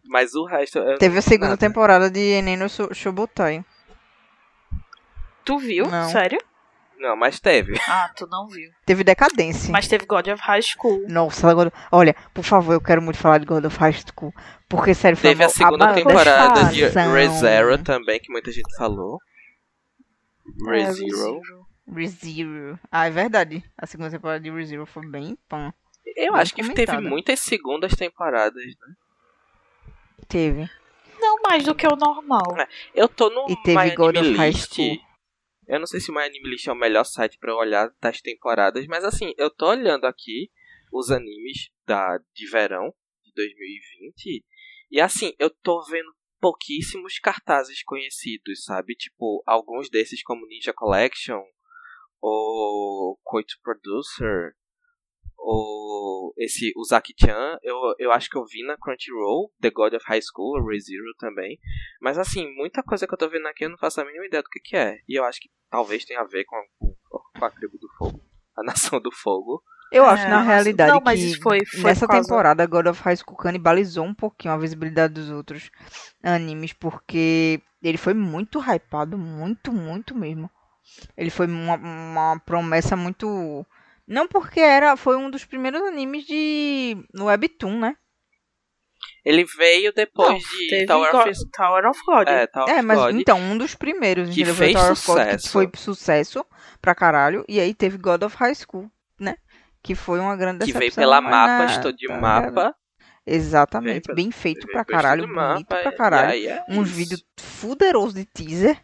Mas 0.06 0.34
o 0.34 0.44
resto. 0.44 0.78
Teve 0.98 1.18
a 1.18 1.22
segunda 1.22 1.50
nada. 1.50 1.58
temporada 1.60 2.08
de 2.08 2.20
Enem 2.20 2.56
no 2.56 2.68
Sho- 2.68 2.94
Shobutai. 2.94 3.64
Tu 5.44 5.58
viu? 5.58 5.86
Não. 5.88 6.08
Sério? 6.10 6.38
Não, 7.00 7.16
mas 7.16 7.40
teve. 7.40 7.80
Ah, 7.88 8.10
tu 8.14 8.26
não 8.26 8.46
viu. 8.46 8.70
Teve 8.84 9.02
Decadência. 9.02 9.72
Mas 9.72 9.88
teve 9.88 10.04
God 10.04 10.28
of 10.28 10.42
High 10.42 10.60
School. 10.62 11.06
Nossa, 11.08 11.50
agora... 11.50 11.72
olha, 11.90 12.14
por 12.34 12.44
favor, 12.44 12.74
eu 12.74 12.80
quero 12.80 13.00
muito 13.00 13.16
falar 13.18 13.38
de 13.38 13.46
God 13.46 13.64
of 13.64 13.78
High 13.78 13.94
School. 13.94 14.34
Porque, 14.68 14.92
sério, 14.94 15.16
foi 15.16 15.30
Teve 15.30 15.44
a 15.44 15.48
segunda 15.48 15.86
maior 15.86 15.94
temporada 15.94 16.64
de. 16.64 16.84
ReZero 16.86 17.82
também, 17.82 18.20
que 18.20 18.30
muita 18.30 18.52
gente 18.52 18.76
falou. 18.76 19.18
É, 20.68 20.70
ReZero. 20.70 21.40
ReZero. 21.90 22.78
Ah, 22.92 23.06
é 23.06 23.10
verdade. 23.10 23.64
A 23.78 23.86
segunda 23.86 24.10
temporada 24.10 24.40
de 24.40 24.50
ReZero 24.50 24.84
foi 24.84 25.06
bem 25.08 25.38
pã. 25.48 25.72
Eu 26.16 26.32
Bem 26.34 26.42
acho 26.42 26.54
que 26.54 26.62
teve 26.62 26.86
comentada. 26.86 27.08
muitas 27.08 27.40
segundas 27.40 27.94
temporadas, 27.94 28.62
né? 28.62 28.94
Teve. 30.28 30.68
Não 31.18 31.40
mais 31.42 31.64
do 31.64 31.74
que 31.74 31.86
o 31.86 31.96
normal. 31.96 32.56
É. 32.58 32.68
Eu 32.94 33.08
tô 33.08 33.30
no 33.30 33.46
E 33.50 33.56
teve 33.62 33.90
God 33.94 34.16
of 34.16 34.36
High 34.36 34.50
List. 34.50 34.74
School. 34.74 35.09
Eu 35.70 35.78
não 35.78 35.86
sei 35.86 36.00
se 36.00 36.10
o 36.10 36.14
My 36.14 36.28
é 36.68 36.72
o 36.72 36.74
melhor 36.74 37.04
site 37.04 37.38
eu 37.52 37.56
olhar 37.56 37.94
das 38.00 38.20
temporadas, 38.20 38.84
mas 38.88 39.04
assim, 39.04 39.32
eu 39.38 39.48
tô 39.48 39.68
olhando 39.68 40.04
aqui 40.04 40.50
os 40.92 41.12
animes 41.12 41.70
da, 41.86 42.18
de 42.34 42.50
verão 42.50 42.92
de 43.22 43.32
2020 43.36 44.44
e 44.90 45.00
assim, 45.00 45.32
eu 45.38 45.48
tô 45.48 45.80
vendo 45.84 46.12
pouquíssimos 46.40 47.20
cartazes 47.20 47.84
conhecidos, 47.84 48.64
sabe? 48.64 48.96
Tipo, 48.96 49.44
alguns 49.46 49.88
desses 49.88 50.24
como 50.24 50.44
Ninja 50.48 50.72
Collection 50.72 51.40
ou 52.20 53.20
Coito 53.22 53.54
Producer 53.62 54.56
ou 55.42 56.32
esse 56.36 56.72
Uzaki-chan, 56.76 57.58
eu, 57.62 57.76
eu 57.98 58.12
acho 58.12 58.28
que 58.28 58.36
eu 58.38 58.44
vi 58.44 58.62
na 58.64 58.76
Crunchyroll, 58.76 59.50
The 59.60 59.70
God 59.70 59.94
of 59.94 60.04
High 60.06 60.20
School, 60.22 60.64
ReZero 60.66 61.14
também. 61.18 61.58
Mas 62.00 62.18
assim, 62.18 62.46
muita 62.56 62.82
coisa 62.82 63.06
que 63.06 63.14
eu 63.14 63.18
tô 63.18 63.28
vendo 63.28 63.46
aqui 63.46 63.64
eu 63.64 63.70
não 63.70 63.78
faço 63.78 64.00
a 64.00 64.04
mínima 64.04 64.26
ideia 64.26 64.42
do 64.42 64.48
que, 64.48 64.60
que 64.60 64.76
é. 64.76 64.98
E 65.08 65.18
eu 65.18 65.24
acho 65.24 65.40
que 65.40 65.48
talvez 65.70 66.04
tenha 66.04 66.20
a 66.20 66.26
ver 66.26 66.44
com, 66.44 66.56
com, 66.78 66.94
com 67.38 67.44
a 67.44 67.50
tribo 67.50 67.78
do 67.78 67.88
fogo. 67.98 68.20
A 68.56 68.62
nação 68.62 69.00
do 69.00 69.10
fogo. 69.10 69.62
Eu 69.92 70.04
É, 70.04 70.08
acho, 70.08 70.28
na 70.28 70.38
mas- 70.38 70.46
realidade, 70.46 70.92
não, 70.92 71.00
mas 71.04 71.18
que 71.18 71.26
isso 71.26 71.40
foi- 71.42 71.64
foi 71.64 71.82
nessa 71.82 72.06
temporada 72.06 72.64
God 72.66 72.86
of 72.86 73.02
High 73.02 73.16
School 73.16 73.36
canibalizou 73.36 74.04
um 74.04 74.14
pouquinho 74.14 74.54
a 74.54 74.58
visibilidade 74.58 75.14
dos 75.14 75.30
outros 75.30 75.70
animes, 76.22 76.72
porque 76.72 77.60
ele 77.82 77.98
foi 77.98 78.14
muito 78.14 78.60
hypado, 78.60 79.18
muito, 79.18 79.72
muito 79.72 80.14
mesmo. 80.14 80.48
Ele 81.16 81.30
foi 81.30 81.46
uma, 81.46 81.74
uma 81.76 82.38
promessa 82.40 82.94
muito... 82.96 83.66
Não 84.10 84.26
porque 84.26 84.58
era, 84.58 84.96
foi 84.96 85.16
um 85.16 85.30
dos 85.30 85.44
primeiros 85.44 85.80
animes 85.82 86.24
de 86.26 86.96
no 87.14 87.26
Webtoon, 87.26 87.78
né? 87.78 87.94
Ele 89.24 89.44
veio 89.44 89.92
depois 89.92 90.32
Não, 90.32 90.38
de 90.78 90.86
Tower 90.86 91.12
Go- 91.12 91.18
of 91.30 91.50
Tower 91.52 91.86
of 91.86 92.00
God. 92.04 92.26
É, 92.28 92.46
Tower 92.48 92.68
É, 92.70 92.82
mas 92.82 92.98
God. 92.98 93.14
então, 93.14 93.38
um 93.38 93.56
dos 93.56 93.74
primeiros, 93.74 94.28
Que 94.28 94.40
entendeu? 94.42 94.54
Foi 94.54 94.66
fez 94.66 94.76
Tower 94.76 94.92
of 94.92 95.06
God, 95.06 95.16
que 95.16 95.22
sucesso. 95.38 95.48
foi 95.50 95.70
sucesso 95.76 96.46
pra 96.82 96.94
caralho, 96.94 97.44
e 97.48 97.60
aí 97.60 97.72
teve 97.72 97.98
God 97.98 98.22
of 98.24 98.36
High 98.36 98.54
School, 98.54 98.90
né? 99.18 99.36
Que 99.82 99.94
foi 99.94 100.18
uma 100.18 100.34
grande 100.36 100.58
que 100.64 100.72
decepção. 100.72 100.80
veio 100.80 100.94
pela 100.94 101.20
mapa, 101.20 101.58
na- 101.64 101.66
estudo 101.66 101.96
de 101.96 102.06
tá 102.08 102.18
mapa. 102.18 102.74
Exatamente, 103.26 104.02
pra- 104.02 104.14
bem 104.14 104.30
feito 104.32 104.66
pra 104.66 104.84
caralho, 104.84 105.22
bonito 105.22 105.36
mapa, 105.36 105.76
pra 105.82 105.92
caralho. 105.92 106.48
é 106.48 106.64
Uns 106.68 106.88
isso. 106.88 106.96
vídeos 106.96 107.24
fuderosos 107.38 108.14
de 108.14 108.24
teaser. 108.24 108.82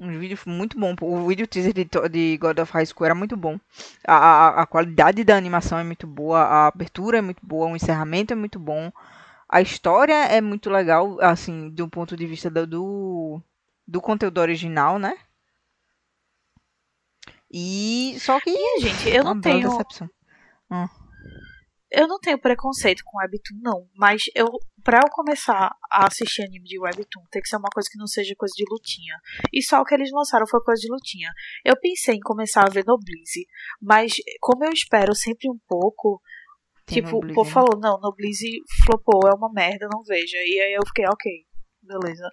Um 0.00 0.18
vídeo 0.18 0.38
muito 0.46 0.78
bom. 0.78 0.94
O 1.02 1.26
vídeo 1.26 1.46
teaser 1.46 1.72
de, 1.72 1.84
de 2.10 2.36
God 2.38 2.58
of 2.58 2.72
High 2.72 2.86
School 2.86 3.04
era 3.04 3.14
muito 3.14 3.36
bom. 3.36 3.58
A, 4.06 4.14
a, 4.14 4.62
a 4.62 4.66
qualidade 4.66 5.22
da 5.22 5.36
animação 5.36 5.78
é 5.78 5.84
muito 5.84 6.06
boa. 6.06 6.40
A 6.40 6.66
abertura 6.68 7.18
é 7.18 7.20
muito 7.20 7.44
boa. 7.44 7.68
O 7.68 7.76
encerramento 7.76 8.32
é 8.32 8.36
muito 8.36 8.58
bom. 8.58 8.90
A 9.48 9.60
história 9.60 10.14
é 10.24 10.40
muito 10.40 10.70
legal, 10.70 11.20
assim, 11.20 11.68
do 11.68 11.86
ponto 11.88 12.16
de 12.16 12.26
vista 12.26 12.48
do, 12.48 12.66
do, 12.66 13.42
do 13.86 14.00
conteúdo 14.00 14.38
original, 14.40 14.98
né? 14.98 15.14
E 17.52 18.16
só 18.18 18.40
que 18.40 18.50
gente, 18.80 19.10
eu 19.10 19.24
não 19.24 19.38
tenho. 19.38 19.68
decepção. 19.68 20.08
Eu 21.94 22.08
não 22.08 22.18
tenho 22.18 22.38
preconceito 22.38 23.02
com 23.04 23.18
Webtoon, 23.18 23.58
não. 23.60 23.86
Mas 23.94 24.22
eu, 24.34 24.46
pra 24.82 25.00
eu 25.04 25.10
começar 25.10 25.70
a 25.90 26.06
assistir 26.06 26.42
anime 26.42 26.64
de 26.64 26.80
Webtoon, 26.80 27.22
tem 27.30 27.42
que 27.42 27.48
ser 27.48 27.56
uma 27.56 27.68
coisa 27.68 27.88
que 27.90 27.98
não 27.98 28.06
seja 28.06 28.34
coisa 28.36 28.54
de 28.56 28.64
lutinha. 28.70 29.14
E 29.52 29.62
só 29.62 29.80
o 29.80 29.84
que 29.84 29.94
eles 29.94 30.10
lançaram 30.10 30.46
foi 30.46 30.60
coisa 30.62 30.80
de 30.80 30.90
lutinha. 30.90 31.30
Eu 31.62 31.78
pensei 31.78 32.14
em 32.14 32.20
começar 32.20 32.62
a 32.66 32.70
ver 32.70 32.84
Noblize, 32.86 33.46
mas 33.80 34.14
como 34.40 34.64
eu 34.64 34.72
espero 34.72 35.14
sempre 35.14 35.50
um 35.50 35.58
pouco, 35.68 36.20
Tem 36.86 37.02
tipo, 37.02 37.18
o 37.18 37.34
povo 37.34 37.48
né? 37.48 37.52
falou, 37.52 37.78
não, 37.78 38.00
Noblize 38.00 38.48
flopou, 38.86 39.28
é 39.28 39.34
uma 39.34 39.52
merda, 39.52 39.86
não 39.92 40.02
veja. 40.02 40.38
E 40.38 40.60
aí 40.60 40.72
eu 40.72 40.86
fiquei, 40.86 41.04
ok, 41.06 41.30
beleza. 41.82 42.26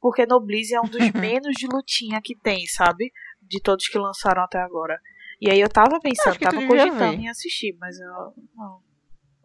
Porque 0.00 0.24
Noblize 0.24 0.74
é 0.74 0.80
um 0.80 0.88
dos 0.88 1.10
menos 1.12 1.54
de 1.54 1.66
lutinha 1.66 2.18
que 2.24 2.34
tem, 2.38 2.64
sabe? 2.66 3.12
De 3.42 3.60
todos 3.60 3.88
que 3.88 3.98
lançaram 3.98 4.42
até 4.42 4.58
agora. 4.58 4.98
E 5.40 5.50
aí 5.50 5.60
eu 5.60 5.68
tava 5.68 5.98
pensando, 6.00 6.34
tu 6.34 6.40
tava 6.40 6.66
cogitando 6.66 7.16
ver. 7.16 7.18
em 7.20 7.28
assistir, 7.28 7.76
mas 7.78 7.98
eu. 8.00 8.32
Não. 8.54 8.80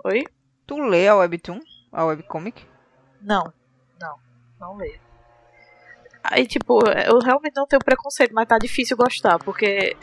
Oi? 0.05 0.23
Tu 0.65 0.77
lê 0.79 1.07
a 1.07 1.15
Webtoon? 1.15 1.59
A 1.91 2.05
webcomic? 2.05 2.65
Não, 3.21 3.53
não, 3.99 4.17
não 4.59 4.75
leio. 4.77 4.99
Aí, 6.23 6.45
tipo, 6.47 6.79
eu 6.87 7.19
realmente 7.19 7.55
não 7.55 7.67
tenho 7.67 7.83
preconceito, 7.83 8.33
mas 8.33 8.47
tá 8.47 8.57
difícil 8.57 8.95
gostar, 8.95 9.37
porque 9.39 9.97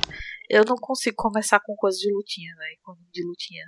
eu 0.51 0.65
não 0.65 0.77
consigo 0.77 1.17
começar 1.17 1.61
com 1.61 1.75
coisa 1.77 1.97
de 1.97 2.13
lutinha, 2.13 2.55
velho. 2.57 2.77
Com 2.83 2.95
de 3.13 3.25
lutinha. 3.25 3.65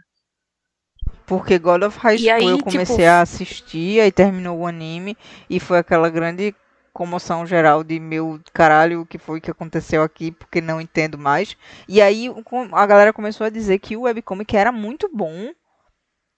Porque 1.26 1.58
God 1.58 1.84
of 1.84 1.98
High 1.98 2.18
School 2.18 2.32
aí, 2.34 2.44
eu 2.44 2.56
tipo- 2.58 2.70
comecei 2.72 3.06
a 3.06 3.20
assistir, 3.22 4.00
aí 4.00 4.10
terminou 4.12 4.58
o 4.58 4.66
anime, 4.66 5.16
e 5.48 5.60
foi 5.60 5.78
aquela 5.78 6.10
grande 6.10 6.54
comoção 6.92 7.46
geral 7.46 7.82
de 7.84 7.98
meu 8.00 8.40
caralho, 8.52 9.02
o 9.02 9.06
que 9.06 9.18
foi 9.18 9.40
que 9.40 9.50
aconteceu 9.50 10.02
aqui, 10.02 10.30
porque 10.32 10.60
não 10.60 10.80
entendo 10.80 11.16
mais. 11.18 11.56
E 11.88 12.00
aí 12.00 12.26
a 12.72 12.86
galera 12.86 13.12
começou 13.12 13.46
a 13.46 13.50
dizer 13.50 13.78
que 13.78 13.96
o 13.96 14.02
webcomic 14.02 14.56
era 14.56 14.72
muito 14.72 15.08
bom, 15.12 15.52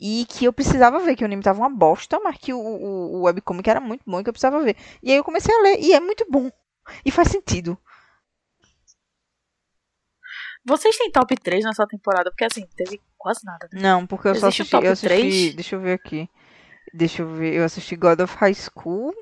e 0.04 0.26
que 0.28 0.44
eu 0.44 0.52
precisava 0.52 0.98
ver, 0.98 1.14
que 1.14 1.22
o 1.22 1.26
anime 1.26 1.44
tava 1.44 1.60
uma 1.60 1.70
bosta, 1.70 2.18
mas 2.18 2.36
que 2.36 2.52
o, 2.52 2.58
o, 2.58 3.18
o 3.18 3.22
webcomic 3.22 3.70
era 3.70 3.80
muito 3.80 4.02
bom 4.04 4.18
e 4.18 4.24
que 4.24 4.28
eu 4.28 4.32
precisava 4.32 4.60
ver. 4.60 4.76
E 5.00 5.12
aí 5.12 5.16
eu 5.16 5.22
comecei 5.22 5.54
a 5.54 5.62
ler, 5.62 5.78
e 5.80 5.92
é 5.92 6.00
muito 6.00 6.26
bom. 6.28 6.50
E 7.04 7.10
faz 7.12 7.28
sentido. 7.28 7.78
Vocês 10.64 10.96
têm 10.96 11.10
top 11.10 11.36
3 11.36 11.64
nessa 11.64 11.86
temporada? 11.86 12.30
Porque 12.30 12.44
assim, 12.44 12.66
teve 12.76 13.00
quase 13.16 13.44
nada, 13.44 13.68
né? 13.72 13.80
Não, 13.80 14.04
porque 14.06 14.26
eu 14.28 14.34
só 14.34 14.48
Existe 14.48 14.62
o 14.62 14.64
assisti, 14.64 14.70
top 14.72 14.86
eu 14.86 14.92
assisti, 14.92 15.08
três? 15.08 15.54
deixa 15.54 15.76
eu 15.76 15.80
ver 15.80 15.92
aqui. 15.92 16.28
Deixa 16.92 17.22
eu 17.22 17.28
ver, 17.28 17.54
eu 17.54 17.64
assisti 17.64 17.94
God 17.96 18.20
of 18.20 18.36
High 18.36 18.54
School, 18.54 19.14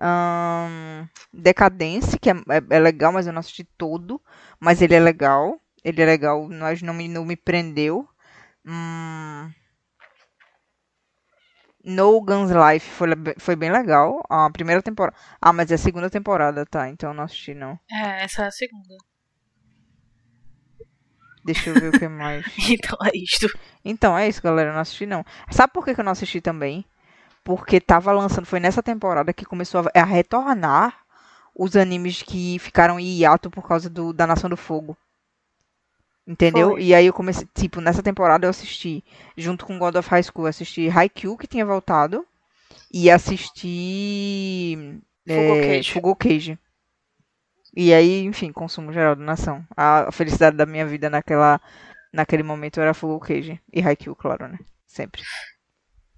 ahn, 0.00 1.06
Decadence, 1.32 2.18
que 2.18 2.30
é, 2.30 2.34
é- 2.34 2.76
é 2.76 2.80
legal, 2.80 3.12
mas 3.12 3.26
eu 3.26 3.32
não 3.32 3.40
assisti 3.40 3.64
todo, 3.64 4.20
mas 4.58 4.82
ele 4.82 4.94
é 4.94 5.00
legal. 5.00 5.60
Ele 5.84 6.02
é 6.02 6.06
legal, 6.06 6.48
mas 6.48 6.82
não 6.82 6.94
me, 6.94 7.08
não 7.08 7.24
me 7.24 7.36
prendeu. 7.36 8.08
Hum... 8.66 9.50
No 11.84 12.20
Guns 12.22 12.50
Life 12.50 12.88
foi, 12.90 13.08
foi 13.38 13.56
bem 13.56 13.70
legal. 13.70 14.22
A 14.30 14.50
primeira 14.50 14.82
temporada. 14.82 15.16
Ah, 15.40 15.52
mas 15.52 15.70
é 15.70 15.74
a 15.74 15.78
segunda 15.78 16.10
temporada, 16.10 16.64
tá? 16.66 16.88
Então 16.88 17.10
eu 17.10 17.14
não 17.14 17.24
assisti, 17.24 17.54
não. 17.54 17.78
É, 17.90 18.24
essa 18.24 18.42
é 18.44 18.46
a 18.46 18.50
segunda. 18.50 18.96
Deixa 21.44 21.70
eu 21.70 21.78
ver 21.78 21.88
o 21.88 21.94
que 21.94 22.08
mais. 22.08 22.44
então 22.70 22.98
é 23.04 23.10
isto. 23.16 23.46
Então 23.84 24.16
é 24.16 24.28
isso, 24.28 24.42
galera. 24.42 24.70
Eu 24.70 24.74
não 24.74 24.80
assisti, 24.80 25.06
não. 25.06 25.24
Sabe 25.50 25.72
por 25.72 25.84
que, 25.84 25.94
que 25.94 26.00
eu 26.00 26.04
não 26.04 26.12
assisti 26.12 26.40
também? 26.40 26.84
Porque 27.56 27.80
tava 27.80 28.12
lançando, 28.12 28.46
foi 28.46 28.60
nessa 28.60 28.82
temporada 28.82 29.32
que 29.32 29.44
começou 29.44 29.80
a, 29.80 30.00
a 30.00 30.04
retornar 30.04 30.96
os 31.52 31.74
animes 31.74 32.22
que 32.22 32.58
ficaram 32.60 32.98
em 33.00 33.18
hiato 33.18 33.50
por 33.50 33.66
causa 33.66 33.90
do, 33.90 34.12
da 34.12 34.24
Nação 34.24 34.48
do 34.48 34.56
Fogo. 34.56 34.96
Entendeu? 36.24 36.70
Foi. 36.70 36.82
E 36.84 36.94
aí 36.94 37.06
eu 37.06 37.12
comecei, 37.12 37.48
tipo, 37.52 37.80
nessa 37.80 38.04
temporada 38.04 38.46
eu 38.46 38.50
assisti, 38.50 39.04
junto 39.36 39.66
com 39.66 39.80
God 39.80 39.96
of 39.96 40.08
High 40.08 40.22
School, 40.22 40.46
assisti 40.46 40.88
Haikyuu, 40.88 41.36
que 41.36 41.48
tinha 41.48 41.66
voltado, 41.66 42.24
e 42.92 43.10
assisti 43.10 45.02
Fugo 45.92 46.12
é, 46.12 46.14
Cage. 46.14 46.58
E 47.76 47.92
aí, 47.92 48.24
enfim, 48.24 48.52
consumo 48.52 48.92
geral 48.92 49.16
da 49.16 49.24
nação. 49.24 49.66
A 49.76 50.12
felicidade 50.12 50.56
da 50.56 50.66
minha 50.66 50.86
vida 50.86 51.10
naquela, 51.10 51.60
naquele 52.12 52.44
momento 52.44 52.80
era 52.80 52.94
Fugo 52.94 53.18
Cage. 53.18 53.60
E 53.72 53.82
Haikyuu, 53.82 54.14
claro, 54.14 54.46
né? 54.46 54.58
Sempre 54.86 55.22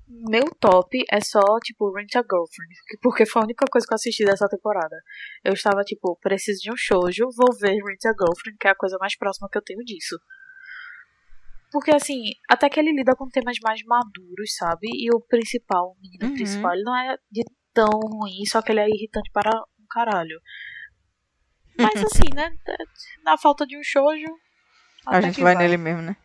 meu 0.08 0.44
top 0.60 1.04
é 1.10 1.20
só, 1.20 1.40
tipo, 1.62 1.92
Rent 1.92 2.14
a 2.16 2.22
Girlfriend. 2.22 2.74
Porque 3.02 3.26
foi 3.26 3.42
a 3.42 3.44
única 3.44 3.64
coisa 3.70 3.86
que 3.86 3.92
eu 3.92 3.96
assisti 3.96 4.24
dessa 4.24 4.48
temporada. 4.48 4.96
Eu 5.44 5.52
estava, 5.52 5.82
tipo, 5.82 6.16
preciso 6.20 6.60
de 6.62 6.72
um 6.72 6.76
shoujo, 6.76 7.28
vou 7.36 7.56
ver 7.58 7.72
Rent 7.72 8.04
a 8.06 8.12
Girlfriend, 8.12 8.58
que 8.58 8.68
é 8.68 8.70
a 8.70 8.76
coisa 8.76 8.96
mais 9.00 9.16
próxima 9.16 9.48
que 9.50 9.58
eu 9.58 9.62
tenho 9.62 9.84
disso. 9.84 10.18
Porque, 11.70 11.90
assim, 11.90 12.20
até 12.50 12.68
que 12.68 12.78
ele 12.78 12.92
lida 12.92 13.16
com 13.16 13.28
temas 13.28 13.56
mais 13.62 13.82
maduros, 13.84 14.54
sabe? 14.56 14.88
E 14.92 15.08
o 15.14 15.20
principal, 15.20 15.96
o 15.96 16.00
menino 16.02 16.26
uhum. 16.26 16.34
principal, 16.34 16.74
ele 16.74 16.82
não 16.82 16.94
é 16.94 17.16
de 17.30 17.42
tão 17.72 17.88
ruim, 17.88 18.44
só 18.46 18.60
que 18.60 18.72
ele 18.72 18.80
é 18.80 18.88
irritante 18.88 19.30
para 19.32 19.50
um 19.80 19.86
caralho. 19.88 20.38
Mas, 21.78 22.04
assim, 22.04 22.28
né? 22.34 22.54
Na 23.24 23.38
falta 23.38 23.66
de 23.66 23.78
um 23.78 23.82
shoujo. 23.82 24.26
A 25.06 25.20
gente 25.22 25.40
vai, 25.40 25.54
vai 25.54 25.64
nele 25.64 25.78
mesmo, 25.78 26.02
né? 26.02 26.16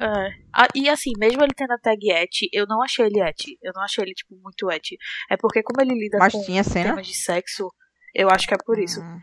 É. 0.00 0.30
Ah, 0.54 0.66
e 0.74 0.88
assim, 0.88 1.12
mesmo 1.18 1.42
ele 1.42 1.52
tendo 1.54 1.72
a 1.72 1.78
tag 1.78 2.10
et, 2.10 2.48
eu 2.54 2.66
não 2.66 2.82
achei 2.82 3.04
ele 3.04 3.20
et. 3.20 3.58
Eu 3.62 3.72
não 3.74 3.82
achei 3.82 4.02
ele, 4.02 4.14
tipo, 4.14 4.34
muito 4.42 4.70
et. 4.70 4.96
É 5.30 5.36
porque 5.36 5.62
como 5.62 5.82
ele 5.82 5.92
lida 5.92 6.16
Mas 6.18 6.32
com 6.32 6.42
tinha 6.42 6.64
cena? 6.64 6.90
temas 6.90 7.06
de 7.06 7.14
sexo, 7.14 7.70
eu 8.14 8.30
acho 8.30 8.48
que 8.48 8.54
é 8.54 8.56
por 8.64 8.78
isso. 8.78 9.02
Hum, 9.02 9.20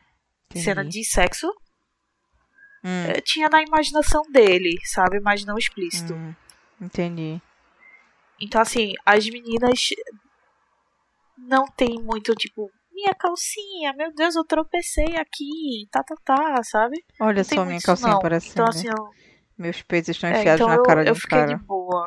cena 0.55 0.86
de 0.86 1.03
sexo 1.03 1.47
hum. 2.84 3.05
é, 3.07 3.21
tinha 3.21 3.49
na 3.49 3.63
imaginação 3.63 4.21
dele, 4.32 4.78
sabe? 4.84 5.19
Mas 5.19 5.43
não 5.43 5.57
explícito. 5.57 6.13
Hum, 6.13 6.36
entendi. 6.80 7.41
Então, 8.39 8.61
assim, 8.61 8.93
as 9.03 9.28
meninas 9.28 9.80
não 11.36 11.65
tem 11.65 11.99
muito, 11.99 12.36
tipo, 12.36 12.69
minha 12.91 13.15
calcinha, 13.15 13.93
meu 13.93 14.13
Deus, 14.13 14.36
eu 14.36 14.45
tropecei 14.45 15.17
aqui, 15.17 15.88
tá, 15.91 16.03
tá, 16.03 16.15
tá, 16.23 16.63
sabe? 16.63 17.03
Olha 17.19 17.43
só 17.43 17.65
minha 17.65 17.82
calcinha 17.82 18.13
não. 18.13 18.19
parecendo. 18.19 18.51
Então, 18.53 18.67
assim, 18.67 18.88
eu 18.88 19.26
meus 19.58 19.82
peitos 19.82 20.10
estão 20.10 20.30
é, 20.30 20.39
enfiados 20.39 20.62
é, 20.62 20.64
então 20.64 20.78
na 20.78 20.84
cara 20.84 21.01
eu, 21.01 21.05
de 21.05 21.10
um 21.10 21.14
eu 21.14 21.16
fiquei 21.16 21.45
de 21.45 21.55
boa. 21.55 22.05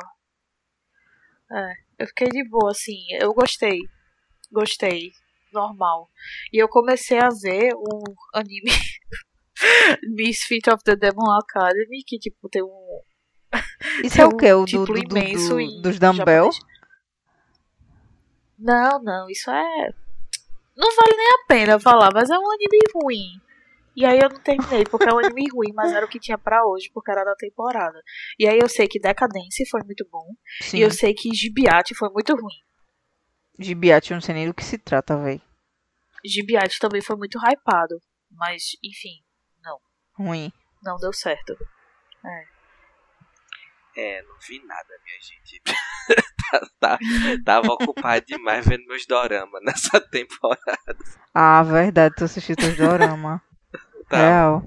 É, 1.51 1.73
eu 1.99 2.07
fiquei 2.07 2.29
de 2.29 2.47
boa, 2.47 2.71
assim. 2.71 2.97
Eu 3.19 3.33
gostei. 3.33 3.79
Gostei. 4.51 5.11
Normal. 5.51 6.09
E 6.53 6.57
eu 6.57 6.69
comecei 6.69 7.19
a 7.19 7.29
ver 7.29 7.73
o 7.75 8.03
anime 8.33 8.71
Misfit 10.15 10.69
of 10.69 10.81
the 10.83 10.95
Demon 10.95 11.29
Academy, 11.39 12.03
que, 12.05 12.17
tipo, 12.17 12.47
tem 12.49 12.63
um. 12.63 13.01
Isso 14.03 14.21
é 14.21 14.25
o 14.25 14.35
que? 14.35 14.51
O 14.53 14.65
do, 14.65 14.85
do, 14.85 14.97
imenso 14.97 15.55
do, 15.55 15.81
dos 15.81 15.99
dumbbell? 15.99 16.49
Não, 18.57 19.03
não, 19.03 19.29
isso 19.29 19.51
é. 19.51 19.93
Não 20.77 20.95
vale 20.95 21.17
nem 21.17 21.27
a 21.27 21.45
pena 21.47 21.79
falar, 21.79 22.11
mas 22.13 22.29
é 22.29 22.37
um 22.37 22.51
anime 22.51 22.79
ruim. 22.95 23.41
E 23.95 24.05
aí 24.05 24.19
eu 24.19 24.29
não 24.29 24.39
terminei, 24.41 24.85
porque 24.85 25.09
é 25.09 25.13
um 25.13 25.19
anime 25.19 25.49
ruim, 25.49 25.73
mas 25.73 25.91
era 25.91 26.05
o 26.05 26.09
que 26.09 26.19
tinha 26.19 26.37
para 26.37 26.65
hoje, 26.65 26.89
porque 26.93 27.11
era 27.11 27.25
da 27.25 27.35
temporada. 27.35 28.01
E 28.39 28.47
aí 28.47 28.57
eu 28.57 28.69
sei 28.69 28.87
que 28.87 28.99
Decadence 28.99 29.69
foi 29.69 29.81
muito 29.83 30.07
bom. 30.09 30.25
Sim. 30.61 30.77
E 30.77 30.81
eu 30.81 30.91
sei 30.91 31.13
que 31.13 31.33
Gibiate 31.33 31.93
foi 31.95 32.09
muito 32.09 32.33
ruim. 32.33 32.55
Gibiate, 33.59 34.11
eu 34.11 34.15
não 34.15 34.21
sei 34.21 34.33
nem 34.33 34.47
do 34.47 34.53
que 34.53 34.63
se 34.63 34.77
trata, 34.77 35.17
véi. 35.17 35.41
Gibiate 36.25 36.79
também 36.79 37.01
foi 37.01 37.17
muito 37.17 37.37
hypado. 37.37 37.99
Mas, 38.31 38.77
enfim, 38.81 39.21
não. 39.61 39.77
Ruim. 40.13 40.51
Não 40.81 40.95
deu 40.97 41.11
certo. 41.11 41.53
É. 42.25 42.61
É, 43.97 44.21
não 44.21 44.35
vi 44.47 44.63
nada, 44.65 44.87
minha 45.03 45.19
gente. 45.19 45.61
tá, 46.79 46.97
tá, 46.97 46.99
tava 47.43 47.73
ocupado 47.73 48.25
demais 48.25 48.65
vendo 48.65 48.85
meus 48.85 49.05
doramas 49.05 49.61
nessa 49.63 49.99
temporada. 50.09 50.97
Ah, 51.33 51.61
verdade, 51.61 52.15
tu 52.15 52.23
assistiu 52.23 52.55
teus 52.55 52.77
doramas. 52.77 53.41
Tá. 54.11 54.17
Real. 54.17 54.61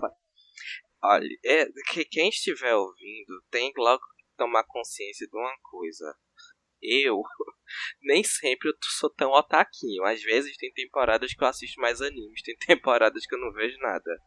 Olha, 1.03 1.29
é, 1.45 1.67
que, 1.93 2.03
quem 2.07 2.31
estiver 2.31 2.75
ouvindo 2.75 3.43
tem 3.51 3.71
logo 3.77 4.01
que 4.01 4.25
tomar 4.39 4.65
consciência 4.65 5.27
de 5.29 5.37
uma 5.37 5.55
coisa. 5.63 6.17
Eu 6.81 7.23
nem 8.03 8.25
sempre 8.25 8.71
eu 8.71 8.75
sou 8.83 9.11
tão 9.11 9.31
otaquinho. 9.33 10.03
Às 10.05 10.23
vezes 10.23 10.57
tem 10.57 10.73
temporadas 10.73 11.35
que 11.35 11.45
eu 11.45 11.49
assisto 11.49 11.79
mais 11.79 12.01
animes, 12.01 12.41
tem 12.43 12.57
temporadas 12.67 13.27
que 13.27 13.35
eu 13.35 13.39
não 13.39 13.53
vejo 13.53 13.77
nada. 13.81 14.19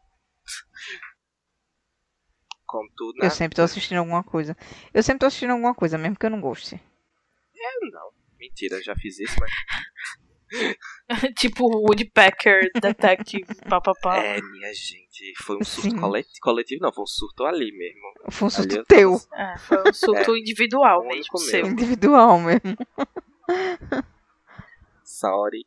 Como 2.64 2.88
tudo, 2.96 3.24
Eu 3.24 3.30
sempre 3.30 3.56
tô 3.56 3.62
assistindo 3.62 3.98
alguma 3.98 4.22
coisa. 4.22 4.56
Eu 4.94 5.02
sempre 5.02 5.20
tô 5.20 5.26
assistindo 5.26 5.50
alguma 5.50 5.74
coisa, 5.74 5.98
mesmo 5.98 6.16
que 6.16 6.26
eu 6.26 6.30
não 6.30 6.40
goste. 6.40 6.76
É, 6.76 7.90
não. 7.90 8.12
Mentira, 8.38 8.80
já 8.82 8.94
fiz 8.94 9.18
isso, 9.18 9.34
mas. 9.40 9.50
tipo 11.38 11.64
Woodpecker 11.64 12.70
Detective, 12.80 13.46
papapá. 13.68 14.18
É, 14.18 14.40
minha 14.40 14.72
gente, 14.72 15.32
foi 15.42 15.56
um 15.56 15.64
surto 15.64 15.96
coletivo, 16.00 16.34
coletivo, 16.40 16.82
não, 16.82 16.92
foi 16.92 17.02
um 17.02 17.06
surto 17.06 17.44
ali 17.44 17.70
mesmo. 17.72 18.00
Foi 18.30 18.46
um 18.46 18.50
surto 18.50 18.74
ali 18.74 18.84
teu. 18.86 19.20
É, 19.34 19.58
foi 19.58 19.82
um 19.88 19.92
surto 19.92 20.34
é, 20.34 20.38
individual 20.38 21.06
mesmo, 21.06 21.38
seu. 21.38 21.66
Individual 21.66 22.40
mesmo. 22.40 22.76
Sorry. 25.04 25.66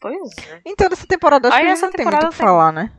Pois 0.00 0.48
é. 0.48 0.62
Então, 0.66 0.88
nessa 0.88 1.06
temporada 1.06 1.48
acho 1.48 1.56
Aí, 1.56 1.64
que 1.64 1.70
essa 1.70 1.86
não 1.86 1.92
tem 1.92 2.04
muito 2.04 2.26
o 2.26 2.30
que 2.30 2.36
falar, 2.36 2.72
né? 2.72 2.92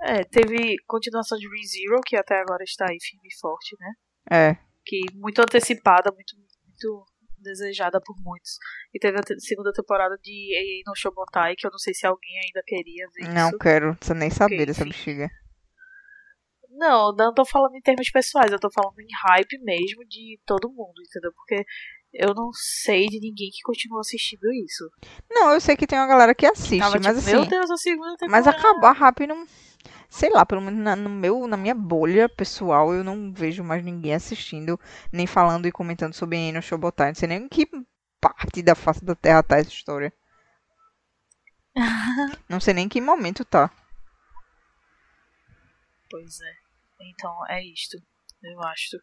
É, 0.00 0.22
teve 0.24 0.76
continuação 0.86 1.36
de 1.36 1.48
ReZero, 1.48 2.00
que 2.06 2.16
até 2.16 2.40
agora 2.40 2.62
está 2.62 2.86
aí 2.88 2.98
firme 3.00 3.28
e 3.28 3.40
forte, 3.40 3.76
né? 3.80 3.92
É. 4.30 4.56
Que 4.84 5.00
muito 5.14 5.40
antecipada, 5.40 6.12
muito, 6.12 6.36
muito 6.36 7.04
desejada 7.42 8.00
por 8.00 8.16
muitos. 8.22 8.58
E 8.94 8.98
teve 8.98 9.18
a 9.18 9.22
segunda 9.38 9.72
temporada 9.72 10.16
de 10.22 10.54
Ei 10.54 10.82
no 10.86 10.94
Shobotai, 10.94 11.54
que 11.56 11.66
eu 11.66 11.70
não 11.70 11.78
sei 11.78 11.94
se 11.94 12.06
alguém 12.06 12.38
ainda 12.38 12.62
queria 12.66 13.06
ver 13.14 13.32
Não 13.32 13.48
isso. 13.48 13.58
quero, 13.58 13.96
você 14.00 14.14
nem 14.14 14.30
saber 14.30 14.66
dessa 14.66 14.84
bexiga. 14.84 15.28
Não, 16.70 17.12
não 17.12 17.34
tô 17.34 17.44
falando 17.44 17.74
em 17.74 17.80
termos 17.80 18.08
pessoais, 18.08 18.52
eu 18.52 18.60
tô 18.60 18.70
falando 18.70 19.00
em 19.00 19.08
hype 19.26 19.58
mesmo 19.62 20.04
de 20.06 20.38
todo 20.46 20.68
mundo, 20.68 20.94
entendeu? 21.04 21.32
Porque 21.34 21.64
eu 22.12 22.32
não 22.34 22.50
sei 22.52 23.06
de 23.06 23.18
ninguém 23.20 23.50
que 23.50 23.62
continua 23.62 24.00
assistindo 24.00 24.44
isso. 24.64 24.88
Não, 25.30 25.52
eu 25.52 25.60
sei 25.60 25.76
que 25.76 25.86
tem 25.86 25.98
uma 25.98 26.06
galera 26.06 26.34
que 26.34 26.46
assiste, 26.46 26.78
Tava, 26.78 26.96
mas 27.02 27.06
tipo, 27.06 27.18
assim. 27.18 27.32
Meu 27.32 27.46
Deus, 27.46 27.70
a 27.70 27.76
segunda 27.76 28.16
temporada. 28.16 28.30
Mas 28.30 28.46
acabar 28.46 28.92
rápido 28.92 29.34
não 29.34 29.46
sei 30.08 30.30
lá, 30.30 30.44
pelo 30.46 30.62
menos 30.62 30.80
na, 30.80 30.96
no 30.96 31.10
meu, 31.10 31.46
na 31.46 31.56
minha 31.56 31.74
bolha 31.74 32.28
pessoal, 32.28 32.92
eu 32.94 33.04
não 33.04 33.32
vejo 33.32 33.62
mais 33.62 33.84
ninguém 33.84 34.14
assistindo, 34.14 34.80
nem 35.12 35.26
falando 35.26 35.66
e 35.66 35.72
comentando 35.72 36.14
sobre 36.14 36.38
Eno 36.38 36.62
Shobotai. 36.62 37.08
Não 37.08 37.14
sei 37.14 37.28
nem 37.28 37.44
em 37.44 37.48
que 37.48 37.68
parte 38.20 38.62
da 38.62 38.74
face 38.74 39.04
da 39.04 39.14
Terra 39.14 39.42
tá 39.42 39.58
essa 39.58 39.70
história. 39.70 40.12
não 42.48 42.58
sei 42.60 42.74
nem 42.74 42.86
em 42.86 42.88
que 42.88 43.00
momento 43.00 43.44
tá. 43.44 43.70
Pois 46.10 46.40
é. 46.40 46.54
Então 47.00 47.46
é 47.48 47.62
isto. 47.64 47.96
Eu 48.42 48.62
acho. 48.62 48.96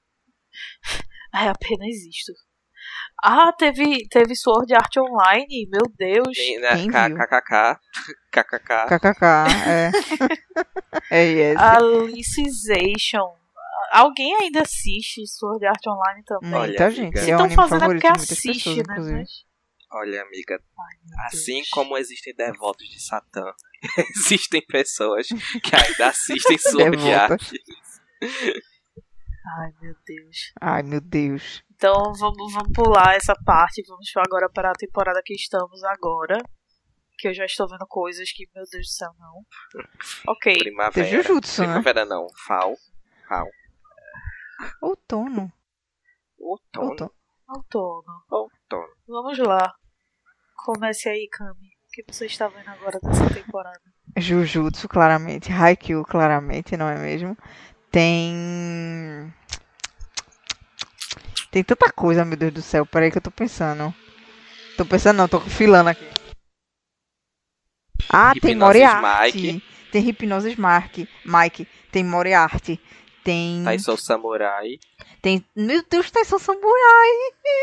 É 1.34 1.50
apenas 1.50 1.98
isto. 1.98 2.32
Ah, 3.24 3.52
teve, 3.54 4.08
teve 4.10 4.36
Sword 4.36 4.74
Art 4.74 4.96
Online, 4.98 5.68
meu 5.70 5.84
Deus. 5.98 6.38
Né? 6.62 6.86
KKK. 6.88 7.80
KKK. 8.32 8.86
KKK, 8.90 9.26
é. 9.68 9.92
é 11.10 11.24
yes. 11.24 11.58
Alicization. 11.58 13.36
Alguém 13.92 14.36
ainda 14.36 14.62
assiste 14.62 15.26
Sword 15.26 15.66
Art 15.66 15.88
Online 15.88 16.24
também? 16.26 16.52
Muita 16.52 16.92
gente. 16.92 17.20
Se 17.20 17.32
estão 17.32 17.46
é 17.46 17.50
fazendo 17.50 17.84
é 17.84 17.88
porque 17.88 18.08
assiste, 18.08 18.76
pessoas, 18.76 19.08
né? 19.08 19.14
Mas... 19.20 19.30
Olha, 19.92 20.22
amiga, 20.24 20.60
Ai, 20.78 21.28
assim 21.28 21.58
Deus. 21.58 21.70
como 21.70 21.98
existem 21.98 22.36
devotos 22.36 22.86
de 22.90 23.02
Satã, 23.02 23.54
existem 24.16 24.62
pessoas 24.66 25.28
que 25.28 25.76
ainda 25.76 26.08
assistem 26.08 26.58
Sword 26.60 27.12
Art. 27.14 27.42
Ai, 29.58 29.72
meu 29.82 29.96
Deus. 30.06 30.52
Ai, 30.60 30.84
meu 30.84 31.02
Deus. 31.02 31.64
Então 31.76 32.14
vamos, 32.18 32.54
vamos 32.54 32.72
pular 32.74 33.16
essa 33.16 33.36
parte, 33.46 33.84
vamos 33.88 34.10
agora 34.18 34.50
para 34.50 34.72
a 34.72 34.74
temporada 34.74 35.22
que 35.24 35.34
estamos 35.34 35.84
agora. 35.84 36.38
Que 37.18 37.30
eu 37.30 37.34
já 37.34 37.46
estou 37.46 37.68
vendo 37.68 37.86
coisas 37.88 38.30
que, 38.34 38.46
meu 38.54 38.64
Deus 38.70 38.88
do 38.88 38.92
céu, 38.92 39.10
não. 39.18 39.46
Ok. 40.28 40.58
Primavera. 40.58 41.08
Tem 41.08 41.24
Jujutsu, 41.24 41.62
né? 41.62 41.68
Primavera 41.68 42.06
não. 42.06 42.28
Fal. 42.46 42.76
Fal. 43.28 43.48
Outono. 44.82 45.52
Outono. 46.38 46.90
Outono. 46.90 47.14
Outono. 47.48 48.04
Outono. 48.30 48.96
Vamos 49.08 49.38
lá. 49.40 49.74
Comece 50.58 51.08
aí, 51.08 51.28
Kami. 51.32 51.68
O 51.68 51.92
que 51.92 52.04
você 52.12 52.26
está 52.26 52.50
vendo 52.50 52.70
agora 52.70 53.00
dessa 53.00 53.34
temporada? 53.34 53.80
Jujutsu, 54.18 54.90
claramente. 54.90 55.52
Haikyuu, 55.52 56.04
claramente, 56.04 56.76
não 56.76 56.90
é 56.90 56.98
mesmo? 56.98 57.38
Tem. 57.90 59.34
Tem 61.56 61.64
tanta 61.64 61.90
coisa, 61.90 62.26
meu 62.26 62.36
Deus 62.36 62.52
do 62.52 62.62
céu. 62.62 62.86
Peraí 62.86 63.10
que 63.10 63.18
eu 63.18 63.22
tô 63.22 63.32
pensando. 63.32 63.96
Tô 64.76 64.86
pensando, 64.86 65.16
não, 65.16 65.28
tô 65.30 65.40
filando 65.40 65.90
aqui. 65.90 66.06
Ah, 68.10 68.34
tem 68.34 68.52
Hipnose 68.52 68.80
Moriarty. 68.82 69.38
Mike. 69.38 69.64
Tem 69.90 70.10
Hipnose 70.10 70.60
Mark. 70.60 70.98
Mike. 71.24 71.66
Tem 71.94 72.04
Moriarty. 72.04 72.78
Tem. 73.24 73.64
Taisou 73.64 73.96
Samurai. 73.96 74.78
Tem. 75.22 75.46
Meu 75.56 75.82
Deus, 75.90 76.12
Tyson 76.12 76.40
Samurai! 76.40 77.10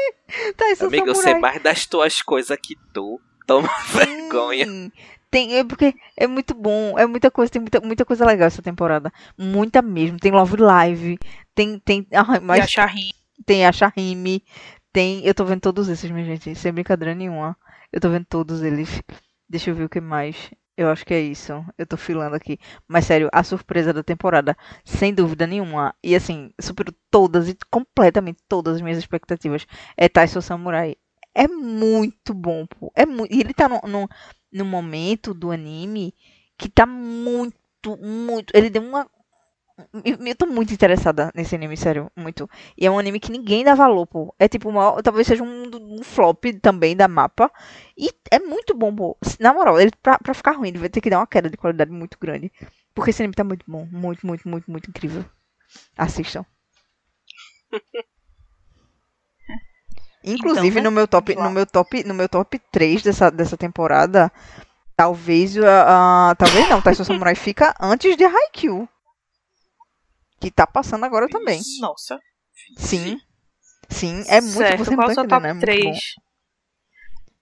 Tyson 0.56 0.86
Amigo, 0.86 1.08
eu 1.08 1.14
sei 1.14 1.24
Samurai. 1.24 1.40
mais 1.42 1.62
das 1.62 1.84
tuas 1.84 2.22
coisas 2.22 2.56
que 2.62 2.74
tu. 2.94 3.20
Toma 3.46 3.68
vergonha. 3.92 4.90
Tem, 5.30 5.58
é 5.58 5.64
porque 5.64 5.94
é 6.16 6.26
muito 6.26 6.54
bom, 6.54 6.98
é 6.98 7.04
muita 7.04 7.30
coisa, 7.30 7.52
tem 7.52 7.60
muita, 7.60 7.78
muita 7.80 8.06
coisa 8.06 8.24
legal 8.24 8.46
essa 8.46 8.62
temporada. 8.62 9.12
Muita 9.36 9.82
mesmo. 9.82 10.18
Tem 10.18 10.32
Love 10.32 10.56
Live, 10.56 11.18
tem, 11.54 11.78
tem, 11.78 12.06
ah, 12.10 12.38
E 12.38 12.40
mas 12.40 12.64
a 12.64 12.66
Shaheen. 12.66 13.12
Tem 13.46 13.66
a 13.66 13.72
Shahime, 13.72 14.44
tem. 14.92 15.24
Eu 15.26 15.34
tô 15.34 15.44
vendo 15.44 15.60
todos 15.60 15.88
esses, 15.88 16.10
minha 16.10 16.24
gente, 16.24 16.54
sem 16.54 16.72
brincadeira 16.72 17.14
nenhuma. 17.14 17.56
Eu 17.92 18.00
tô 18.00 18.08
vendo 18.10 18.26
todos 18.26 18.62
eles. 18.62 19.02
Deixa 19.48 19.70
eu 19.70 19.74
ver 19.74 19.84
o 19.84 19.88
que 19.88 20.00
mais. 20.00 20.50
Eu 20.76 20.88
acho 20.88 21.04
que 21.04 21.12
é 21.14 21.20
isso. 21.20 21.52
Eu 21.76 21.86
tô 21.86 21.96
filando 21.96 22.34
aqui. 22.36 22.58
Mas 22.88 23.04
sério, 23.06 23.28
a 23.32 23.42
surpresa 23.44 23.92
da 23.92 24.02
temporada, 24.02 24.56
sem 24.84 25.12
dúvida 25.14 25.46
nenhuma. 25.46 25.94
E 26.02 26.14
assim, 26.14 26.50
superou 26.60 26.94
todas 27.10 27.48
e 27.48 27.56
completamente 27.70 28.40
todas 28.48 28.76
as 28.76 28.82
minhas 28.82 28.98
expectativas. 28.98 29.66
É 29.96 30.08
Tyson 30.08 30.40
Samurai. 30.40 30.96
É 31.34 31.46
muito 31.48 32.34
bom, 32.34 32.66
pô. 32.66 32.92
É 32.94 33.06
muito. 33.06 33.32
E 33.34 33.40
ele 33.40 33.54
tá 33.54 33.68
no, 33.68 33.80
no, 33.88 34.08
no 34.52 34.64
momento 34.64 35.32
do 35.34 35.50
anime 35.50 36.14
que 36.58 36.68
tá 36.68 36.86
muito, 36.86 37.96
muito. 38.00 38.52
Ele 38.54 38.70
deu 38.70 38.82
uma. 38.82 39.08
Eu 40.04 40.36
tô 40.36 40.46
muito 40.46 40.72
interessada 40.72 41.30
nesse 41.34 41.54
anime, 41.54 41.76
sério, 41.76 42.10
muito. 42.16 42.48
E 42.76 42.86
é 42.86 42.90
um 42.90 42.98
anime 42.98 43.18
que 43.18 43.32
ninguém 43.32 43.64
dá 43.64 43.74
valor, 43.74 44.06
pô. 44.06 44.34
É 44.38 44.46
tipo, 44.48 44.68
uma, 44.68 45.02
talvez 45.02 45.26
seja 45.26 45.42
um, 45.42 45.70
um 45.74 46.02
flop 46.02 46.44
também 46.60 46.94
da 46.96 47.08
mapa. 47.08 47.50
E 47.96 48.10
é 48.30 48.38
muito 48.38 48.74
bom, 48.74 48.94
pô. 48.94 49.16
Na 49.40 49.52
moral, 49.52 49.80
ele, 49.80 49.90
pra, 50.02 50.18
pra 50.18 50.34
ficar 50.34 50.52
ruim, 50.52 50.68
ele 50.68 50.78
vai 50.78 50.88
ter 50.88 51.00
que 51.00 51.10
dar 51.10 51.18
uma 51.20 51.26
queda 51.26 51.48
de 51.50 51.56
qualidade 51.56 51.90
muito 51.90 52.18
grande. 52.20 52.52
Porque 52.94 53.10
esse 53.10 53.22
anime 53.22 53.34
tá 53.34 53.44
muito 53.44 53.64
bom. 53.66 53.86
Muito, 53.90 54.26
muito, 54.26 54.48
muito, 54.48 54.70
muito 54.70 54.90
incrível. 54.90 55.24
Assistam. 55.96 56.44
Inclusive, 60.24 60.76
né? 60.76 60.82
no 60.82 60.90
meu 60.90 61.08
top, 61.08 61.34
no 61.34 61.50
meu 61.50 61.66
top, 61.66 62.04
no 62.04 62.14
meu 62.14 62.28
top 62.28 62.58
3 62.70 63.02
dessa, 63.02 63.30
dessa 63.30 63.56
temporada, 63.56 64.30
talvez 64.96 65.56
a, 65.58 66.30
a- 66.30 66.34
talvez 66.36 66.68
não, 66.68 66.80
Tyson 66.80 67.04
Samurai 67.04 67.34
fica 67.34 67.74
antes 67.80 68.16
de 68.16 68.24
Haikyuu. 68.24 68.88
Que 70.42 70.50
tá 70.50 70.66
passando 70.66 71.04
agora 71.04 71.28
também. 71.28 71.60
Nossa. 71.80 72.18
Sim. 72.76 73.16
Sim, 73.88 74.24
é 74.26 74.40
muito, 74.40 74.56
certo. 74.56 74.78
você 74.78 74.90
não 74.90 74.96
Qual 74.96 75.06
tá 75.06 75.12
é 75.12 75.14
seu 75.14 75.24
entendendo, 75.24 75.42
top 75.42 75.46
é 75.46 75.52
muito 75.52 75.84
bom. 75.84 75.92
3? 75.92 76.14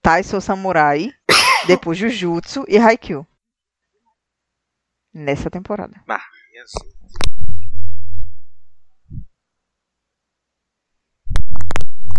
Tyson 0.03 0.39
Samurai, 0.39 1.11
depois 1.65 1.97
Jujutsu 1.97 2.63
e 2.67 2.77
Haikyuu. 2.77 3.25
Nessa 5.11 5.49
temporada. 5.49 5.99
Marquinhos. 6.07 6.71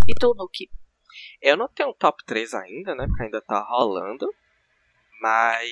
E 0.08 0.14
tu, 0.18 0.34
Nuki? 0.36 0.68
Eu 1.40 1.56
não 1.56 1.68
tenho 1.68 1.90
um 1.90 1.94
top 1.94 2.24
3 2.24 2.54
ainda, 2.54 2.96
né? 2.96 3.06
Porque 3.06 3.22
ainda 3.22 3.40
tá 3.40 3.64
rolando. 3.68 4.26
Mas. 5.20 5.70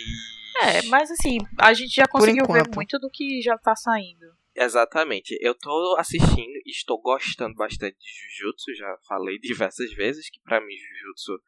É, 0.62 0.82
mas 0.82 1.11
assim, 1.11 1.38
a 1.58 1.74
gente 1.74 1.96
já 1.96 2.06
conseguiu 2.06 2.46
ver 2.46 2.68
muito 2.72 2.96
do 3.00 3.11
que 3.11 3.42
já 3.42 3.58
tá 3.58 3.74
saindo. 3.74 4.38
Exatamente. 4.55 5.38
Eu 5.40 5.55
tô 5.55 5.96
assistindo 5.98 6.57
e 6.66 6.70
estou 6.70 7.01
gostando 7.01 7.55
bastante 7.55 7.96
de 7.98 8.38
Jujutsu. 8.38 8.74
Já 8.74 8.96
falei 9.07 9.38
diversas 9.40 9.92
vezes 9.92 10.28
que 10.28 10.40
pra 10.40 10.61
mim 10.61 10.74
Jujutsu 10.76 11.42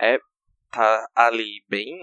é 0.00 0.18
tá 0.70 1.08
ali 1.14 1.64
bem 1.68 1.96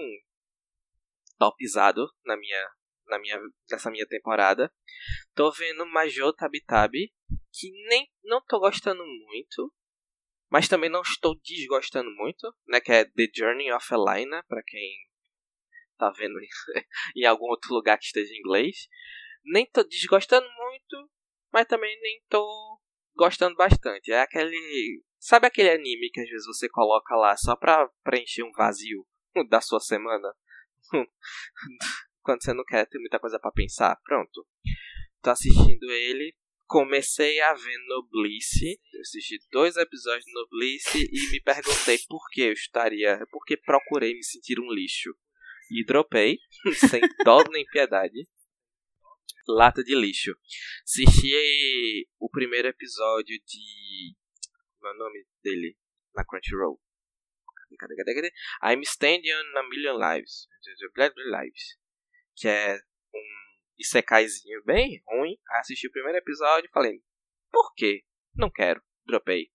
topizado 1.38 2.06
na 2.24 2.36
minha 2.36 2.70
na 3.06 3.18
minha 3.18 3.40
nessa 3.70 3.90
minha 3.90 4.06
temporada. 4.06 4.72
Tô 5.34 5.50
vendo 5.52 5.86
Major 5.86 6.34
Tabi 6.34 6.62
Tabi, 6.64 7.12
que 7.52 7.70
nem 7.88 8.10
não 8.24 8.44
tô 8.44 8.58
gostando 8.58 9.04
muito, 9.04 9.72
mas 10.50 10.68
também 10.68 10.90
não 10.90 11.02
estou 11.02 11.38
desgostando 11.40 12.10
muito, 12.16 12.52
né, 12.66 12.80
que 12.80 12.90
é 12.90 13.04
The 13.04 13.28
Journey 13.32 13.72
of 13.72 13.86
Elena, 13.92 14.44
para 14.48 14.62
quem 14.64 14.90
tá 15.96 16.10
vendo 16.10 16.34
em 17.16 17.24
algum 17.24 17.46
outro 17.46 17.72
lugar 17.72 17.96
que 17.96 18.06
esteja 18.06 18.32
em 18.32 18.38
inglês 18.38 18.88
nem 19.46 19.66
tô 19.66 19.82
desgostando 19.84 20.46
muito, 20.46 21.10
mas 21.52 21.66
também 21.66 21.98
nem 22.00 22.22
tô 22.28 22.80
gostando 23.14 23.56
bastante. 23.56 24.12
É 24.12 24.20
aquele. 24.20 25.02
Sabe 25.18 25.46
aquele 25.46 25.70
anime 25.70 26.10
que 26.10 26.20
às 26.20 26.28
vezes 26.28 26.46
você 26.46 26.68
coloca 26.68 27.16
lá 27.16 27.36
só 27.36 27.56
pra 27.56 27.88
preencher 28.02 28.42
um 28.42 28.52
vazio 28.52 29.06
da 29.48 29.60
sua 29.60 29.80
semana? 29.80 30.34
Quando 32.22 32.42
você 32.42 32.52
não 32.52 32.64
quer 32.64 32.86
ter 32.86 32.98
muita 32.98 33.18
coisa 33.18 33.38
pra 33.38 33.52
pensar. 33.52 33.96
Pronto. 34.04 34.46
Tô 35.22 35.30
assistindo 35.30 35.90
ele. 35.90 36.34
Comecei 36.66 37.40
a 37.40 37.54
ver 37.54 37.78
Noblice. 37.86 38.80
Eu 38.92 39.00
assisti 39.00 39.38
dois 39.52 39.76
episódios 39.76 40.24
de 40.24 40.32
Noblice 40.32 40.98
e 40.98 41.30
me 41.30 41.40
perguntei 41.40 41.98
por 42.08 42.28
que 42.30 42.42
eu 42.42 42.52
estaria. 42.52 43.24
Porque 43.30 43.56
procurei 43.56 44.12
me 44.14 44.24
sentir 44.24 44.58
um 44.58 44.72
lixo. 44.72 45.14
E 45.70 45.84
dropei, 45.84 46.38
sem 46.90 47.00
dó 47.24 47.42
nem 47.50 47.64
piedade 47.66 48.28
lata 49.48 49.82
de 49.82 49.94
lixo. 49.94 50.32
Assisti 50.84 52.08
o 52.18 52.28
primeiro 52.28 52.68
episódio 52.68 53.36
de. 53.46 54.16
Como 54.78 54.88
é 54.88 54.94
o 54.94 54.98
nome 54.98 55.26
dele? 55.42 55.76
Na 56.14 56.24
Crunchyroll. 56.24 56.80
Cadê, 57.54 57.76
cadê, 57.76 57.96
cadê, 57.96 58.14
cadê? 58.14 58.32
I'm 58.62 58.82
Standing 58.82 59.32
on 59.32 59.58
a 59.58 59.62
Million 59.68 59.98
Lives. 59.98 60.48
Lives. 61.16 61.78
Que 62.36 62.48
é 62.48 62.76
um 63.14 63.20
isekaizinho 63.78 64.62
bem 64.64 65.02
ruim. 65.06 65.36
Assisti 65.60 65.86
o 65.86 65.92
primeiro 65.92 66.18
episódio 66.18 66.68
e 66.68 66.72
falei: 66.72 67.02
Por 67.50 67.74
quê? 67.74 68.04
Não 68.34 68.50
quero. 68.50 68.82
Dropei. 69.06 69.50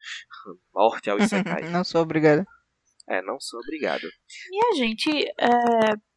Morte 0.74 1.10
ao 1.10 1.18
isekai. 1.18 1.62
não 1.70 1.84
sou 1.84 2.02
obrigada. 2.02 2.44
é, 3.08 3.22
não 3.22 3.40
sou 3.40 3.60
obrigado. 3.60 4.06
E 4.50 4.66
a 4.66 4.74
gente. 4.76 5.10
É... 5.38 6.12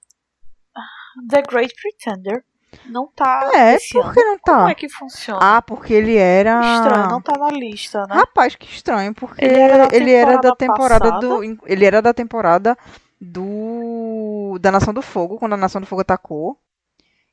The 1.29 1.41
Great 1.43 1.73
Pretender 1.73 2.45
não 2.87 3.07
tá. 3.07 3.51
É, 3.53 3.77
por 3.91 4.13
que 4.13 4.23
não 4.23 4.37
Como 4.39 4.63
tá? 4.65 4.69
é 4.69 4.75
que 4.75 4.89
funciona? 4.89 5.39
Ah, 5.41 5.61
porque 5.61 5.93
ele 5.93 6.15
era. 6.17 6.59
Estranho, 6.75 7.07
não 7.09 7.21
tá 7.21 7.37
na 7.37 7.49
lista, 7.49 8.05
né? 8.07 8.15
Rapaz, 8.15 8.55
que 8.55 8.65
estranho, 8.67 9.13
porque 9.13 9.43
Ele 9.43 9.57
era 9.59 9.87
da 9.87 9.95
ele 9.95 10.11
era 10.11 10.37
da 10.37 10.55
temporada 10.55 11.05
temporada 11.05 11.19
do. 11.19 11.59
Ele 11.65 11.85
era 11.85 12.01
da 12.01 12.13
temporada 12.13 12.77
do. 13.19 14.57
Da 14.61 14.71
Nação 14.71 14.93
do 14.93 15.01
Fogo, 15.01 15.37
quando 15.37 15.53
a 15.53 15.57
Nação 15.57 15.81
do 15.81 15.87
Fogo 15.87 16.01
atacou. 16.01 16.57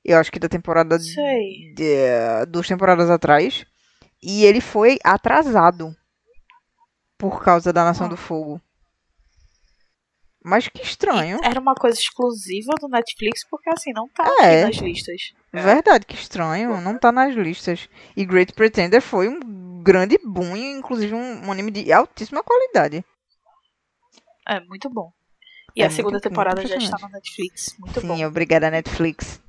Eu 0.05 0.19
acho 0.19 0.33
que 0.33 0.39
da 0.41 0.49
temporada 0.49 0.99
Sei. 0.99 1.73
de, 1.75 2.47
duas 2.49 2.67
temporadas 2.67 3.09
atrás. 3.09 3.65
E 4.21 4.45
ele 4.45 4.61
foi 4.61 4.99
atrasado 5.05 5.95
por 7.17 7.43
causa 7.43 7.73
da 7.73 7.85
Nação 7.85 8.07
Ah. 8.07 8.11
do 8.11 8.17
Fogo. 8.17 8.61
Mas 10.45 10.67
que 10.69 10.83
estranho. 10.83 11.39
Era 11.43 11.61
uma 11.61 11.75
coisa 11.75 11.99
exclusiva 11.99 12.73
do 12.81 12.89
Netflix, 12.89 13.47
porque 13.49 13.71
assim, 13.71 13.93
não 13.93 14.09
tá 14.09 14.25
É. 14.41 14.65
nas 14.65 14.77
listas. 14.77 15.33
É. 15.53 15.63
Verdade, 15.63 16.05
que 16.05 16.15
estranho. 16.17 16.81
Não 16.81 16.99
tá 16.99 17.13
nas 17.13 17.35
listas. 17.35 17.89
E 18.17 18.25
Great 18.25 18.53
Pretender 18.53 19.01
foi 19.01 19.29
um 19.29 19.83
grande 19.83 20.19
boom, 20.25 20.57
e 20.57 20.73
inclusive 20.73 21.15
um, 21.15 21.47
um 21.47 21.53
anime 21.53 21.71
de 21.71 21.93
altíssima 21.93 22.43
qualidade. 22.43 23.05
É 24.49 24.59
muito 24.61 24.91
bom. 24.91 25.13
E 25.77 25.81
É 25.81 25.85
a 25.85 25.89
muito 25.89 25.97
segunda 25.97 26.17
incrível, 26.19 26.31
temporada 26.31 26.61
já 26.63 26.67
impressionante. 26.75 26.95
está 26.97 27.09
na 27.09 27.15
Netflix. 27.15 27.77
Muito 27.79 28.01
Sim, 28.01 28.07
bom. 28.09 28.25
obrigada, 28.27 28.71
Netflix. 28.71 29.41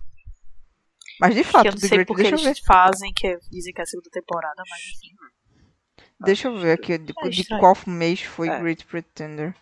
Mas 1.19 1.35
de 1.35 1.43
Que 1.43 1.51
fato, 1.51 1.65
eu 1.65 1.71
não 1.71 1.77
sei 1.79 1.89
Great, 1.89 2.07
porque 2.07 2.23
ver. 2.23 2.33
eles 2.33 2.59
fazem, 2.59 3.11
que 3.13 3.37
dizem 3.51 3.73
que 3.73 3.81
é 3.81 3.83
a 3.83 3.85
segunda 3.85 4.09
temporada, 4.11 4.61
mas 4.69 4.79
enfim. 4.95 5.15
Deixa 6.19 6.47
eu 6.47 6.57
ver 6.57 6.71
aqui 6.73 6.97
de, 6.97 7.13
É 7.23 7.29
de 7.29 7.45
qual 7.59 7.75
mês 7.87 8.21
foi 8.21 8.47
É. 8.49 8.59
Great 8.59 8.85
Pretender. 8.85 9.55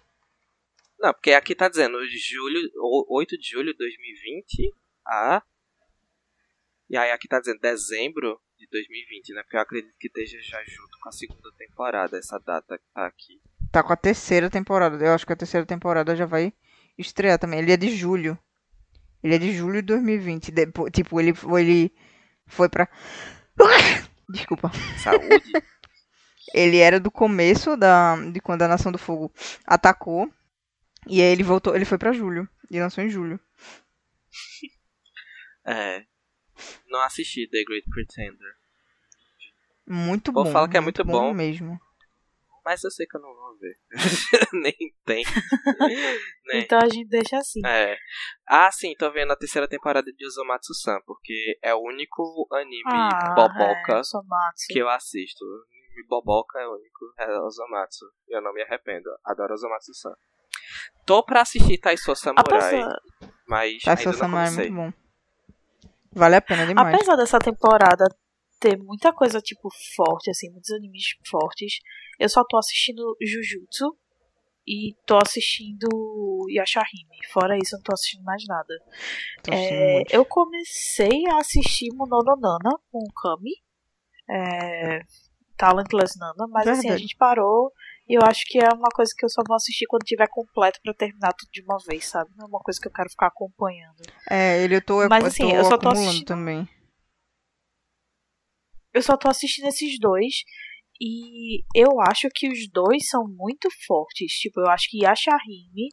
Não, 1.01 1.13
porque 1.13 1.31
aqui 1.31 1.55
tá 1.55 1.67
dizendo 1.67 1.97
julho, 2.07 2.59
o- 2.77 3.17
8 3.17 3.37
de 3.37 3.49
julho 3.49 3.71
de 3.71 3.77
2020 3.77 4.71
a. 5.05 5.41
E 6.89 6.95
aí 6.97 7.11
aqui 7.11 7.27
tá 7.27 7.39
dizendo 7.39 7.59
dezembro 7.59 8.39
de 8.57 8.67
2020, 8.69 9.33
né? 9.33 9.41
Porque 9.43 9.57
eu 9.57 9.61
acredito 9.61 9.95
que 9.99 10.07
esteja 10.07 10.37
já 10.41 10.63
junto 10.63 10.99
com 11.01 11.09
a 11.09 11.11
segunda 11.11 11.51
temporada, 11.57 12.17
essa 12.17 12.37
data 12.39 12.77
que 12.77 12.83
tá 12.93 13.07
aqui. 13.07 13.41
Tá 13.71 13.81
com 13.81 13.93
a 13.93 13.97
terceira 13.97 14.49
temporada. 14.49 15.03
Eu 15.03 15.13
acho 15.13 15.25
que 15.25 15.33
a 15.33 15.35
terceira 15.37 15.65
temporada 15.65 16.15
já 16.15 16.25
vai 16.25 16.53
estrear 16.97 17.39
também. 17.39 17.59
Ele 17.59 17.71
é 17.71 17.77
de 17.77 17.89
julho. 17.95 18.37
Ele 19.23 19.35
é 19.35 19.37
de 19.39 19.53
julho 19.53 19.75
de 19.81 19.87
2020. 19.87 20.51
Depois, 20.51 20.91
tipo, 20.91 21.19
ele, 21.19 21.33
ele 21.59 21.91
foi 22.47 22.67
pra. 22.69 22.87
Desculpa. 24.29 24.71
Saúde. 25.01 25.51
Ele 26.53 26.77
era 26.79 26.99
do 26.99 27.09
começo 27.09 27.77
da, 27.77 28.15
de 28.29 28.41
quando 28.41 28.63
a 28.63 28.67
Nação 28.67 28.91
do 28.91 28.97
Fogo 28.97 29.31
atacou. 29.65 30.29
E 31.07 31.21
aí 31.21 31.27
ele 31.31 31.43
voltou, 31.43 31.75
ele 31.75 31.85
foi 31.85 31.97
pra 31.97 32.11
julho. 32.13 32.47
E 32.69 32.79
lançou 32.79 33.03
em 33.03 33.09
julho. 33.09 33.39
É. 35.63 36.03
Não 36.87 36.99
assisti 37.01 37.47
The 37.47 37.63
Great 37.63 37.87
Pretender. 37.89 38.55
Muito 39.85 40.31
Vou 40.31 40.43
bom. 40.43 40.51
falar 40.51 40.67
que 40.69 40.77
é 40.77 40.81
muito 40.81 41.03
bom. 41.05 41.31
mesmo. 41.33 41.79
Mas 42.63 42.83
eu 42.83 42.91
sei 42.91 43.05
que 43.05 43.15
eu 43.17 43.21
não 43.21 43.33
vou 43.33 43.57
ver. 43.57 43.75
Nem 44.53 44.73
tem. 45.05 45.23
Nem. 46.45 46.61
Então 46.63 46.79
a 46.79 46.87
gente 46.89 47.07
deixa 47.09 47.37
assim. 47.37 47.61
É. 47.65 47.97
Ah, 48.47 48.71
sim, 48.71 48.95
tô 48.97 49.11
vendo 49.11 49.31
a 49.33 49.35
terceira 49.35 49.67
temporada 49.67 50.11
de 50.11 50.25
Ozomatsu-san, 50.25 50.99
porque 51.05 51.59
é 51.61 51.73
o 51.73 51.79
único 51.81 52.47
anime 52.51 52.83
Ah, 52.87 53.33
boboca 53.35 53.99
é, 53.99 54.73
que 54.73 54.79
eu 54.79 54.89
assisto. 54.89 55.43
Anime 55.45 56.07
boboca 56.07 56.59
é 56.59 56.67
o 56.67 56.73
único, 56.75 57.13
é 57.17 57.39
Ozomatsu. 57.39 58.05
E 58.27 58.35
eu 58.35 58.41
não 58.41 58.53
me 58.53 58.61
arrependo. 58.61 59.09
Adoro 59.25 59.53
Ozomatsu-san. 59.53 60.13
Tô 61.05 61.23
pra 61.23 61.41
assistir 61.41 61.77
Taisou 61.77 62.15
Samurai, 62.15 62.45
Apesar, 62.45 62.99
mas 63.47 63.87
ainda 63.87 64.05
não 64.05 64.13
Samurai 64.13 64.47
é 64.47 64.51
muito 64.51 64.73
bom. 64.73 64.93
Vale 66.13 66.35
a 66.35 66.41
pena 66.41 66.65
demais. 66.65 66.93
apesar 66.93 67.15
dessa 67.15 67.39
temporada 67.39 68.05
ter 68.59 68.77
muita 68.77 69.11
coisa, 69.11 69.41
tipo, 69.41 69.69
forte, 69.95 70.29
assim, 70.29 70.51
muitos 70.51 70.69
animes 70.71 71.03
fortes, 71.29 71.79
eu 72.19 72.29
só 72.29 72.43
tô 72.47 72.57
assistindo 72.57 73.17
Jujutsu 73.19 73.97
e 74.67 74.95
tô 75.05 75.17
assistindo 75.17 75.87
Yashahime. 76.49 77.17
Fora 77.31 77.57
isso, 77.57 77.75
eu 77.75 77.79
não 77.79 77.83
tô 77.83 77.93
assistindo 77.93 78.23
mais 78.23 78.43
nada. 78.47 78.73
É, 79.51 80.03
eu 80.15 80.23
comecei 80.23 81.23
a 81.31 81.37
assistir 81.39 81.89
Monononana 81.95 82.77
com 82.91 82.99
o 82.99 83.13
Kami, 83.13 83.51
é, 84.29 85.01
Talentless 85.57 86.19
Nana, 86.19 86.47
mas 86.49 86.67
assim, 86.67 86.79
a 86.79 86.81
Verdade. 86.81 87.01
gente 87.01 87.15
parou 87.17 87.71
e 88.11 88.17
eu 88.17 88.21
acho 88.23 88.41
que 88.45 88.59
é 88.59 88.67
uma 88.73 88.89
coisa 88.93 89.11
que 89.17 89.23
eu 89.25 89.29
só 89.29 89.41
vou 89.47 89.55
assistir 89.55 89.85
quando 89.87 90.03
tiver 90.03 90.27
completo 90.29 90.79
pra 90.83 90.93
terminar 90.93 91.31
tudo 91.33 91.49
de 91.51 91.61
uma 91.61 91.77
vez, 91.87 92.05
sabe? 92.07 92.29
Não 92.35 92.45
é 92.45 92.49
uma 92.49 92.59
coisa 92.59 92.77
que 92.79 92.87
eu 92.87 92.91
quero 92.91 93.09
ficar 93.09 93.27
acompanhando. 93.27 94.01
É, 94.29 94.61
ele 94.63 94.75
eu 94.75 94.81
tô, 94.83 95.07
Mas, 95.07 95.21
eu 95.23 95.27
assim, 95.27 95.43
tô 95.49 95.55
eu 95.55 95.63
só 95.65 95.77
tô 95.77 95.89
assistindo- 95.89 96.25
também. 96.27 96.67
Eu 98.93 99.01
só 99.01 99.15
tô 99.15 99.29
assistindo 99.29 99.67
esses 99.67 99.97
dois 99.99 100.43
e 100.99 101.63
eu 101.73 102.01
acho 102.01 102.27
que 102.33 102.49
os 102.49 102.69
dois 102.69 103.07
são 103.07 103.23
muito 103.25 103.69
fortes. 103.87 104.33
Tipo, 104.33 104.59
eu 104.59 104.67
acho 104.69 104.89
que 104.89 105.03
Yashahime 105.03 105.87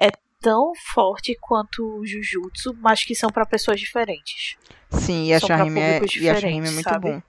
é 0.00 0.10
tão 0.40 0.72
forte 0.92 1.36
quanto 1.40 1.82
o 1.82 2.06
Jujutsu, 2.06 2.74
mas 2.78 3.02
que 3.04 3.14
são 3.14 3.30
pra 3.30 3.44
pessoas 3.44 3.80
diferentes. 3.80 4.56
Sim, 4.92 5.32
e 5.32 5.40
Shahime 5.40 5.80
é, 5.80 5.98
e 6.04 6.08
Shahime 6.08 6.68
é 6.68 6.70
muito 6.70 6.82
sabe? 6.84 7.10
bom. 7.10 7.22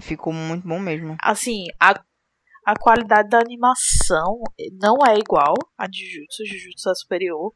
Ficou 0.00 0.32
muito 0.32 0.66
bom 0.68 0.78
mesmo. 0.78 1.16
Assim, 1.20 1.64
a, 1.80 2.00
a 2.66 2.74
qualidade 2.74 3.28
da 3.28 3.38
animação 3.38 4.42
não 4.72 4.96
é 5.06 5.16
igual 5.16 5.54
a 5.78 5.86
de 5.86 6.04
Jujutsu, 6.04 6.44
Jujutsu 6.44 6.90
é 6.90 6.94
superior, 6.96 7.52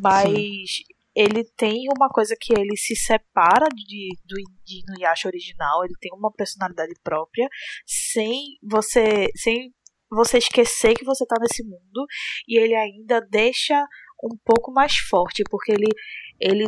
mas 0.00 0.82
ele 1.14 1.44
tem 1.58 1.84
uma 1.94 2.08
coisa 2.08 2.34
que 2.40 2.54
ele 2.54 2.74
se 2.74 2.96
separa 2.96 3.68
de, 3.68 4.08
do 4.24 4.34
de 4.64 4.82
Inuyasha 4.88 5.28
original, 5.28 5.84
ele 5.84 5.94
tem 6.00 6.10
uma 6.14 6.32
personalidade 6.32 6.94
própria, 7.04 7.46
sem 7.86 8.56
você 8.62 9.28
sem 9.36 9.74
você 10.10 10.38
esquecer 10.38 10.94
que 10.94 11.04
você 11.04 11.26
tá 11.26 11.36
nesse 11.38 11.62
mundo, 11.62 12.06
e 12.48 12.58
ele 12.58 12.74
ainda 12.74 13.20
deixa 13.20 13.78
um 14.24 14.38
pouco 14.42 14.72
mais 14.72 14.96
forte, 14.96 15.42
porque 15.50 15.72
ele 15.72 15.88
ele 16.40 16.66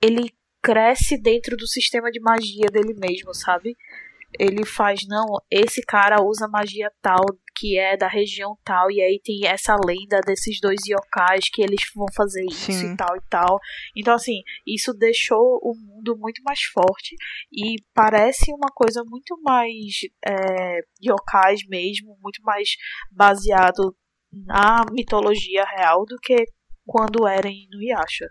ele 0.00 0.32
cresce 0.62 1.20
dentro 1.20 1.54
do 1.54 1.66
sistema 1.66 2.10
de 2.10 2.20
magia 2.20 2.70
dele 2.70 2.94
mesmo, 2.98 3.34
sabe? 3.34 3.76
Ele 4.38 4.64
faz, 4.66 5.00
não, 5.08 5.24
esse 5.50 5.80
cara 5.82 6.22
usa 6.22 6.48
magia 6.48 6.90
tal, 7.00 7.24
que 7.56 7.78
é 7.78 7.96
da 7.96 8.06
região 8.06 8.56
tal, 8.62 8.90
e 8.90 9.00
aí 9.00 9.20
tem 9.24 9.46
essa 9.46 9.74
lenda 9.74 10.20
desses 10.20 10.60
dois 10.60 10.80
yokais 10.86 11.48
que 11.50 11.62
eles 11.62 11.80
vão 11.94 12.06
fazer 12.14 12.44
isso 12.44 12.72
Sim. 12.72 12.92
e 12.92 12.96
tal 12.96 13.16
e 13.16 13.20
tal. 13.30 13.58
Então, 13.96 14.14
assim, 14.14 14.42
isso 14.66 14.92
deixou 14.92 15.58
o 15.62 15.74
mundo 15.74 16.16
muito 16.18 16.42
mais 16.42 16.60
forte 16.62 17.16
e 17.52 17.76
parece 17.94 18.52
uma 18.52 18.68
coisa 18.74 19.02
muito 19.06 19.40
mais 19.42 20.00
é, 20.26 20.80
yokais 21.02 21.66
mesmo, 21.66 22.18
muito 22.22 22.42
mais 22.42 22.68
baseado 23.10 23.96
na 24.30 24.84
mitologia 24.92 25.64
real 25.64 26.04
do 26.04 26.16
que 26.18 26.44
quando 26.86 27.26
era 27.26 27.48
em 27.48 27.64
Inuyasha. 27.64 28.26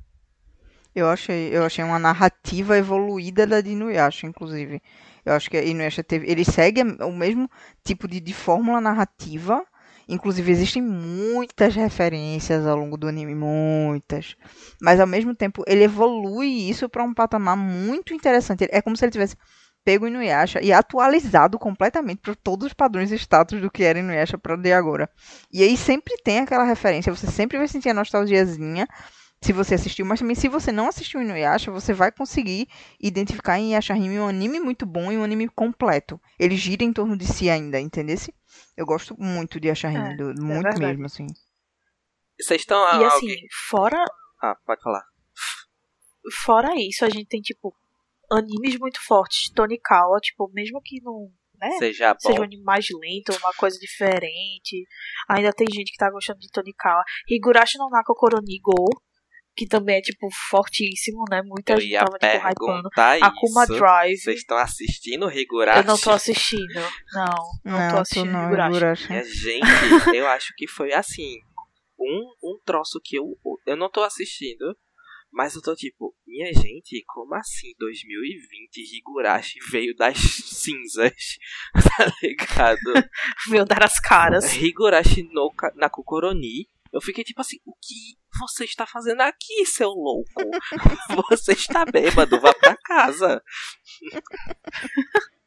Eu 0.96 1.08
achei, 1.10 1.56
eu 1.56 1.64
achei 1.64 1.84
uma 1.84 2.00
narrativa 2.00 2.76
evoluída 2.76 3.46
da 3.46 3.62
de 3.62 3.70
Inuyasha, 3.70 4.26
inclusive. 4.26 4.82
Eu 5.28 5.34
acho 5.34 5.50
que 5.50 5.58
a 5.58 5.64
Inuyasha 5.64 6.04
teve, 6.04 6.30
ele 6.30 6.46
segue 6.46 6.82
o 6.82 7.12
mesmo 7.12 7.50
tipo 7.84 8.08
de, 8.08 8.22
de 8.22 8.34
fórmula 8.34 8.80
narrativa. 8.80 9.62
Inclusive 10.08 10.50
existem 10.50 10.82
muitas 10.82 11.76
referências 11.76 12.66
ao 12.66 12.78
longo 12.78 12.96
do 12.96 13.10
anime, 13.10 13.36
muitas. 13.36 14.38
Mas 14.82 15.02
ao 15.02 15.06
mesmo 15.06 15.36
tempo 15.36 15.64
ele 15.68 15.84
evolui 15.84 16.48
isso 16.48 16.88
para 16.88 17.04
um 17.04 17.14
patamar 17.14 17.58
muito 17.58 18.14
interessante. 18.14 18.70
É 18.72 18.82
como 18.82 18.96
se 18.96 19.04
ele 19.04 19.12
tivesse 19.12 19.36
pego 19.84 20.08
Inuyasha 20.08 20.62
e 20.64 20.72
atualizado 20.72 21.60
completamente 21.60 22.20
para 22.22 22.36
todos 22.36 22.68
os 22.68 22.74
padrões 22.74 23.12
e 23.12 23.16
status 23.16 23.60
do 23.60 23.70
que 23.70 23.84
era 23.84 24.00
Inuyasha 24.00 24.38
para 24.38 24.56
de 24.56 24.72
agora. 24.72 25.10
E 25.52 25.62
aí 25.62 25.76
sempre 25.76 26.16
tem 26.24 26.40
aquela 26.40 26.64
referência, 26.64 27.14
você 27.14 27.28
sempre 27.28 27.58
vai 27.58 27.68
sentir 27.68 27.90
a 27.90 27.94
nostalgiazinha 27.94 28.88
se 29.42 29.54
você 29.54 29.76
assistiu, 29.76 30.06
mas 30.06 30.20
também 30.20 30.36
se 30.36 30.48
você 30.48 30.72
não 30.72 30.88
assistiu 30.88 31.22
Inuyasha, 31.22 31.72
você 31.72 31.94
vai 31.94 32.12
conseguir 32.12 32.68
identificar 33.00 33.60
em 33.60 33.74
Yashahime 33.74 34.20
um 34.20 34.28
anime 34.28 34.60
muito 34.60 34.86
bom 34.86 35.12
e 35.12 35.18
um 35.18 35.24
anime 35.24 35.48
completo. 35.50 36.20
Ele 36.40 36.56
gira 36.58 36.84
em 36.84 36.92
torno 36.92 37.16
de 37.18 37.26
si 37.26 37.50
ainda, 37.50 37.80
entendesse? 37.80 38.34
Eu 38.76 38.86
gosto 38.86 39.16
muito 39.20 39.60
de 39.60 39.68
Yashahime, 39.68 40.14
É, 40.14 40.16
do- 40.16 40.32
é 40.32 40.34
muito 40.34 40.64
verdade. 40.64 40.80
mesmo, 40.80 41.06
assim. 41.06 41.28
Vocês 42.40 42.62
estão. 42.62 42.80
E 42.80 43.04
ah, 43.04 43.08
assim, 43.08 43.30
alguém- 43.30 43.48
fora 43.70 44.06
Ah, 44.42 44.56
pode 44.66 44.82
falar. 44.82 45.04
fora 46.46 46.70
isso, 46.76 47.06
a 47.06 47.10
gente 47.10 47.28
tem, 47.28 47.42
tipo, 47.42 47.74
animes 48.32 48.78
muito 48.80 49.00
fortes. 49.06 49.50
Tonikawa, 49.52 50.20
tipo, 50.20 50.50
mesmo 50.54 50.82
que 50.84 51.02
não. 51.02 51.30
Né? 51.60 51.72
Seja 51.80 52.14
bom. 52.14 52.20
Seja 52.20 52.40
um 52.40 52.44
anime 52.44 52.62
mais 52.64 52.86
lento, 53.02 53.36
uma 53.40 53.52
coisa 53.54 53.80
diferente. 53.80 54.86
Ainda 55.28 55.52
tem 55.52 55.66
gente 55.72 55.92
que 55.92 55.98
tá 55.98 56.12
gostando 56.12 56.38
de 56.40 56.50
Tonikawa. 56.52 57.04
Higurashi 57.28 57.80
no 57.80 57.90
Naka 57.90 58.14
Koronigo, 58.14 58.86
que 59.58 59.66
também 59.66 59.98
é, 59.98 60.02
tipo, 60.02 60.30
fortíssimo, 60.52 61.26
né? 61.32 61.42
Muita 61.44 61.74
Eu 61.74 61.82
gente 61.82 61.94
tava, 61.94 62.20
tipo, 62.20 62.48
hypando. 62.48 62.90
Akuma 63.24 63.64
isso. 63.64 63.74
Drive. 63.74 64.18
Vocês 64.18 64.38
estão 64.38 64.58
assistindo 64.58 65.32
Higurashi? 65.32 65.80
Eu 65.80 65.84
não 65.84 65.98
tô 65.98 66.12
assistindo. 66.12 66.80
Não, 67.12 67.36
não, 67.66 67.92
tô 67.92 67.98
assistindo 67.98 68.32
não, 68.32 68.46
Higurashi. 68.46 69.08
Gente, 69.24 70.16
eu 70.16 70.28
acho 70.28 70.54
que 70.56 70.68
foi 70.68 70.94
assim. 70.94 71.40
Um, 72.00 72.52
um 72.52 72.60
troço 72.64 73.02
que 73.04 73.18
eu. 73.18 73.36
Eu 73.66 73.76
não 73.76 73.90
tô 73.90 74.04
assistindo. 74.04 74.78
Mas 75.30 75.56
eu 75.56 75.62
tô 75.62 75.76
tipo, 75.76 76.16
minha 76.26 76.52
gente, 76.54 77.04
como 77.06 77.36
assim 77.36 77.74
2020 77.78 78.98
Higurashi 78.98 79.60
veio 79.70 79.94
das 79.96 80.18
cinzas? 80.18 81.12
tá 81.74 82.12
ligado? 82.24 82.80
Veio 83.50 83.66
dar 83.66 83.84
as 83.84 84.00
caras. 84.00 84.56
Higurashi 84.56 85.24
no, 85.32 85.54
na 85.76 85.90
Kokoroni. 85.90 86.70
Eu 86.92 87.02
fiquei 87.02 87.24
tipo 87.24 87.42
assim, 87.42 87.58
o 87.66 87.74
que 87.74 88.18
você 88.40 88.66
está 88.66 88.86
fazendo 88.86 89.22
aqui, 89.22 89.66
seu 89.66 89.90
louco? 89.90 90.32
Você 91.30 91.54
está 91.54 91.86
bêbado, 91.86 92.40
vá 92.40 92.54
pra 92.54 92.78
casa. 92.78 93.42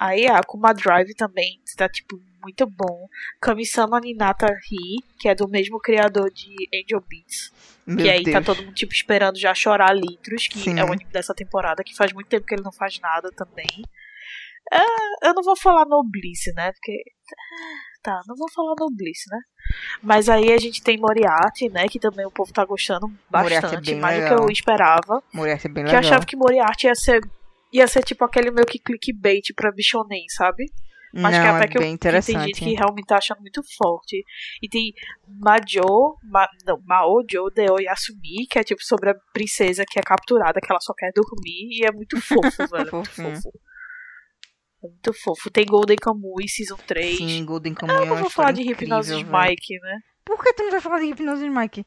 Aí 0.00 0.28
a 0.28 0.38
Akuma 0.38 0.72
Drive 0.72 1.12
também 1.14 1.60
está, 1.64 1.88
tipo, 1.88 2.20
muito 2.40 2.64
bom. 2.66 3.08
Kamisama 3.40 3.98
Ninata 3.98 4.46
Ri, 4.46 5.02
que 5.18 5.28
é 5.28 5.34
do 5.34 5.48
mesmo 5.48 5.80
criador 5.80 6.30
de 6.30 6.54
Angel 6.72 7.00
Beats. 7.00 7.52
Meu 7.84 7.96
que 7.96 8.10
aí 8.10 8.22
Deus. 8.22 8.34
tá 8.34 8.42
todo 8.42 8.62
mundo, 8.64 8.74
tipo, 8.74 8.92
esperando 8.92 9.38
já 9.38 9.52
chorar 9.54 9.92
litros, 9.92 10.46
que 10.46 10.58
Sim. 10.60 10.78
é 10.78 10.84
o 10.84 10.92
anime 10.92 11.10
dessa 11.10 11.34
temporada, 11.34 11.82
que 11.82 11.96
faz 11.96 12.12
muito 12.12 12.28
tempo 12.28 12.46
que 12.46 12.54
ele 12.54 12.62
não 12.62 12.72
faz 12.72 13.00
nada 13.00 13.30
também. 13.32 13.66
É, 14.72 15.28
eu 15.28 15.34
não 15.34 15.42
vou 15.42 15.56
falar 15.56 15.84
Noblice, 15.86 16.52
né? 16.52 16.72
Porque. 16.72 17.02
Tá, 18.02 18.20
não 18.26 18.36
vou 18.36 18.48
falar 18.52 18.74
Noblice, 18.78 19.28
né? 19.30 19.38
Mas 20.02 20.28
aí 20.28 20.52
a 20.52 20.58
gente 20.58 20.82
tem 20.82 20.96
Moriarty, 20.98 21.68
né? 21.68 21.88
Que 21.88 21.98
também 21.98 22.24
o 22.24 22.30
povo 22.30 22.52
tá 22.52 22.64
gostando 22.64 23.06
é 23.06 23.10
bastante, 23.28 23.90
bem 23.92 24.00
mais 24.00 24.16
do 24.18 24.22
legal. 24.22 24.38
que 24.38 24.44
eu 24.44 24.50
esperava. 24.50 25.22
Moriarty 25.34 25.66
é 25.66 25.70
bem 25.70 25.84
Que 25.84 25.90
eu 25.90 25.94
legal. 25.96 26.10
achava 26.10 26.24
que 26.26 26.36
Moriarty 26.36 26.86
ia 26.86 26.94
ser. 26.94 27.20
Ia 27.72 27.86
ser 27.86 28.02
tipo 28.02 28.24
aquele 28.24 28.50
meio 28.50 28.66
que 28.66 28.78
clickbait 28.78 29.52
pra 29.54 29.72
bichonem, 29.72 30.24
sabe? 30.28 30.64
Mas 31.12 31.34
não, 31.34 31.42
que 31.42 31.48
até 31.48 31.64
é 31.64 31.68
que, 31.68 31.78
eu, 31.78 31.80
que 31.82 31.98
tem 31.98 32.40
gente 32.40 32.60
que 32.60 32.74
realmente 32.74 33.06
tá 33.06 33.16
achando 33.16 33.40
muito 33.40 33.62
forte. 33.76 34.22
E 34.62 34.68
tem 34.68 34.92
Majo, 35.26 36.16
Ma, 36.22 36.46
não, 36.66 36.78
Maojo 36.84 37.50
de 37.54 37.70
Oyasumi, 37.70 38.46
que 38.48 38.58
é 38.58 38.62
tipo 38.62 38.82
sobre 38.82 39.10
a 39.10 39.14
princesa 39.32 39.84
que 39.88 39.98
é 39.98 40.02
capturada, 40.02 40.60
que 40.60 40.70
ela 40.70 40.80
só 40.80 40.92
quer 40.94 41.10
dormir, 41.14 41.78
e 41.80 41.86
é 41.86 41.92
muito 41.92 42.20
fofo, 42.20 42.40
velho. 42.70 42.88
é 42.88 42.92
muito 42.92 43.10
fofo. 43.10 43.50
É 44.82 44.86
muito 44.88 45.12
fofo. 45.12 45.50
Tem 45.50 45.64
Golden 45.66 45.96
Kamuy 45.96 46.48
Season 46.48 46.76
3. 46.76 47.16
Sim, 47.16 47.44
Golden 47.44 47.72
Ah, 47.72 47.76
Kamuy 47.76 47.96
eu 47.96 48.02
é 48.02 48.06
não 48.06 48.16
vou 48.16 48.30
falar 48.30 48.52
de 48.52 48.62
incrível, 48.62 49.02
velho. 49.02 49.26
Mike, 49.26 49.78
né? 49.80 49.98
Por 50.24 50.42
que 50.42 50.52
tu 50.52 50.62
não 50.62 50.70
vai 50.70 50.80
falar 50.80 50.98
de 51.00 51.06
hipnose 51.06 51.42
de 51.42 51.50
Mike? 51.50 51.84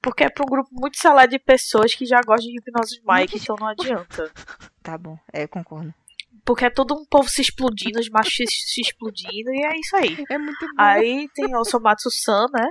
Porque 0.00 0.24
é 0.24 0.30
pra 0.30 0.44
um 0.44 0.50
grupo 0.50 0.68
muito 0.72 0.96
selado 0.96 1.30
de 1.30 1.38
pessoas 1.38 1.94
que 1.94 2.06
já 2.06 2.20
gostam 2.24 2.48
de 2.50 2.58
hipnose 2.58 2.94
de 2.94 3.02
Mike, 3.04 3.38
então 3.38 3.56
não 3.58 3.66
adianta. 3.68 4.30
Tá 4.80 4.96
bom, 4.96 5.18
é, 5.34 5.42
eu 5.44 5.48
concordo. 5.48 5.92
Porque 6.46 6.64
é 6.64 6.70
todo 6.70 6.94
um 6.94 7.04
povo 7.04 7.28
se 7.28 7.42
explodindo, 7.42 8.00
os 8.00 8.08
machos 8.08 8.32
se, 8.32 8.80
explodindo, 8.80 9.50
e 9.52 9.66
é 9.66 9.78
isso 9.78 9.94
aí. 9.96 10.24
É 10.30 10.38
muito 10.38 10.66
bom. 10.66 10.72
Aí 10.82 11.28
tem 11.34 11.54
o 11.54 11.62
Somatsu-san, 11.62 12.46
né? 12.54 12.66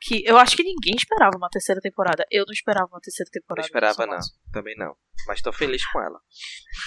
Que 0.00 0.22
eu 0.24 0.38
acho 0.38 0.54
que 0.54 0.62
ninguém 0.62 0.94
esperava 0.96 1.36
uma 1.36 1.48
terceira 1.48 1.80
temporada. 1.80 2.24
Eu 2.30 2.44
não 2.46 2.52
esperava 2.52 2.86
uma 2.92 3.00
terceira 3.00 3.28
Não 3.28 3.40
temporada. 3.40 3.62
do 3.62 3.66
esperava, 3.66 4.06
não. 4.06 4.20
Também 4.52 4.76
não. 4.76 4.94
Mas 5.26 5.42
tô 5.42 5.52
feliz 5.52 5.84
com 5.90 6.00
ela. 6.00 6.20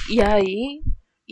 E 0.09 0.21
aí. 0.21 0.79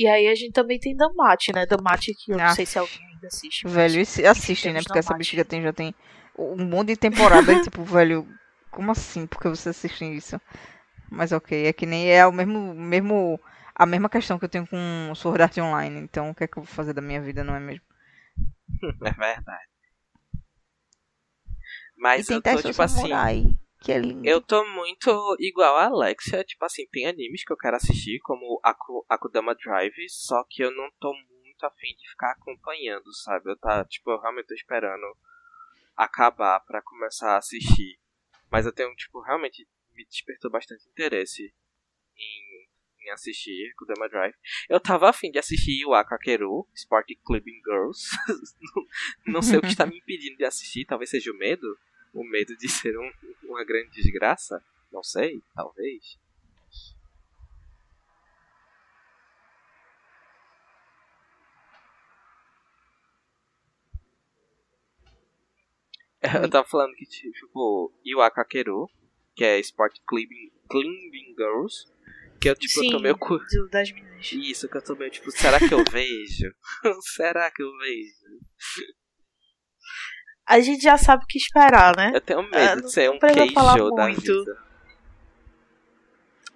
E 0.01 0.07
aí 0.07 0.27
a 0.29 0.33
gente 0.35 0.53
também 0.53 0.79
tem 0.79 0.95
Damate, 0.95 1.51
né? 1.51 1.65
Damate 1.65 2.13
que 2.13 2.31
eu 2.31 2.37
não 2.37 2.45
Ah. 2.45 2.55
sei 2.55 2.65
se 2.65 2.79
alguém 2.79 3.05
ainda 3.13 3.27
assiste. 3.27 3.67
Velho, 3.67 3.99
esse- 3.99 4.25
assistem, 4.25 4.71
né? 4.71 4.81
Porque 4.81 4.97
essa 4.99 5.13
bexiga 5.13 5.43
tem, 5.43 5.61
já 5.61 5.73
tem 5.73 5.93
um 6.37 6.63
monte 6.63 6.87
de 6.89 6.95
temporada 6.95 7.51
e 7.51 7.61
tipo, 7.61 7.83
velho, 7.83 8.25
como 8.71 8.91
assim? 8.91 9.27
Porque 9.27 9.49
você 9.49 9.69
assistem 9.69 10.13
isso? 10.15 10.39
Mas 11.11 11.33
ok, 11.33 11.65
é 11.65 11.73
que 11.73 11.85
nem 11.85 12.09
é 12.09 12.25
o 12.25 12.31
mesmo, 12.31 12.73
mesmo 12.73 13.37
a 13.75 13.85
mesma 13.85 14.07
questão 14.07 14.39
que 14.39 14.45
eu 14.45 14.49
tenho 14.49 14.65
com 14.65 15.13
Sword 15.15 15.41
Art 15.41 15.57
Online. 15.57 15.99
Então, 15.99 16.29
o 16.29 16.35
que 16.35 16.45
é 16.45 16.47
que 16.47 16.57
eu 16.57 16.63
vou 16.63 16.73
fazer 16.73 16.93
da 16.93 17.01
minha 17.01 17.19
vida, 17.21 17.43
não 17.43 17.53
é 17.55 17.59
mesmo? 17.59 17.83
É 19.05 19.11
verdade. 19.11 19.67
E 21.97 22.01
Mas 22.01 22.25
tem 22.27 22.37
eu 22.37 22.41
tô, 22.41 22.61
tipo 22.61 22.81
assim. 22.81 23.01
Samurai, 23.01 23.43
que 23.79 23.91
é 23.91 23.97
lindo. 23.97 24.27
Eu 24.27 24.41
tô 24.41 24.65
muito 24.65 25.35
igual 25.39 25.77
a 25.77 25.85
Alexia, 25.85 26.43
tipo 26.43 26.63
assim, 26.65 26.87
tem 26.91 27.07
animes 27.07 27.43
que 27.43 27.51
eu 27.51 27.57
quero 27.57 27.77
assistir, 27.77 28.19
como 28.19 28.59
Aku, 28.63 29.05
Akudama 29.09 29.55
Drive, 29.55 30.09
só 30.09 30.43
que 30.49 30.63
eu 30.63 30.71
não 30.71 30.89
tô 30.99 31.13
muito 31.13 31.63
afim 31.65 31.95
de 31.97 32.09
ficar 32.09 32.31
acompanhando, 32.31 33.13
sabe? 33.23 33.51
Eu 33.51 33.57
tá, 33.57 33.85
tipo, 33.85 34.11
eu 34.11 34.19
realmente 34.19 34.47
tô 34.47 34.53
esperando 34.53 35.05
acabar 35.95 36.59
pra 36.61 36.81
começar 36.81 37.33
a 37.33 37.37
assistir. 37.37 37.99
Mas 38.51 38.65
eu 38.65 38.71
tenho, 38.71 38.93
tipo, 38.95 39.21
realmente 39.21 39.67
me 39.93 40.05
despertou 40.05 40.49
bastante 40.49 40.87
interesse 40.89 41.53
em, 42.15 43.05
em 43.05 43.11
assistir 43.11 43.71
Akudama 43.73 44.09
Drive. 44.09 44.35
Eu 44.69 44.79
tava 44.79 45.09
afim 45.09 45.29
de 45.29 45.39
assistir 45.39 45.85
o 45.85 45.93
Akakeru, 45.93 46.67
Sport 46.73 47.07
Clubbing 47.23 47.61
Girls. 47.65 48.09
não, 48.61 48.85
não 49.33 49.41
sei 49.41 49.57
o 49.57 49.61
que 49.61 49.67
está 49.67 49.85
me 49.85 49.97
impedindo 49.97 50.37
de 50.37 50.45
assistir, 50.45 50.85
talvez 50.85 51.09
seja 51.09 51.31
o 51.31 51.37
medo. 51.37 51.67
O 52.13 52.23
medo 52.23 52.55
de 52.57 52.69
ser 52.69 52.97
um, 52.97 53.11
uma 53.43 53.63
grande 53.63 53.91
desgraça? 53.91 54.63
Não 54.91 55.03
sei, 55.03 55.41
talvez. 55.53 56.17
Eu 66.21 66.49
tava 66.49 66.67
falando 66.67 66.93
que, 66.95 67.05
tipo, 67.05 67.93
Iwaka 68.03 68.43
Keru, 68.43 68.89
que 69.35 69.43
é 69.45 69.59
Sport 69.59 69.99
Climbing, 70.07 70.51
Climbing 70.69 71.33
Girls, 71.37 71.85
que 72.41 72.49
eu, 72.49 72.55
tipo, 72.55 72.79
eu 72.79 72.91
tô 72.91 72.97
Sim, 72.97 73.03
meio 73.03 73.17
cu... 73.17 73.39
das 73.71 73.91
meninas. 73.91 74.31
Isso, 74.33 74.67
que 74.67 74.77
eu 74.77 74.83
tô 74.83 74.95
meio, 74.95 75.11
tipo, 75.11 75.31
será 75.31 75.59
que 75.59 75.73
eu 75.73 75.83
vejo? 75.89 76.53
será 77.15 77.49
que 77.51 77.63
eu 77.63 77.71
vejo? 77.77 78.39
A 80.49 80.59
gente 80.61 80.81
já 80.81 80.97
sabe 80.97 81.23
o 81.23 81.27
que 81.27 81.37
esperar, 81.37 81.95
né? 81.95 82.11
Eu 82.13 82.21
tenho 82.21 82.41
medo 82.41 82.57
Ah, 82.57 82.75
de 82.75 82.91
ser 82.91 83.09
um 83.11 83.19
precisa 83.19 83.51
falar 83.53 83.73
queijo 83.75 83.91
da 83.91 84.03
muito. 84.03 84.21
vida. 84.21 84.57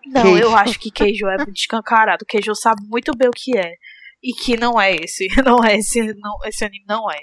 Não, 0.07 0.21
Queijo. 0.23 0.39
eu 0.43 0.55
acho 0.57 0.79
que 0.79 0.89
queijo 0.91 1.27
é 1.27 1.37
muito 1.37 1.55
escancarado. 1.57 2.25
Queijo 2.25 2.55
sabe 2.55 2.81
muito 2.87 3.15
bem 3.15 3.27
o 3.29 3.31
que 3.31 3.55
é. 3.57 3.75
E 4.21 4.33
que 4.33 4.57
não 4.57 4.79
é 4.81 4.95
esse. 4.95 5.27
Não 5.45 5.63
é 5.63 5.75
esse. 5.77 6.01
Não, 6.15 6.37
esse 6.45 6.63
anime 6.65 6.85
não 6.87 7.09
é. 7.11 7.19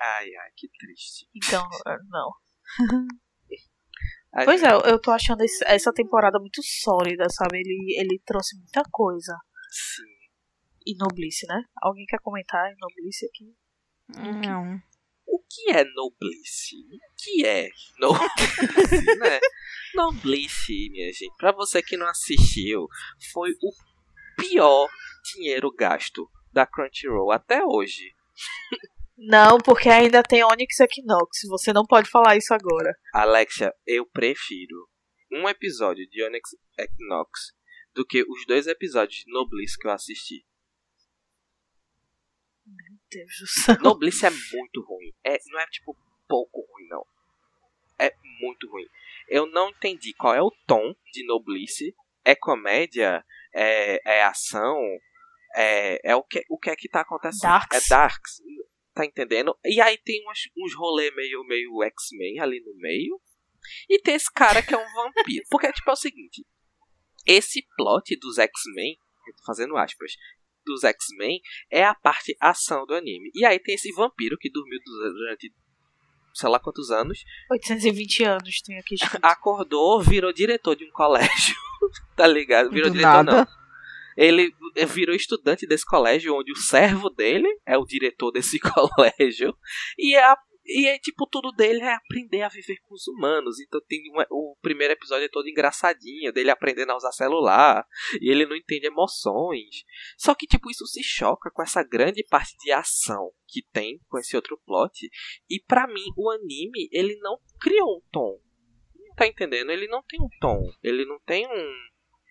Ai, 0.00 0.24
ai, 0.34 0.50
que 0.56 0.68
triste. 0.78 1.26
Então, 1.34 1.62
eh, 1.86 1.98
não. 2.08 2.30
Ai, 4.34 4.44
Pois 4.44 4.62
é, 4.62 4.72
eu- 4.72 4.80
eu 4.82 5.00
tô 5.00 5.10
achando 5.10 5.42
esse- 5.42 5.64
essa 5.66 5.92
temporada 5.92 6.38
muito 6.38 6.62
sólida, 6.62 7.28
sabe? 7.28 7.58
Ele, 7.58 7.96
ele 7.98 8.20
trouxe 8.24 8.56
muita 8.56 8.82
coisa. 8.90 9.36
Sim. 9.70 10.04
E 10.86 10.96
Noblice, 10.96 11.46
né? 11.46 11.62
Alguém 11.82 12.06
quer 12.06 12.18
comentar 12.22 12.70
em 12.70 12.76
Noblice 12.80 13.26
aqui? 13.26 13.52
Não. 14.16 14.80
O 15.26 15.38
que 15.48 15.70
é 15.70 15.84
noblice? 15.84 16.76
O 16.76 16.98
que 17.16 17.46
é 17.46 17.68
noblice, 17.98 19.04
né? 19.18 19.40
Noblice, 19.94 20.90
minha 20.90 21.12
gente, 21.12 21.34
pra 21.36 21.52
você 21.52 21.82
que 21.82 21.96
não 21.96 22.08
assistiu, 22.08 22.86
foi 23.32 23.50
o 23.62 23.72
pior 24.36 24.88
dinheiro 25.32 25.70
gasto 25.72 26.28
da 26.52 26.66
Crunchyroll 26.66 27.30
até 27.30 27.64
hoje. 27.64 28.12
Não, 29.16 29.58
porque 29.58 29.88
ainda 29.88 30.22
tem 30.22 30.42
Onyx 30.42 30.80
Equinox. 30.80 31.40
Você 31.48 31.72
não 31.72 31.84
pode 31.86 32.08
falar 32.08 32.36
isso 32.36 32.54
agora. 32.54 32.96
Alexia, 33.12 33.72
eu 33.86 34.06
prefiro 34.06 34.88
um 35.30 35.48
episódio 35.48 36.08
de 36.08 36.24
Onyx 36.24 36.50
Equinox 36.78 37.52
do 37.94 38.04
que 38.04 38.22
os 38.22 38.46
dois 38.46 38.66
episódios 38.66 39.22
de 39.24 39.32
Noblice 39.32 39.78
que 39.78 39.86
eu 39.86 39.92
assisti. 39.92 40.44
Deus 43.10 43.38
do 43.40 43.46
céu. 43.46 43.76
Noblice 43.82 44.26
é 44.26 44.30
muito 44.30 44.82
ruim. 44.82 45.12
É, 45.24 45.38
não 45.48 45.60
é 45.60 45.66
tipo 45.66 45.96
pouco 46.28 46.60
ruim, 46.60 46.88
não. 46.88 47.04
É 47.98 48.14
muito 48.40 48.70
ruim. 48.70 48.86
Eu 49.28 49.46
não 49.46 49.70
entendi 49.70 50.14
qual 50.14 50.34
é 50.34 50.42
o 50.42 50.50
tom 50.66 50.94
de 51.12 51.24
Noblice. 51.26 51.94
É 52.24 52.34
comédia? 52.34 53.24
É, 53.54 54.18
é 54.18 54.24
ação? 54.24 54.78
É, 55.54 56.10
é 56.10 56.16
o, 56.16 56.22
que, 56.22 56.44
o 56.48 56.58
que 56.58 56.70
é 56.70 56.76
que 56.76 56.88
tá 56.88 57.00
acontecendo? 57.00 57.50
Darks. 57.50 57.86
É 57.86 57.88
Darks. 57.88 58.42
Tá 58.94 59.04
entendendo? 59.04 59.56
E 59.64 59.80
aí 59.80 59.98
tem 59.98 60.22
uns, 60.28 60.50
uns 60.56 60.74
rolê 60.74 61.10
meio, 61.12 61.44
meio 61.44 61.82
X-Men 61.82 62.40
ali 62.40 62.60
no 62.60 62.74
meio. 62.76 63.20
E 63.88 64.00
tem 64.00 64.14
esse 64.14 64.32
cara 64.32 64.62
que 64.62 64.74
é 64.74 64.78
um 64.78 64.80
vampiro. 64.94 65.44
Porque, 65.50 65.72
tipo, 65.72 65.90
é 65.90 65.92
o 65.92 65.96
seguinte. 65.96 66.46
Esse 67.26 67.66
plot 67.76 68.16
dos 68.18 68.38
X-Men, 68.38 68.98
eu 69.26 69.36
tô 69.36 69.44
fazendo 69.44 69.76
aspas, 69.76 70.12
dos 70.64 70.84
X-Men, 70.84 71.40
é 71.70 71.84
a 71.84 71.94
parte 71.94 72.36
ação 72.40 72.84
do 72.86 72.94
anime. 72.94 73.30
E 73.34 73.44
aí 73.44 73.58
tem 73.58 73.74
esse 73.74 73.90
vampiro 73.92 74.36
que 74.38 74.50
dormiu 74.50 74.78
durante 74.84 75.52
sei 76.32 76.48
lá 76.48 76.60
quantos 76.60 76.90
anos, 76.92 77.24
820 77.50 78.22
anos 78.24 78.62
tem 78.62 78.78
aqui 78.78 78.94
escrito. 78.94 79.18
acordou, 79.24 80.00
virou 80.00 80.32
diretor 80.32 80.76
de 80.76 80.84
um 80.84 80.90
colégio, 80.92 81.56
tá 82.16 82.26
ligado? 82.26 82.70
Virou 82.70 82.88
Do 82.88 82.94
diretor 82.94 83.24
nada. 83.24 83.32
não. 83.32 83.46
Ele 84.16 84.52
virou 84.88 85.14
estudante 85.14 85.66
desse 85.66 85.84
colégio, 85.84 86.36
onde 86.36 86.52
o 86.52 86.56
servo 86.56 87.08
dele 87.10 87.48
é 87.66 87.76
o 87.78 87.84
diretor 87.84 88.30
desse 88.30 88.58
colégio. 88.60 89.56
E 89.98 90.14
é, 90.14 90.22
a- 90.22 90.36
e 90.64 90.86
é 90.86 90.98
tipo, 90.98 91.26
tudo 91.26 91.50
dele 91.52 91.80
é 91.82 91.94
aprender 91.94 92.42
a 92.42 92.48
viver 92.48 92.76
com 92.82 92.94
os 92.94 93.06
humanos. 93.08 93.58
Então 93.60 93.80
tem 93.88 94.00
uma- 94.10 94.26
o 94.30 94.56
primeiro 94.60 94.92
episódio 94.92 95.24
é 95.24 95.28
todo 95.28 95.48
engraçadinho, 95.48 96.32
dele 96.32 96.50
aprendendo 96.50 96.92
a 96.92 96.96
usar 96.96 97.12
celular. 97.12 97.86
E 98.20 98.30
ele 98.30 98.46
não 98.46 98.54
entende 98.56 98.86
emoções. 98.86 99.84
Só 100.16 100.34
que, 100.34 100.46
tipo, 100.46 100.70
isso 100.70 100.86
se 100.86 101.02
choca 101.02 101.50
com 101.50 101.62
essa 101.62 101.82
grande 101.82 102.24
parte 102.28 102.56
de 102.58 102.70
ação 102.72 103.30
que 103.48 103.62
tem 103.72 103.98
com 104.08 104.18
esse 104.18 104.36
outro 104.36 104.60
plot. 104.64 105.08
E 105.48 105.60
pra 105.66 105.86
mim, 105.86 106.04
o 106.16 106.30
anime, 106.30 106.88
ele 106.92 107.16
não 107.20 107.38
criou 107.60 107.96
um 107.98 108.02
tom. 108.12 108.38
Tá 109.16 109.26
entendendo? 109.26 109.70
Ele 109.70 109.86
não 109.88 110.02
tem 110.02 110.20
um 110.20 110.28
tom. 110.40 110.62
Ele 110.82 111.04
não 111.04 111.18
tem 111.20 111.46
um. 111.46 111.74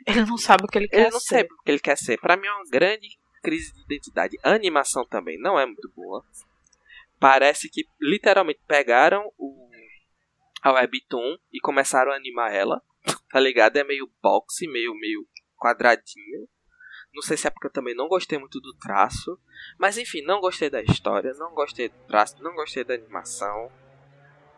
Ele 0.07 0.25
não 0.25 0.38
sabe 0.38 0.63
o 0.63 0.67
que 0.67 0.77
ele 0.77 0.88
quer 0.88 1.01
Ele 1.01 1.09
não 1.11 1.19
ser. 1.19 1.36
sabe 1.39 1.49
o 1.53 1.63
que 1.63 1.71
ele 1.71 1.80
quer 1.80 1.97
ser. 1.97 2.17
Pra 2.19 2.38
mim 2.38 2.47
é 2.47 2.51
uma 2.53 2.63
grande 2.69 3.07
crise 3.43 3.73
de 3.73 3.82
identidade. 3.84 4.38
A 4.43 4.53
animação 4.53 5.05
também 5.05 5.38
não 5.39 5.59
é 5.59 5.65
muito 5.65 5.91
boa. 5.95 6.23
Parece 7.20 7.70
que 7.70 7.86
literalmente 7.99 8.61
pegaram 8.67 9.32
o 9.38 9.59
a 10.61 10.72
webtoon 10.72 11.38
e 11.51 11.59
começaram 11.59 12.11
a 12.11 12.15
animar 12.15 12.53
ela. 12.53 12.82
Tá 13.32 13.39
ligado? 13.39 13.78
É 13.78 13.84
meio 13.84 14.11
boxe, 14.22 14.67
meio 14.67 14.93
meio 14.95 15.26
quadradinho. 15.57 16.47
Não 17.13 17.22
sei 17.22 17.38
se 17.38 17.47
é 17.47 17.49
porque 17.49 17.67
eu 17.67 17.72
também 17.72 17.95
não 17.95 18.07
gostei 18.07 18.38
muito 18.38 18.59
do 18.59 18.74
traço, 18.78 19.39
mas 19.80 19.97
enfim, 19.97 20.22
não 20.22 20.39
gostei 20.39 20.70
da 20.70 20.82
história, 20.82 21.34
não 21.34 21.53
gostei 21.53 21.89
do 21.89 21.97
traço, 22.05 22.41
não 22.43 22.53
gostei 22.53 22.84
da 22.84 22.93
animação. 22.93 23.72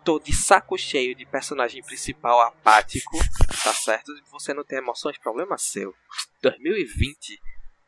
Tô 0.04 0.20
de 0.20 0.34
saco 0.34 0.78
cheio 0.78 1.16
de 1.16 1.26
personagem 1.26 1.82
principal 1.84 2.42
apático, 2.42 3.18
tá 3.64 3.74
certo? 3.74 4.12
Você 4.32 4.54
não 4.54 4.66
tem 4.66 4.80
emoções, 4.80 5.18
problema 5.18 5.58
seu. 5.58 5.96
2020 6.42 7.40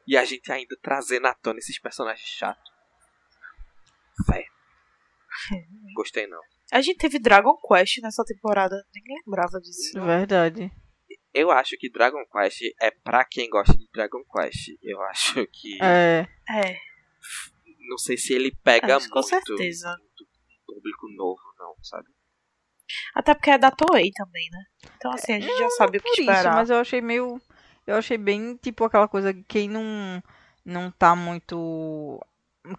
e 0.08 0.16
a 0.16 0.24
gente 0.24 0.52
ainda 0.52 0.78
trazendo 0.82 1.28
à 1.28 1.34
tona 1.34 1.60
esses 1.60 1.80
personagens 1.80 2.28
chatos. 2.28 2.72
Fé. 4.26 4.53
Gostei 5.96 6.28
não. 6.28 6.40
A 6.72 6.82
gente 6.82 6.98
teve 6.98 7.20
Dragon 7.20 7.56
Quest 7.68 8.00
nessa 8.02 8.24
temporada. 8.26 8.76
Nem 8.94 9.04
lembrava 9.26 9.60
disso. 9.60 9.94
Verdade. 10.04 10.72
Eu 11.34 11.52
acho 11.52 11.76
que 11.78 11.92
Dragon 11.92 12.24
Quest 12.32 12.62
é 12.82 12.92
pra 12.92 13.26
quem 13.26 13.50
gosta 13.50 13.76
de 13.76 13.88
Dragon 13.94 14.24
Quest. 14.36 14.70
Eu 14.82 15.02
acho 15.04 15.46
que. 15.48 15.78
É. 15.84 16.28
É, 16.50 16.76
Não 17.90 17.98
sei 17.98 18.18
se 18.18 18.34
ele 18.34 18.56
pega 18.64 18.98
Acho 18.98 19.06
que 19.08 19.12
com 19.12 19.20
muito, 19.20 19.30
certeza. 19.30 19.90
muito 19.90 20.26
público 20.66 21.08
novo, 21.16 21.42
não, 21.58 21.76
sabe? 21.84 22.08
até 23.16 23.34
porque 23.34 23.50
é 23.50 23.58
da 23.58 23.72
Toei 23.72 24.12
também, 24.12 24.48
né? 24.52 24.64
Então 24.98 25.12
assim, 25.12 25.34
a 25.34 25.40
gente 25.40 25.58
já 25.58 25.70
sabe 25.72 25.98
o 25.98 26.02
que 26.02 26.08
Por 26.08 26.20
isso, 26.22 26.30
esperar. 26.32 26.54
mas 26.56 26.70
eu 26.70 26.78
achei 26.78 27.02
meio. 27.02 27.42
Eu 27.88 27.96
achei 27.96 28.18
bem, 28.18 28.56
tipo, 28.58 28.84
aquela 28.84 29.08
coisa 29.08 29.34
que 29.34 29.44
quem 29.44 29.70
não, 29.70 30.22
não 30.66 30.92
tá 30.92 31.16
muito 31.16 32.20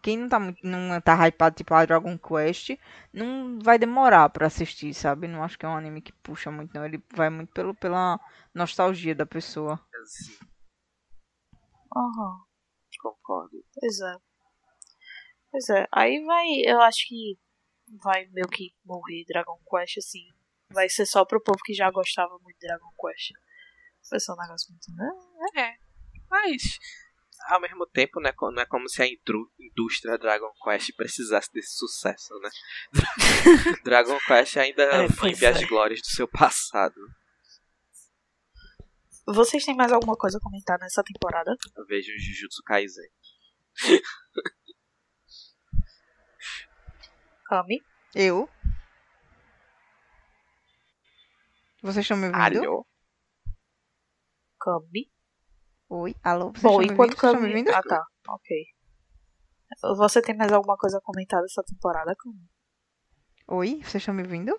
quem 0.03 0.17
não 0.17 0.29
tá 0.29 0.41
muito, 0.41 0.67
não 0.67 1.01
tá 1.01 1.15
hypado 1.27 1.57
tipo 1.57 1.75
a 1.75 1.85
Dragon 1.85 2.17
Quest, 2.19 2.71
não 3.13 3.59
vai 3.61 3.79
demorar 3.79 4.29
pra 4.31 4.47
assistir, 4.47 4.95
sabe? 4.95 5.29
Não 5.29 5.43
acho 5.43 5.59
que 5.59 5.67
é 5.67 5.69
um 5.69 5.77
anime 5.77 6.01
que 6.01 6.13
puxa 6.13 6.51
muito, 6.51 6.75
não. 6.75 6.85
Ele 6.85 7.03
vai 7.15 7.29
muito 7.29 7.53
pelo, 7.53 7.75
pela 7.75 8.19
nostalgia 8.55 9.15
da 9.15 9.27
pessoa. 9.27 9.81
Aham. 11.97 12.45
concordo. 13.01 13.65
Pois 13.79 14.01
é. 14.01 14.17
Pois 15.51 15.69
é. 15.71 15.87
Aí 15.93 16.25
vai. 16.25 16.47
Eu 16.65 16.81
acho 16.81 17.07
que 17.07 17.39
vai 18.03 18.27
meio 18.33 18.49
que 18.49 18.75
morrer 18.85 19.25
Dragon 19.27 19.59
Quest, 19.71 19.99
assim. 19.99 20.27
Vai 20.71 20.89
ser 20.89 21.07
só 21.07 21.25
pro 21.25 21.43
povo 21.43 21.59
que 21.63 21.75
já 21.75 21.91
gostava 21.91 22.39
muito 22.39 22.59
de 22.59 22.67
Dragon 22.67 22.91
Quest. 23.01 23.33
Vai 24.11 24.19
ser 24.19 24.33
um 24.33 24.37
negócio 24.37 24.73
muito. 24.73 24.91
Né? 24.95 25.77
Mas, 26.31 26.63
ao 27.49 27.61
mesmo 27.61 27.87
tempo, 27.87 28.21
né, 28.21 28.33
não 28.41 28.63
é 28.63 28.67
como 28.67 28.89
se 28.89 29.03
a 29.03 29.07
indústria 29.07 30.19
Dragon 30.19 30.51
Quest 30.63 30.95
precisasse 30.97 31.53
desse 31.53 31.77
sucesso, 31.77 32.33
né? 32.41 32.51
Dragon 33.85 34.19
Quest 34.27 34.57
ainda 34.57 34.83
É, 34.83 35.07
vive 35.07 35.47
as 35.47 35.63
glórias 35.65 36.01
do 36.01 36.07
seu 36.07 36.27
passado. 36.29 36.95
Vocês 39.27 39.65
têm 39.65 39.75
mais 39.75 39.91
alguma 39.91 40.17
coisa 40.17 40.39
a 40.39 40.41
comentar 40.41 40.79
nessa 40.79 41.03
temporada? 41.03 41.57
Eu 41.77 41.87
vejo 41.87 42.13
o 42.13 42.19
Jujutsu 42.19 42.63
Kaisen. 42.65 43.09
Kami? 47.47 47.83
Eu? 48.15 48.49
Vocês 51.83 52.05
estão 52.05 52.17
me 52.17 52.27
ouvindo? 52.27 52.41
Alho. 52.41 52.87
Kami? 54.61 55.14
Oi, 55.97 56.13
alô, 56.25 56.51
vocês 56.51 56.65
Bom, 56.65 56.81
estão 56.81 56.85
me 56.87 56.93
enquanto 56.93 57.25
ouvindo? 57.25 57.41
Me 57.41 57.51
ouvindo? 57.51 57.71
Ah, 57.71 57.83
tá. 57.85 58.05
Ok. 58.29 58.67
Você 59.97 60.21
tem 60.21 60.37
mais 60.37 60.53
alguma 60.53 60.77
coisa 60.77 60.99
a 60.99 61.01
comentar 61.01 61.41
dessa 61.41 61.63
temporada, 61.63 62.17
Kami? 62.19 62.51
Oi, 63.47 63.81
vocês 63.81 64.03
estão 64.03 64.13
me 64.13 64.25
ouvindo? 64.25 64.59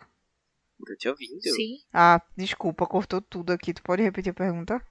Tô 0.88 0.96
te 0.96 1.10
ouvindo. 1.10 1.42
Sim. 1.42 1.80
Ah, 1.92 2.22
desculpa, 2.38 2.88
cortou 2.88 3.22
tudo 3.22 3.52
aqui. 3.52 3.74
Tu 3.74 3.84
pode 3.84 4.02
repetir 4.02 4.32
a 4.32 4.34
pergunta? 4.34 4.82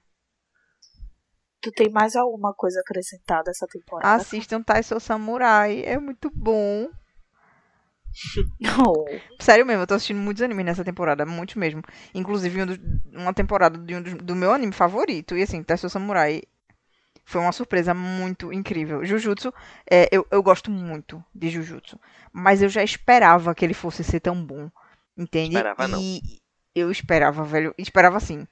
Tu 1.61 1.71
tem 1.71 1.89
mais 1.89 2.15
alguma 2.15 2.53
coisa 2.53 2.77
a 2.77 2.81
acrescentar 2.81 3.41
dessa 3.43 3.65
temporada? 3.65 4.21
Assistam 4.21 4.61
Taisou 4.61 4.99
Samurai, 4.99 5.81
é 5.83 5.97
muito 5.97 6.29
bom. 6.29 6.91
Não. 8.59 8.93
Sério 9.39 9.65
mesmo, 9.65 9.83
eu 9.83 9.87
tô 9.87 9.93
assistindo 9.95 10.19
muitos 10.19 10.41
animes 10.43 10.65
nessa 10.65 10.83
temporada, 10.83 11.25
muitos 11.25 11.55
mesmo. 11.55 11.81
Inclusive 12.13 12.61
um 12.63 12.65
dos- 12.65 12.79
uma 13.13 13.33
temporada 13.33 13.77
de 13.77 13.95
um 13.95 14.01
dos- 14.01 14.13
do 14.15 14.35
meu 14.35 14.51
anime 14.51 14.71
favorito. 14.73 15.37
E 15.37 15.43
assim, 15.43 15.61
Taisou 15.63 15.89
Samurai 15.89 16.41
foi 17.25 17.41
uma 17.41 17.51
surpresa 17.51 17.93
muito 17.93 18.53
incrível. 18.53 19.03
Jujutsu, 19.03 19.53
é, 19.89 20.07
eu, 20.11 20.25
eu 20.29 20.43
gosto 20.43 20.69
muito 20.71 21.23
de 21.33 21.49
Jujutsu. 21.49 21.99
Mas 22.31 22.61
eu 22.61 22.69
já 22.69 22.83
esperava 22.83 23.53
que 23.55 23.65
ele 23.65 23.73
fosse 23.73 24.03
ser 24.03 24.19
tão 24.19 24.43
bom. 24.45 24.69
Entende? 25.17 25.55
Esperava 25.55 25.87
não. 25.87 25.99
E 25.99 26.21
eu 26.75 26.91
esperava, 26.91 27.43
velho. 27.43 27.73
Esperava 27.77 28.17
assim. 28.17 28.45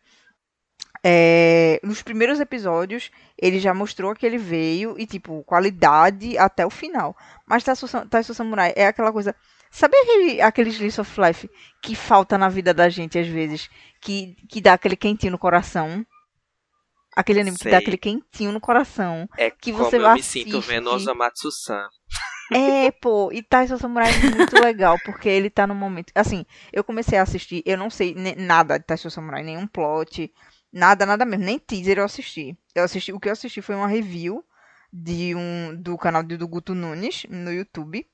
É, 1.05 1.81
nos 1.83 2.01
primeiros 2.01 2.39
episódios, 2.39 3.11
ele 3.37 3.59
já 3.59 3.73
mostrou 3.73 4.15
que 4.15 4.25
ele 4.25 4.37
veio 4.37 4.95
e, 4.97 5.05
tipo, 5.05 5.43
qualidade 5.43 6.37
até 6.37 6.65
o 6.65 6.69
final. 6.69 7.15
Mas 7.45 7.63
Taisou 7.63 8.35
Samurai 8.35 8.71
é 8.75 8.87
aquela 8.87 9.11
coisa. 9.11 9.35
Sabe 9.69 9.97
aquele, 9.97 10.41
aquele 10.41 10.69
slice 10.69 11.01
of 11.01 11.19
life 11.19 11.49
que 11.81 11.95
falta 11.95 12.37
na 12.37 12.47
vida 12.47 12.73
da 12.73 12.87
gente 12.87 13.19
às 13.19 13.27
vezes? 13.27 13.69
Que, 13.99 14.35
que 14.47 14.61
dá 14.61 14.73
aquele 14.73 14.95
quentinho 14.95 15.31
no 15.31 15.37
coração? 15.39 16.05
Aquele 17.15 17.41
anime 17.41 17.57
que 17.57 17.65
dá 17.65 17.71
Sei. 17.71 17.79
aquele 17.79 17.97
quentinho 17.97 18.51
no 18.51 18.61
coração. 18.61 19.27
É 19.37 19.51
que 19.51 19.71
como 19.71 19.83
você 19.83 19.97
eu 19.97 20.13
me 20.13 20.23
sinto 20.23 20.61
vendo 20.61 20.89
Osamatsu-san. 20.89 21.87
É, 22.51 22.91
pô, 22.91 23.31
e 23.31 23.41
Taisou 23.41 23.77
Samurai 23.77 24.09
é 24.09 24.35
muito 24.35 24.55
legal, 24.61 24.97
porque 25.05 25.27
ele 25.27 25.49
tá 25.49 25.65
no 25.65 25.73
momento. 25.73 26.11
Assim, 26.13 26.45
eu 26.71 26.83
comecei 26.83 27.17
a 27.17 27.23
assistir, 27.23 27.63
eu 27.65 27.77
não 27.77 27.89
sei 27.89 28.15
nada 28.37 28.77
de 28.77 28.85
Taisou 28.85 29.09
Samurai, 29.09 29.43
nenhum 29.43 29.65
plot, 29.65 30.31
nada, 30.74 31.05
nada 31.05 31.24
mesmo, 31.24 31.45
nem 31.45 31.59
teaser 31.59 31.99
eu 31.99 32.05
assisti. 32.05 32.57
Eu 32.74 32.84
assisti, 32.84 33.13
o 33.13 33.19
que 33.19 33.30
eu 33.30 33.34
assisti 33.34 33.61
foi 33.61 33.76
uma 33.76 33.88
review 33.88 34.43
de 34.91 35.36
um 35.36 35.76
do 35.76 35.97
canal 35.97 36.24
do 36.24 36.47
Guto 36.47 36.74
Nunes 36.74 37.26
no 37.30 37.51
YouTube. 37.51 38.05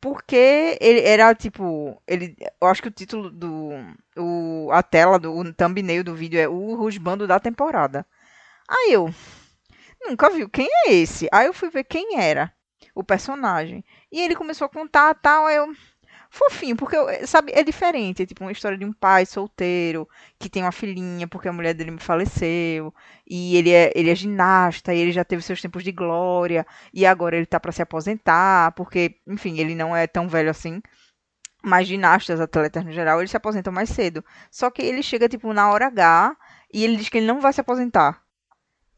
Porque 0.00 0.78
ele 0.80 1.00
era 1.00 1.34
tipo, 1.34 2.00
ele, 2.06 2.36
eu 2.60 2.68
acho 2.68 2.82
que 2.82 2.88
o 2.88 2.92
título 2.92 3.30
do 3.30 3.70
o, 4.16 4.70
a 4.70 4.82
tela 4.82 5.18
do 5.18 5.34
o 5.34 5.52
thumbnail 5.52 6.04
do 6.04 6.14
vídeo 6.14 6.38
é 6.38 6.46
o 6.46 6.76
rusbando 6.76 7.26
da 7.26 7.40
temporada. 7.40 8.06
Aí 8.68 8.92
eu 8.92 9.12
nunca 10.06 10.30
viu 10.30 10.48
quem 10.48 10.68
é 10.86 10.92
esse. 10.92 11.28
Aí 11.32 11.46
eu 11.46 11.54
fui 11.54 11.70
ver 11.70 11.84
quem 11.84 12.20
era 12.20 12.52
o 12.94 13.02
personagem. 13.02 13.84
E 14.12 14.20
ele 14.20 14.36
começou 14.36 14.66
a 14.66 14.70
contar 14.70 15.14
tal, 15.14 15.46
aí 15.46 15.56
eu. 15.56 15.72
Fofinho, 16.30 16.76
porque, 16.76 16.96
eu- 16.96 17.26
sabe, 17.26 17.52
é 17.54 17.62
diferente. 17.62 18.22
É 18.22 18.26
tipo 18.26 18.44
uma 18.44 18.52
história 18.52 18.76
de 18.78 18.84
um 18.84 18.92
pai 18.92 19.24
solteiro 19.26 20.08
que 20.38 20.48
tem 20.50 20.62
uma 20.62 20.72
filhinha 20.72 21.26
porque 21.28 21.48
a 21.48 21.52
mulher 21.52 21.74
dele 21.74 21.96
faleceu. 21.98 22.92
E 23.26 23.56
ele 23.56 23.70
é, 23.72 23.92
ele 23.94 24.10
é 24.10 24.14
ginasta 24.14 24.92
e 24.94 24.98
ele 24.98 25.12
já 25.12 25.24
teve 25.24 25.42
seus 25.42 25.60
tempos 25.60 25.82
de 25.84 25.92
glória. 25.92 26.66
E 26.92 27.06
agora 27.06 27.36
ele 27.36 27.46
tá 27.46 27.58
pra 27.60 27.72
se 27.72 27.82
aposentar, 27.82 28.72
porque, 28.72 29.16
enfim, 29.26 29.58
ele 29.58 29.74
não 29.74 29.94
é 29.96 30.06
tão 30.06 30.28
velho 30.28 30.50
assim. 30.50 30.80
Mas 31.62 31.88
ginastas, 31.88 32.40
atletas 32.40 32.84
no 32.84 32.92
geral, 32.92 33.18
eles 33.20 33.30
se 33.30 33.36
aposentam 33.36 33.72
mais 33.72 33.88
cedo. 33.90 34.24
Só 34.50 34.70
que 34.70 34.82
ele 34.82 35.02
chega, 35.02 35.28
tipo, 35.28 35.52
na 35.52 35.70
hora 35.70 35.86
H 35.88 36.36
e 36.72 36.84
ele 36.84 36.96
diz 36.96 37.08
que 37.08 37.18
ele 37.18 37.26
não 37.26 37.40
vai 37.40 37.52
se 37.52 37.60
aposentar. 37.60 38.22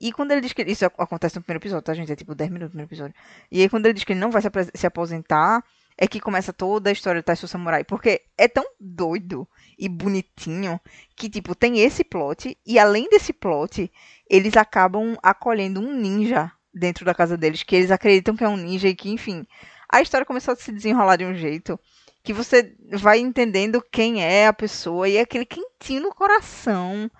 E 0.00 0.12
quando 0.12 0.30
ele 0.32 0.40
diz 0.40 0.52
que. 0.52 0.62
Isso 0.62 0.84
acontece 0.84 1.36
no 1.36 1.42
primeiro 1.42 1.60
episódio, 1.62 1.82
tá, 1.84 1.94
gente? 1.94 2.12
É 2.12 2.16
tipo 2.16 2.34
10 2.34 2.50
minutos 2.50 2.68
no 2.68 2.70
primeiro 2.86 2.88
episódio. 2.88 3.14
E 3.50 3.62
aí, 3.62 3.68
quando 3.68 3.86
ele 3.86 3.94
diz 3.94 4.04
que 4.04 4.12
ele 4.12 4.20
não 4.20 4.30
vai 4.30 4.42
se 4.74 4.86
aposentar, 4.86 5.64
é 5.98 6.06
que 6.06 6.20
começa 6.20 6.52
toda 6.52 6.88
a 6.88 6.92
história 6.92 7.20
do 7.20 7.24
Taisho 7.24 7.48
Samurai. 7.48 7.82
Porque 7.82 8.22
é 8.38 8.46
tão 8.46 8.64
doido 8.78 9.46
e 9.76 9.88
bonitinho 9.88 10.80
que, 11.16 11.28
tipo, 11.28 11.56
tem 11.56 11.80
esse 11.80 12.04
plot. 12.04 12.56
E 12.64 12.78
além 12.78 13.08
desse 13.10 13.32
plot, 13.32 13.90
eles 14.30 14.56
acabam 14.56 15.18
acolhendo 15.20 15.80
um 15.80 15.92
ninja 15.92 16.52
dentro 16.72 17.04
da 17.04 17.12
casa 17.12 17.36
deles. 17.36 17.64
Que 17.64 17.74
eles 17.74 17.90
acreditam 17.90 18.36
que 18.36 18.44
é 18.44 18.48
um 18.48 18.56
ninja 18.56 18.88
e 18.88 18.94
que, 18.94 19.10
enfim. 19.10 19.44
A 19.92 20.00
história 20.00 20.24
começou 20.24 20.54
a 20.54 20.56
se 20.56 20.70
desenrolar 20.70 21.16
de 21.16 21.24
um 21.24 21.34
jeito 21.34 21.78
que 22.22 22.32
você 22.32 22.76
vai 22.92 23.18
entendendo 23.18 23.82
quem 23.90 24.22
é 24.22 24.46
a 24.46 24.52
pessoa 24.52 25.08
e 25.08 25.16
é 25.16 25.22
aquele 25.22 25.46
quentinho 25.46 26.02
no 26.02 26.14
coração. 26.14 27.10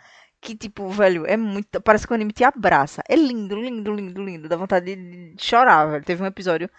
Que, 0.41 0.55
tipo, 0.55 0.89
velho, 0.89 1.27
é 1.27 1.37
muito. 1.37 1.81
Parece 1.81 2.07
que 2.07 2.13
o 2.13 2.15
anime 2.15 2.33
te 2.33 2.45
abraça. 2.45 3.03
É 3.09 3.17
lindo, 3.17 3.57
lindo, 3.57 3.93
lindo, 3.93 4.25
lindo. 4.25 4.49
Dá 4.49 4.57
vontade 4.57 4.95
de 4.95 5.35
chorar, 5.43 5.87
velho. 5.87 6.05
Teve 6.05 6.23
um 6.23 6.27
episódio, 6.27 6.71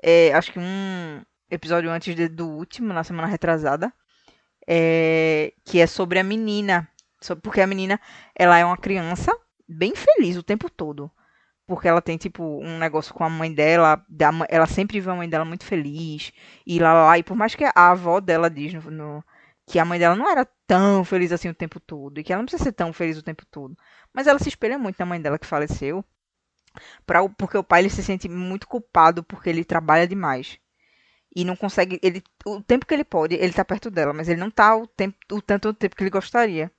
é, 0.00 0.32
acho 0.32 0.52
que 0.52 0.60
um 0.60 1.20
episódio 1.50 1.90
antes 1.90 2.14
de- 2.14 2.28
do 2.28 2.48
último, 2.48 2.92
na 2.92 3.04
semana 3.04 3.28
retrasada, 3.28 3.92
é, 4.66 5.52
que 5.64 5.80
é 5.80 5.86
sobre 5.86 6.18
a 6.18 6.24
menina. 6.24 6.88
Porque 7.42 7.60
a 7.60 7.66
menina, 7.66 8.00
ela 8.34 8.58
é 8.58 8.64
uma 8.64 8.76
criança 8.76 9.30
bem 9.68 9.94
feliz 9.94 10.36
o 10.36 10.42
tempo 10.42 10.70
todo. 10.70 11.10
Porque 11.66 11.86
ela 11.86 12.02
tem, 12.02 12.16
tipo, 12.16 12.42
um 12.62 12.78
negócio 12.78 13.14
com 13.14 13.24
a 13.24 13.30
mãe 13.30 13.52
dela. 13.52 14.04
da 14.08 14.30
ela 14.48 14.66
sempre 14.66 15.00
vê 15.00 15.10
a 15.10 15.14
mãe 15.14 15.28
dela 15.28 15.44
muito 15.44 15.64
feliz. 15.64 16.32
E 16.66 16.78
lá, 16.80 16.92
lá, 16.94 17.06
lá. 17.06 17.18
E 17.18 17.22
por 17.22 17.36
mais 17.36 17.54
que 17.54 17.64
a 17.64 17.72
avó 17.90 18.20
dela 18.20 18.50
diz 18.50 18.72
no, 18.74 18.90
no- 18.90 19.24
que 19.66 19.78
a 19.78 19.84
mãe 19.84 19.98
dela 19.98 20.16
não 20.16 20.28
era 20.28 20.44
tão 20.66 21.04
feliz 21.04 21.30
assim 21.32 21.48
o 21.48 21.54
tempo 21.54 21.78
todo. 21.78 22.18
E 22.18 22.24
que 22.24 22.32
ela 22.32 22.42
não 22.42 22.46
precisa 22.46 22.64
ser 22.64 22.72
tão 22.72 22.92
feliz 22.92 23.18
o 23.18 23.22
tempo 23.22 23.44
todo. 23.50 23.76
Mas 24.12 24.26
ela 24.26 24.38
se 24.38 24.48
espelha 24.48 24.78
muito 24.78 24.98
na 24.98 25.06
mãe 25.06 25.20
dela 25.20 25.38
que 25.38 25.46
faleceu. 25.46 26.04
Pra, 27.06 27.28
porque 27.30 27.56
o 27.58 27.64
pai 27.64 27.80
ele 27.82 27.90
se 27.90 28.02
sente 28.02 28.28
muito 28.28 28.66
culpado 28.66 29.22
porque 29.24 29.50
ele 29.50 29.64
trabalha 29.64 30.06
demais. 30.06 30.58
E 31.34 31.44
não 31.44 31.56
consegue. 31.56 31.98
Ele, 32.02 32.22
o 32.44 32.60
tempo 32.62 32.86
que 32.86 32.94
ele 32.94 33.04
pode, 33.04 33.34
ele 33.36 33.52
tá 33.52 33.64
perto 33.64 33.90
dela, 33.90 34.12
mas 34.12 34.28
ele 34.28 34.40
não 34.40 34.50
tá 34.50 34.76
o, 34.76 34.86
tempo, 34.86 35.16
o 35.32 35.40
tanto 35.42 35.72
tempo 35.74 35.96
que 35.96 36.02
ele 36.02 36.10
gostaria. 36.10 36.70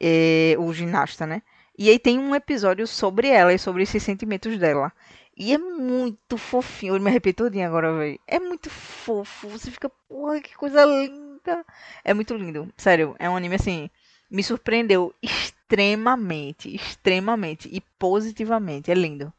É, 0.00 0.56
o 0.58 0.72
ginasta, 0.72 1.26
né? 1.26 1.42
E 1.78 1.88
aí 1.90 1.98
tem 1.98 2.18
um 2.18 2.34
episódio 2.34 2.86
sobre 2.86 3.28
ela 3.28 3.52
e 3.52 3.58
sobre 3.58 3.82
esses 3.82 4.02
sentimentos 4.02 4.58
dela. 4.58 4.92
E 5.36 5.52
é 5.52 5.58
muito 5.58 6.36
fofinho. 6.38 6.96
Eu 6.96 7.00
me 7.00 7.10
arrepio 7.10 7.34
todinha 7.34 7.66
agora, 7.66 7.92
velho. 7.96 8.18
É 8.26 8.38
muito 8.40 8.70
fofo. 8.70 9.48
Você 9.48 9.70
fica, 9.70 9.88
porra, 10.08 10.40
que 10.40 10.54
coisa 10.56 10.84
linda. 10.84 11.64
É 12.04 12.14
muito 12.14 12.34
lindo. 12.34 12.72
Sério, 12.76 13.14
é 13.18 13.28
um 13.28 13.36
anime 13.36 13.56
assim. 13.56 13.90
Me 14.30 14.42
surpreendeu 14.42 15.14
extremamente, 15.22 16.74
extremamente 16.74 17.68
e 17.72 17.80
positivamente. 17.98 18.90
É 18.90 18.94
lindo. 18.94 19.32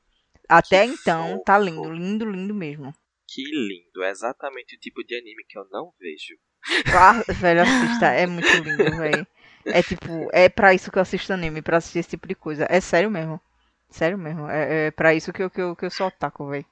Até 0.47 0.85
Que 0.85 0.87
então, 0.87 1.39
tá 1.39 1.59
fofo. 1.59 1.59
lindo, 1.59 1.91
lindo, 1.91 2.25
lindo 2.29 2.53
mesmo. 2.55 2.93
Que 3.27 3.43
lindo. 3.43 4.03
É 4.03 4.09
exatamente 4.09 4.75
o 4.75 4.79
tipo 4.79 5.03
de 5.03 5.15
anime 5.15 5.43
que 5.47 5.57
eu 5.57 5.67
não 5.69 5.93
vejo. 5.99 6.35
Ah, 6.97 7.21
velho, 7.33 7.61
assista. 7.61 8.07
É 8.07 8.25
muito 8.25 8.47
lindo, 8.47 8.97
velho. 8.97 9.27
É 9.65 9.83
tipo, 9.83 10.29
é 10.31 10.47
pra 10.47 10.73
isso 10.73 10.89
que 10.91 10.97
eu 10.97 11.01
assisto 11.01 11.33
anime, 11.33 11.61
pra 11.61 11.77
assistir 11.77 11.99
esse 11.99 12.09
tipo 12.11 12.27
de 12.27 12.35
coisa. 12.35 12.65
É 12.69 12.79
sério 12.79 13.11
mesmo. 13.11 13.39
Sério 13.89 14.17
mesmo. 14.17 14.47
É, 14.49 14.87
é 14.87 14.91
pra 14.91 15.13
isso 15.13 15.33
que 15.33 15.43
eu, 15.43 15.49
que 15.49 15.61
eu, 15.61 15.75
que 15.75 15.85
eu 15.85 15.91
sou 15.91 16.07
otaku, 16.07 16.49
velho. 16.49 16.65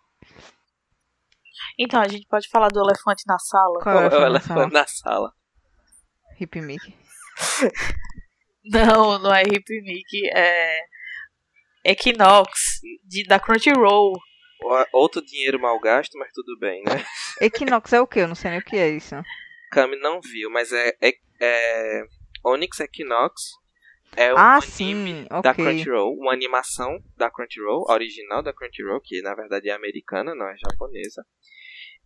Então, 1.78 2.02
a 2.02 2.08
gente 2.08 2.26
pode 2.28 2.48
falar 2.50 2.70
do 2.70 2.80
elefante 2.80 3.24
na 3.28 3.38
sala? 3.38 3.80
Qual 3.82 3.96
é 3.96 4.08
a 4.08 4.12
Ela 4.12 4.38
informação? 4.38 4.70
na 4.70 4.88
sala. 4.88 5.34
Hip 6.40 6.62
Mickey. 6.62 6.96
Não, 8.68 9.20
não 9.20 9.32
é 9.32 9.44
Hip 9.44 9.82
Mickey, 9.84 10.28
é 10.34 10.80
Equinox, 11.84 12.80
de, 13.04 13.24
da 13.26 13.40
Crunchyroll. 13.40 14.14
O- 14.68 14.86
Outro 15.00 15.22
dinheiro 15.24 15.60
mal 15.60 15.80
gasto, 15.80 16.18
mas 16.18 16.32
tudo 16.34 16.58
bem, 16.60 16.82
né? 16.84 17.06
Equinox 17.42 17.94
é 17.94 18.02
o 18.02 18.08
quê? 18.08 18.22
Eu 18.22 18.28
não 18.28 18.36
sei 18.36 18.52
nem 18.52 18.60
o 18.60 18.64
que 18.64 18.76
é 18.78 18.90
isso. 18.90 19.16
Kami 19.72 19.96
não 19.98 20.20
viu, 20.22 20.50
mas 20.50 20.72
é, 20.72 20.96
é, 21.02 21.14
é 21.40 22.04
Onyx 22.46 22.80
Equinox. 22.80 23.42
É 24.18 24.34
um 24.34 24.38
Ah, 24.38 24.56
anime 24.58 24.64
sim, 24.72 25.28
da 25.42 25.52
ok. 25.52 25.54
Crunchyroll, 25.66 26.14
uma 26.18 26.32
animação 26.32 26.98
da 27.18 27.30
Crunchyroll, 27.30 27.86
original 27.90 28.42
da 28.42 28.54
Crunchyroll, 28.54 29.02
que 29.02 29.22
na 29.22 29.36
verdade 29.36 29.70
é 29.70 29.74
americana, 29.74 30.34
não 30.34 30.48
é 30.48 30.56
japonesa. 30.58 31.26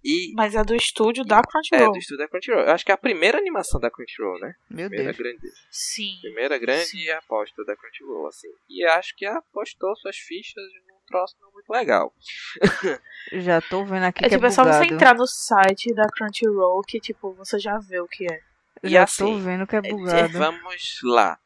E 0.04 0.34
Mas 0.34 0.56
é 0.56 0.64
do 0.64 0.76
estúdio 0.76 1.24
da 1.26 1.40
é 1.40 1.42
Crunchyroll. 1.44 1.92
do 1.92 1.98
estúdio 2.00 2.24
da 2.24 2.28
Crunchyroll. 2.30 2.62
Eu 2.64 2.72
acho 2.72 2.86
que 2.86 2.92
é 2.92 2.96
a 2.96 2.98
primeira 2.98 3.38
animação 3.38 3.80
da 3.80 3.92
Crunchyroll, 3.92 4.40
né? 4.40 4.54
Meu 4.70 4.88
Primeira 4.90 5.12
Deus. 5.14 5.18
grande, 5.18 5.48
Sim. 5.70 6.18
primeira 6.22 6.58
grande 6.58 6.86
Sim. 6.86 7.10
aposta 7.12 7.64
da 7.66 7.76
Crunchyroll, 7.76 8.28
assim. 8.28 8.48
E 8.70 8.84
acho 8.86 9.14
que 9.16 9.26
apostou 9.26 9.94
suas 9.98 10.16
fichas 10.18 10.64
troço 11.10 11.36
não 11.42 11.52
muito 11.52 11.70
legal. 11.70 12.14
Já 13.34 13.62
tô 13.62 13.84
vendo 13.86 14.04
aqui 14.04 14.26
É 14.26 14.30
que 14.30 14.36
tipo, 14.36 14.46
é 14.46 14.48
é 14.48 14.52
só 14.52 14.64
você 14.64 14.86
entrar 14.86 15.16
no 15.16 15.28
site 15.28 15.94
da 15.94 16.08
Crunchyroll 16.08 16.82
que, 16.82 17.00
tipo, 17.00 17.34
você 17.34 17.60
já 17.60 17.78
vê 17.78 18.00
o 18.00 18.08
que 18.08 18.32
é. 18.32 18.40
E 18.84 18.90
Já 18.90 19.04
assim, 19.04 19.26
tô 19.26 19.38
vendo 19.40 19.68
que 19.68 19.76
é 19.76 19.80
É, 19.80 19.82
bugado. 19.82 20.38
Vamos 20.38 21.00
lá. 21.04 21.38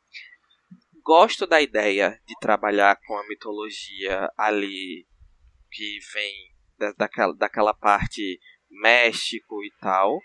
Gosto 1.04 1.46
da 1.48 1.62
ideia 1.62 2.20
de 2.26 2.36
trabalhar 2.40 2.98
com 3.06 3.18
a 3.18 3.28
mitologia 3.28 4.32
ali 4.38 5.06
que 5.72 6.00
vem 6.14 6.54
da, 6.78 6.94
daquela, 6.94 7.34
daquela 7.36 7.74
parte 7.74 8.40
México 8.82 9.64
e 9.64 9.72
tal, 9.80 10.18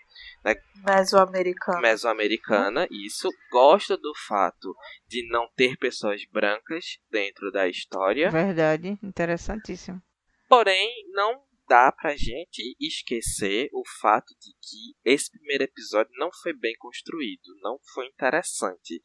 Mesoamericano. 0.85 1.81
mesoamericana, 1.81 2.87
isso. 2.91 3.29
Gosto 3.51 3.97
do 3.97 4.13
fato 4.27 4.75
de 5.07 5.27
não 5.29 5.49
ter 5.57 5.77
pessoas 5.77 6.23
brancas 6.33 6.99
dentro 7.11 7.51
da 7.51 7.69
história, 7.69 8.31
Verdade, 8.31 8.99
interessantíssimo. 9.03 10.01
porém 10.49 10.91
não 11.13 11.43
dá 11.69 11.93
pra 11.93 12.17
gente 12.17 12.75
esquecer 12.81 13.69
o 13.73 13.83
fato 14.01 14.29
de 14.41 14.53
que 14.63 14.97
esse 15.05 15.31
primeiro 15.31 15.65
episódio 15.65 16.11
não 16.17 16.31
foi 16.43 16.55
bem 16.55 16.75
construído, 16.79 17.55
não 17.63 17.79
foi 17.95 18.07
interessante, 18.07 19.03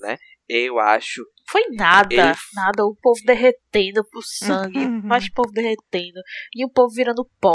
né? 0.00 0.18
Eu 0.48 0.78
acho 0.78 1.24
Foi 1.48 1.62
nada, 1.70 2.12
Ele- 2.12 2.34
nada. 2.54 2.84
O 2.84 2.94
povo 2.96 3.18
derretendo 3.24 4.04
pro 4.10 4.20
sangue, 4.22 4.78
mais 5.02 5.30
povo 5.30 5.50
derretendo, 5.52 6.20
e 6.54 6.64
o 6.66 6.70
povo 6.70 6.92
virando 6.94 7.24
pó. 7.40 7.54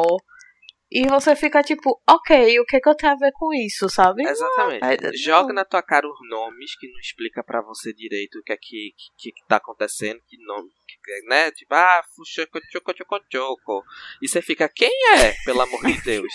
E 0.92 1.08
você 1.08 1.36
fica 1.36 1.62
tipo, 1.62 2.02
ok, 2.10 2.60
o 2.60 2.66
que, 2.66 2.80
que 2.80 2.90
eu 2.90 2.96
tenho 2.96 3.14
a 3.14 3.16
ver 3.16 3.32
com 3.34 3.54
isso, 3.54 3.88
sabe? 3.90 4.24
Exatamente. 4.24 4.84
Ah, 4.84 4.98
não. 5.00 5.14
Joga 5.14 5.54
na 5.54 5.64
tua 5.64 5.84
cara 5.84 6.08
os 6.08 6.18
nomes 6.30 6.76
que 6.80 6.88
não 6.92 7.00
explica 7.00 7.44
pra 7.44 7.62
você 7.62 7.94
direito 7.94 8.40
o 8.40 8.44
que 8.44 8.54
é 8.54 8.58
que, 8.58 8.94
que, 9.18 9.32
que 9.32 9.46
tá 9.48 9.58
acontecendo, 9.58 10.20
que 10.28 10.36
nome, 10.44 10.68
que, 10.88 11.28
né? 11.28 11.52
Tipo, 11.52 11.76
ah, 11.76 12.02
fuxoco, 12.16 12.60
choco, 12.72 12.92
choco, 12.98 13.20
choco. 13.32 13.84
E 14.20 14.28
você 14.28 14.42
fica, 14.42 14.68
quem 14.68 14.90
é? 15.18 15.34
Pelo 15.46 15.62
amor 15.62 15.80
de 15.86 16.02
Deus. 16.02 16.34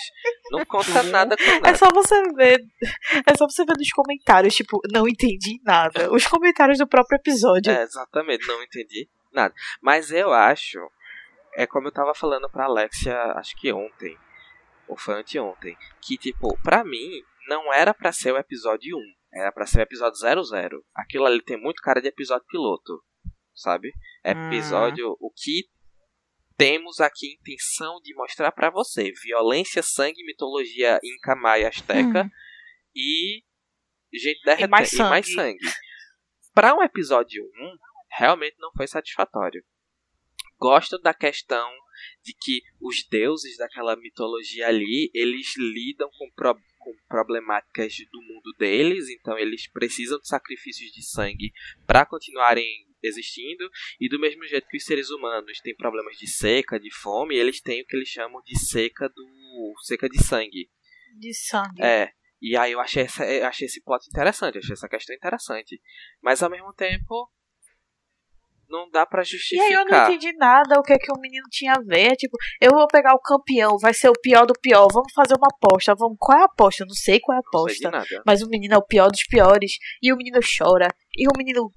Não 0.49 0.63
conta 0.65 1.03
nada 1.03 1.35
com 1.35 1.43
É 1.43 1.59
nada. 1.59 1.75
só 1.77 1.87
você 1.93 2.23
ver. 2.33 2.61
É 3.27 3.35
só 3.35 3.45
você 3.49 3.65
ver 3.65 3.75
nos 3.77 3.91
comentários, 3.91 4.55
tipo, 4.55 4.79
não 4.89 5.05
entendi 5.05 5.59
nada. 5.65 6.13
Os 6.13 6.25
comentários 6.27 6.77
do 6.77 6.87
próprio 6.87 7.17
episódio. 7.17 7.73
É, 7.73 7.83
exatamente, 7.83 8.47
não 8.47 8.63
entendi 8.63 9.09
nada. 9.33 9.53
Mas 9.81 10.11
eu 10.11 10.31
acho, 10.31 10.79
é 11.55 11.67
como 11.67 11.87
eu 11.87 11.91
tava 11.91 12.13
falando 12.15 12.49
pra 12.49 12.65
Alexia, 12.65 13.17
acho 13.33 13.53
que 13.57 13.73
ontem, 13.73 14.17
ou 14.87 14.97
foi 14.97 15.15
anteontem, 15.19 15.75
que 16.01 16.17
tipo, 16.17 16.57
pra 16.61 16.83
mim, 16.83 17.21
não 17.47 17.73
era 17.73 17.93
pra 17.93 18.11
ser 18.11 18.31
o 18.33 18.37
episódio 18.37 18.97
1, 18.97 19.01
era 19.39 19.51
pra 19.51 19.65
ser 19.65 19.79
o 19.79 19.81
episódio 19.81 20.17
00. 20.19 20.83
Aquilo 20.95 21.25
ali 21.25 21.41
tem 21.43 21.57
muito 21.59 21.81
cara 21.81 22.01
de 22.01 22.07
episódio 22.07 22.45
piloto, 22.47 23.03
sabe? 23.53 23.91
Episódio, 24.23 25.15
o 25.19 25.31
que 25.31 25.63
temos 26.57 26.99
aqui 27.01 27.33
intenção 27.33 27.99
de 28.01 28.15
mostrar 28.15 28.51
pra 28.51 28.69
você, 28.69 29.11
violência, 29.23 29.83
sangue, 29.83 30.23
mitologia 30.25 30.99
inca, 31.03 31.35
maia, 31.35 31.67
asteca 31.67 32.23
Hum. 32.23 32.29
e 32.95 33.43
gente 34.13 34.41
derretendo 34.45 34.71
mais 34.71 34.93
e 34.93 34.97
mais 34.99 35.25
sangue. 35.33 35.59
sangue. 35.65 35.75
Pra 36.53 36.73
um 36.73 36.81
episódio 36.81 37.43
1, 37.43 37.75
realmente 38.17 38.55
não 38.59 38.71
foi 38.71 38.87
satisfatório. 38.87 39.61
Gosto 40.57 40.97
da 40.99 41.13
questão 41.13 41.69
de 42.25 42.33
que 42.33 42.63
os 42.81 43.07
deuses 43.07 43.55
daquela 43.57 43.95
mitologia 43.95 44.67
ali, 44.67 45.11
eles 45.13 45.55
lidam 45.57 46.09
com, 46.17 46.31
pro- 46.31 46.59
com 46.79 46.93
problemáticas 47.07 47.95
do 48.11 48.21
mundo 48.23 48.51
deles, 48.57 49.07
então 49.09 49.37
eles 49.37 49.71
precisam 49.71 50.19
de 50.19 50.27
sacrifícios 50.27 50.91
de 50.91 51.03
sangue 51.03 51.51
para 51.85 52.05
continuarem 52.05 52.65
existindo, 53.03 53.69
e 53.99 54.09
do 54.09 54.19
mesmo 54.19 54.43
jeito 54.47 54.67
que 54.67 54.77
os 54.77 54.83
seres 54.83 55.11
humanos 55.11 55.59
têm 55.59 55.75
problemas 55.75 56.17
de 56.17 56.27
seca, 56.27 56.79
de 56.79 56.91
fome, 56.91 57.35
eles 57.35 57.61
têm 57.61 57.83
o 57.83 57.85
que 57.85 57.95
eles 57.95 58.09
chamam 58.09 58.41
de 58.43 58.57
seca 58.57 59.07
do 59.07 59.73
seca 59.83 60.09
de 60.09 60.23
sangue. 60.23 60.71
De 61.19 61.31
sangue. 61.31 61.83
É. 61.83 62.11
E 62.41 62.57
aí 62.57 62.71
eu 62.71 62.79
achei, 62.79 63.03
essa, 63.03 63.23
eu 63.31 63.45
achei 63.45 63.67
esse 63.67 63.81
plot 63.83 64.07
interessante, 64.07 64.57
achei 64.57 64.73
essa 64.73 64.89
questão 64.89 65.15
interessante. 65.15 65.79
Mas 66.21 66.41
ao 66.41 66.49
mesmo 66.49 66.73
tempo, 66.73 67.29
não 68.69 68.89
dá 68.89 69.05
pra 69.05 69.21
E 69.21 69.25
justificar. 69.25 69.65
aí 69.67 69.73
eu 69.73 69.85
não 69.85 70.03
entendi 70.07 70.33
nada 70.37 70.79
o 70.79 70.83
que 70.83 70.97
que 70.97 71.11
o 71.11 71.19
menino 71.19 71.45
tinha 71.49 71.73
a 71.73 71.81
ver. 71.81 72.15
Tipo, 72.15 72.37
eu 72.61 72.71
vou 72.71 72.87
pegar 72.87 73.13
o 73.13 73.19
campeão, 73.19 73.77
vai 73.77 73.93
ser 73.93 74.09
o 74.09 74.19
pior 74.21 74.45
do 74.45 74.53
pior. 74.59 74.87
Vamos 74.91 75.11
fazer 75.13 75.35
uma 75.35 75.47
aposta. 75.53 75.93
Vamos, 75.95 76.17
qual 76.19 76.37
é 76.37 76.41
a 76.41 76.45
aposta? 76.45 76.83
Eu 76.83 76.87
não 76.87 76.95
sei 76.95 77.19
qual 77.19 77.35
é 77.35 77.39
a 77.39 77.43
aposta. 77.47 77.91
Mas 78.25 78.41
o 78.41 78.49
menino 78.49 78.73
é 78.73 78.77
o 78.77 78.85
pior 78.85 79.09
dos 79.09 79.23
piores. 79.27 79.73
E 80.01 80.11
o 80.11 80.17
menino 80.17 80.39
chora. 80.57 80.87
E 81.17 81.27
o 81.27 81.31
menino 81.37 81.71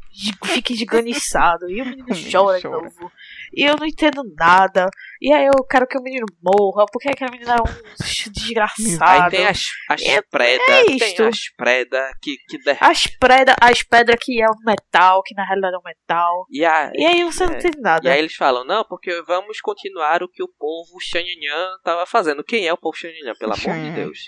fica 0.46 0.72
esganiçado. 0.72 1.70
E 1.70 1.80
o 1.80 1.84
menino 1.86 2.06
chora 2.32 2.58
de 2.58 2.64
novo. 2.68 3.10
E 3.54 3.64
eu 3.64 3.76
não 3.78 3.86
entendo 3.86 4.22
nada. 4.36 4.88
E 5.20 5.32
aí 5.32 5.46
eu 5.46 5.64
quero 5.64 5.86
que 5.86 5.96
o 5.98 6.02
menino 6.02 6.26
morra. 6.42 6.84
Porque 6.92 7.08
aquele 7.08 7.30
menino 7.30 7.50
é 7.52 7.56
um 7.56 7.66
Aí 7.68 8.32
desgraçado. 8.32 9.30
tem 9.30 9.46
as, 9.46 9.62
as 9.88 10.02
É- 10.02 10.22
preda, 10.22 10.62
é 10.72 10.84
tem 10.84 10.96
isto. 10.96 11.22
as 11.24 11.38
preda 11.56 12.10
que, 12.22 12.36
que 12.48 12.58
der... 12.62 12.78
As 12.80 13.06
pedras 13.06 13.56
as 13.60 13.82
pedra 13.82 14.16
que 14.20 14.40
é 14.42 14.46
um 14.46 14.64
metal, 14.64 15.22
que 15.24 15.34
na 15.34 15.44
realidade 15.44 15.74
é 15.74 15.78
um 15.78 15.82
metal. 15.84 16.46
E, 16.50 16.64
a, 16.64 16.77
E 16.94 17.04
aí 17.06 17.24
você 17.24 17.46
não 17.46 17.54
É. 17.54 17.58
entende 17.58 17.78
e 17.78 17.80
nada. 17.80 18.12
aí 18.12 18.18
eles 18.18 18.34
falam, 18.34 18.64
não, 18.64 18.84
porque 18.84 19.22
vamos 19.22 19.60
continuar 19.60 20.22
o 20.22 20.28
que 20.28 20.42
o 20.42 20.48
povo 20.48 20.98
Xanhanhan 21.00 21.78
tava 21.84 22.06
fazendo. 22.06 22.44
Quem 22.44 22.66
é 22.66 22.72
o 22.72 22.76
povo 22.78 22.96
Xanhanhan, 22.96 23.34
pelo 23.38 23.52
amor 23.52 23.74
de. 23.84 23.90
Deus? 23.92 24.18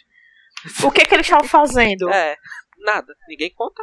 O 0.84 0.90
que 0.90 1.04
que 1.04 1.14
eles 1.14 1.26
estavam 1.26 1.48
fazendo? 1.48 2.08
É, 2.10 2.36
nada. 2.78 3.14
Ninguém 3.28 3.50
conta. 3.54 3.82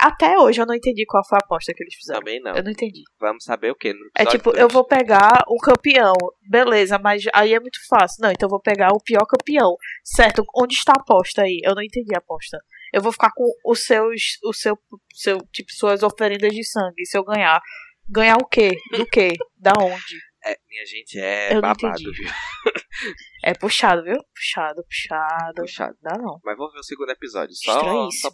Até 0.00 0.36
hoje 0.38 0.60
eu 0.60 0.66
não 0.66 0.74
entendi 0.74 1.04
qual 1.06 1.24
foi 1.28 1.38
a 1.38 1.44
aposta 1.44 1.72
que 1.74 1.82
eles 1.82 1.94
fizeram. 1.94 2.18
Também 2.20 2.40
não. 2.40 2.52
Eu 2.54 2.62
não 2.64 2.70
entendi. 2.72 3.02
Vamos 3.20 3.44
saber 3.44 3.70
o 3.70 3.74
que 3.76 3.94
É 4.16 4.24
tipo, 4.24 4.50
dois. 4.50 4.58
eu 4.58 4.68
vou 4.68 4.84
pegar 4.84 5.44
o 5.46 5.58
campeão, 5.58 6.12
beleza, 6.48 6.98
mas 6.98 7.22
aí 7.32 7.54
é 7.54 7.60
muito 7.60 7.78
fácil. 7.88 8.20
Não, 8.22 8.30
então 8.32 8.46
eu 8.46 8.50
vou 8.50 8.60
pegar 8.60 8.88
o 8.92 9.00
pior 9.02 9.24
campeão. 9.26 9.76
Certo, 10.02 10.44
onde 10.56 10.74
está 10.74 10.92
a 10.96 11.00
aposta 11.00 11.42
aí? 11.42 11.60
Eu 11.62 11.74
não 11.74 11.82
entendi 11.82 12.12
a 12.14 12.18
aposta. 12.18 12.58
Eu 12.92 13.02
vou 13.02 13.12
ficar 13.12 13.30
com 13.34 13.48
os 13.64 13.84
seus, 13.84 14.38
o 14.44 14.52
seu, 14.52 14.78
seu, 15.14 15.38
tipo, 15.52 15.70
suas 15.72 16.02
oferendas 16.02 16.52
de 16.52 16.64
sangue, 16.64 17.06
se 17.06 17.16
eu 17.16 17.24
ganhar. 17.24 17.60
Ganhar 18.08 18.36
o 18.36 18.46
quê? 18.46 18.70
Do 18.90 19.06
quê? 19.06 19.32
Da 19.56 19.72
onde? 19.78 20.18
É, 20.42 20.56
minha 20.70 20.86
gente, 20.86 21.20
é 21.20 21.54
Eu 21.54 21.60
babado, 21.60 21.98
viu? 21.98 22.30
É 23.44 23.52
puxado, 23.52 24.02
viu? 24.02 24.16
Puxado, 24.34 24.82
puxado. 24.84 25.54
Puxado. 25.56 25.96
Dá 26.00 26.16
não. 26.16 26.40
Mas 26.42 26.56
vou 26.56 26.72
ver 26.72 26.78
o 26.78 26.82
segundo 26.82 27.10
episódio. 27.10 27.54
Só, 27.54 28.10
só 28.10 28.30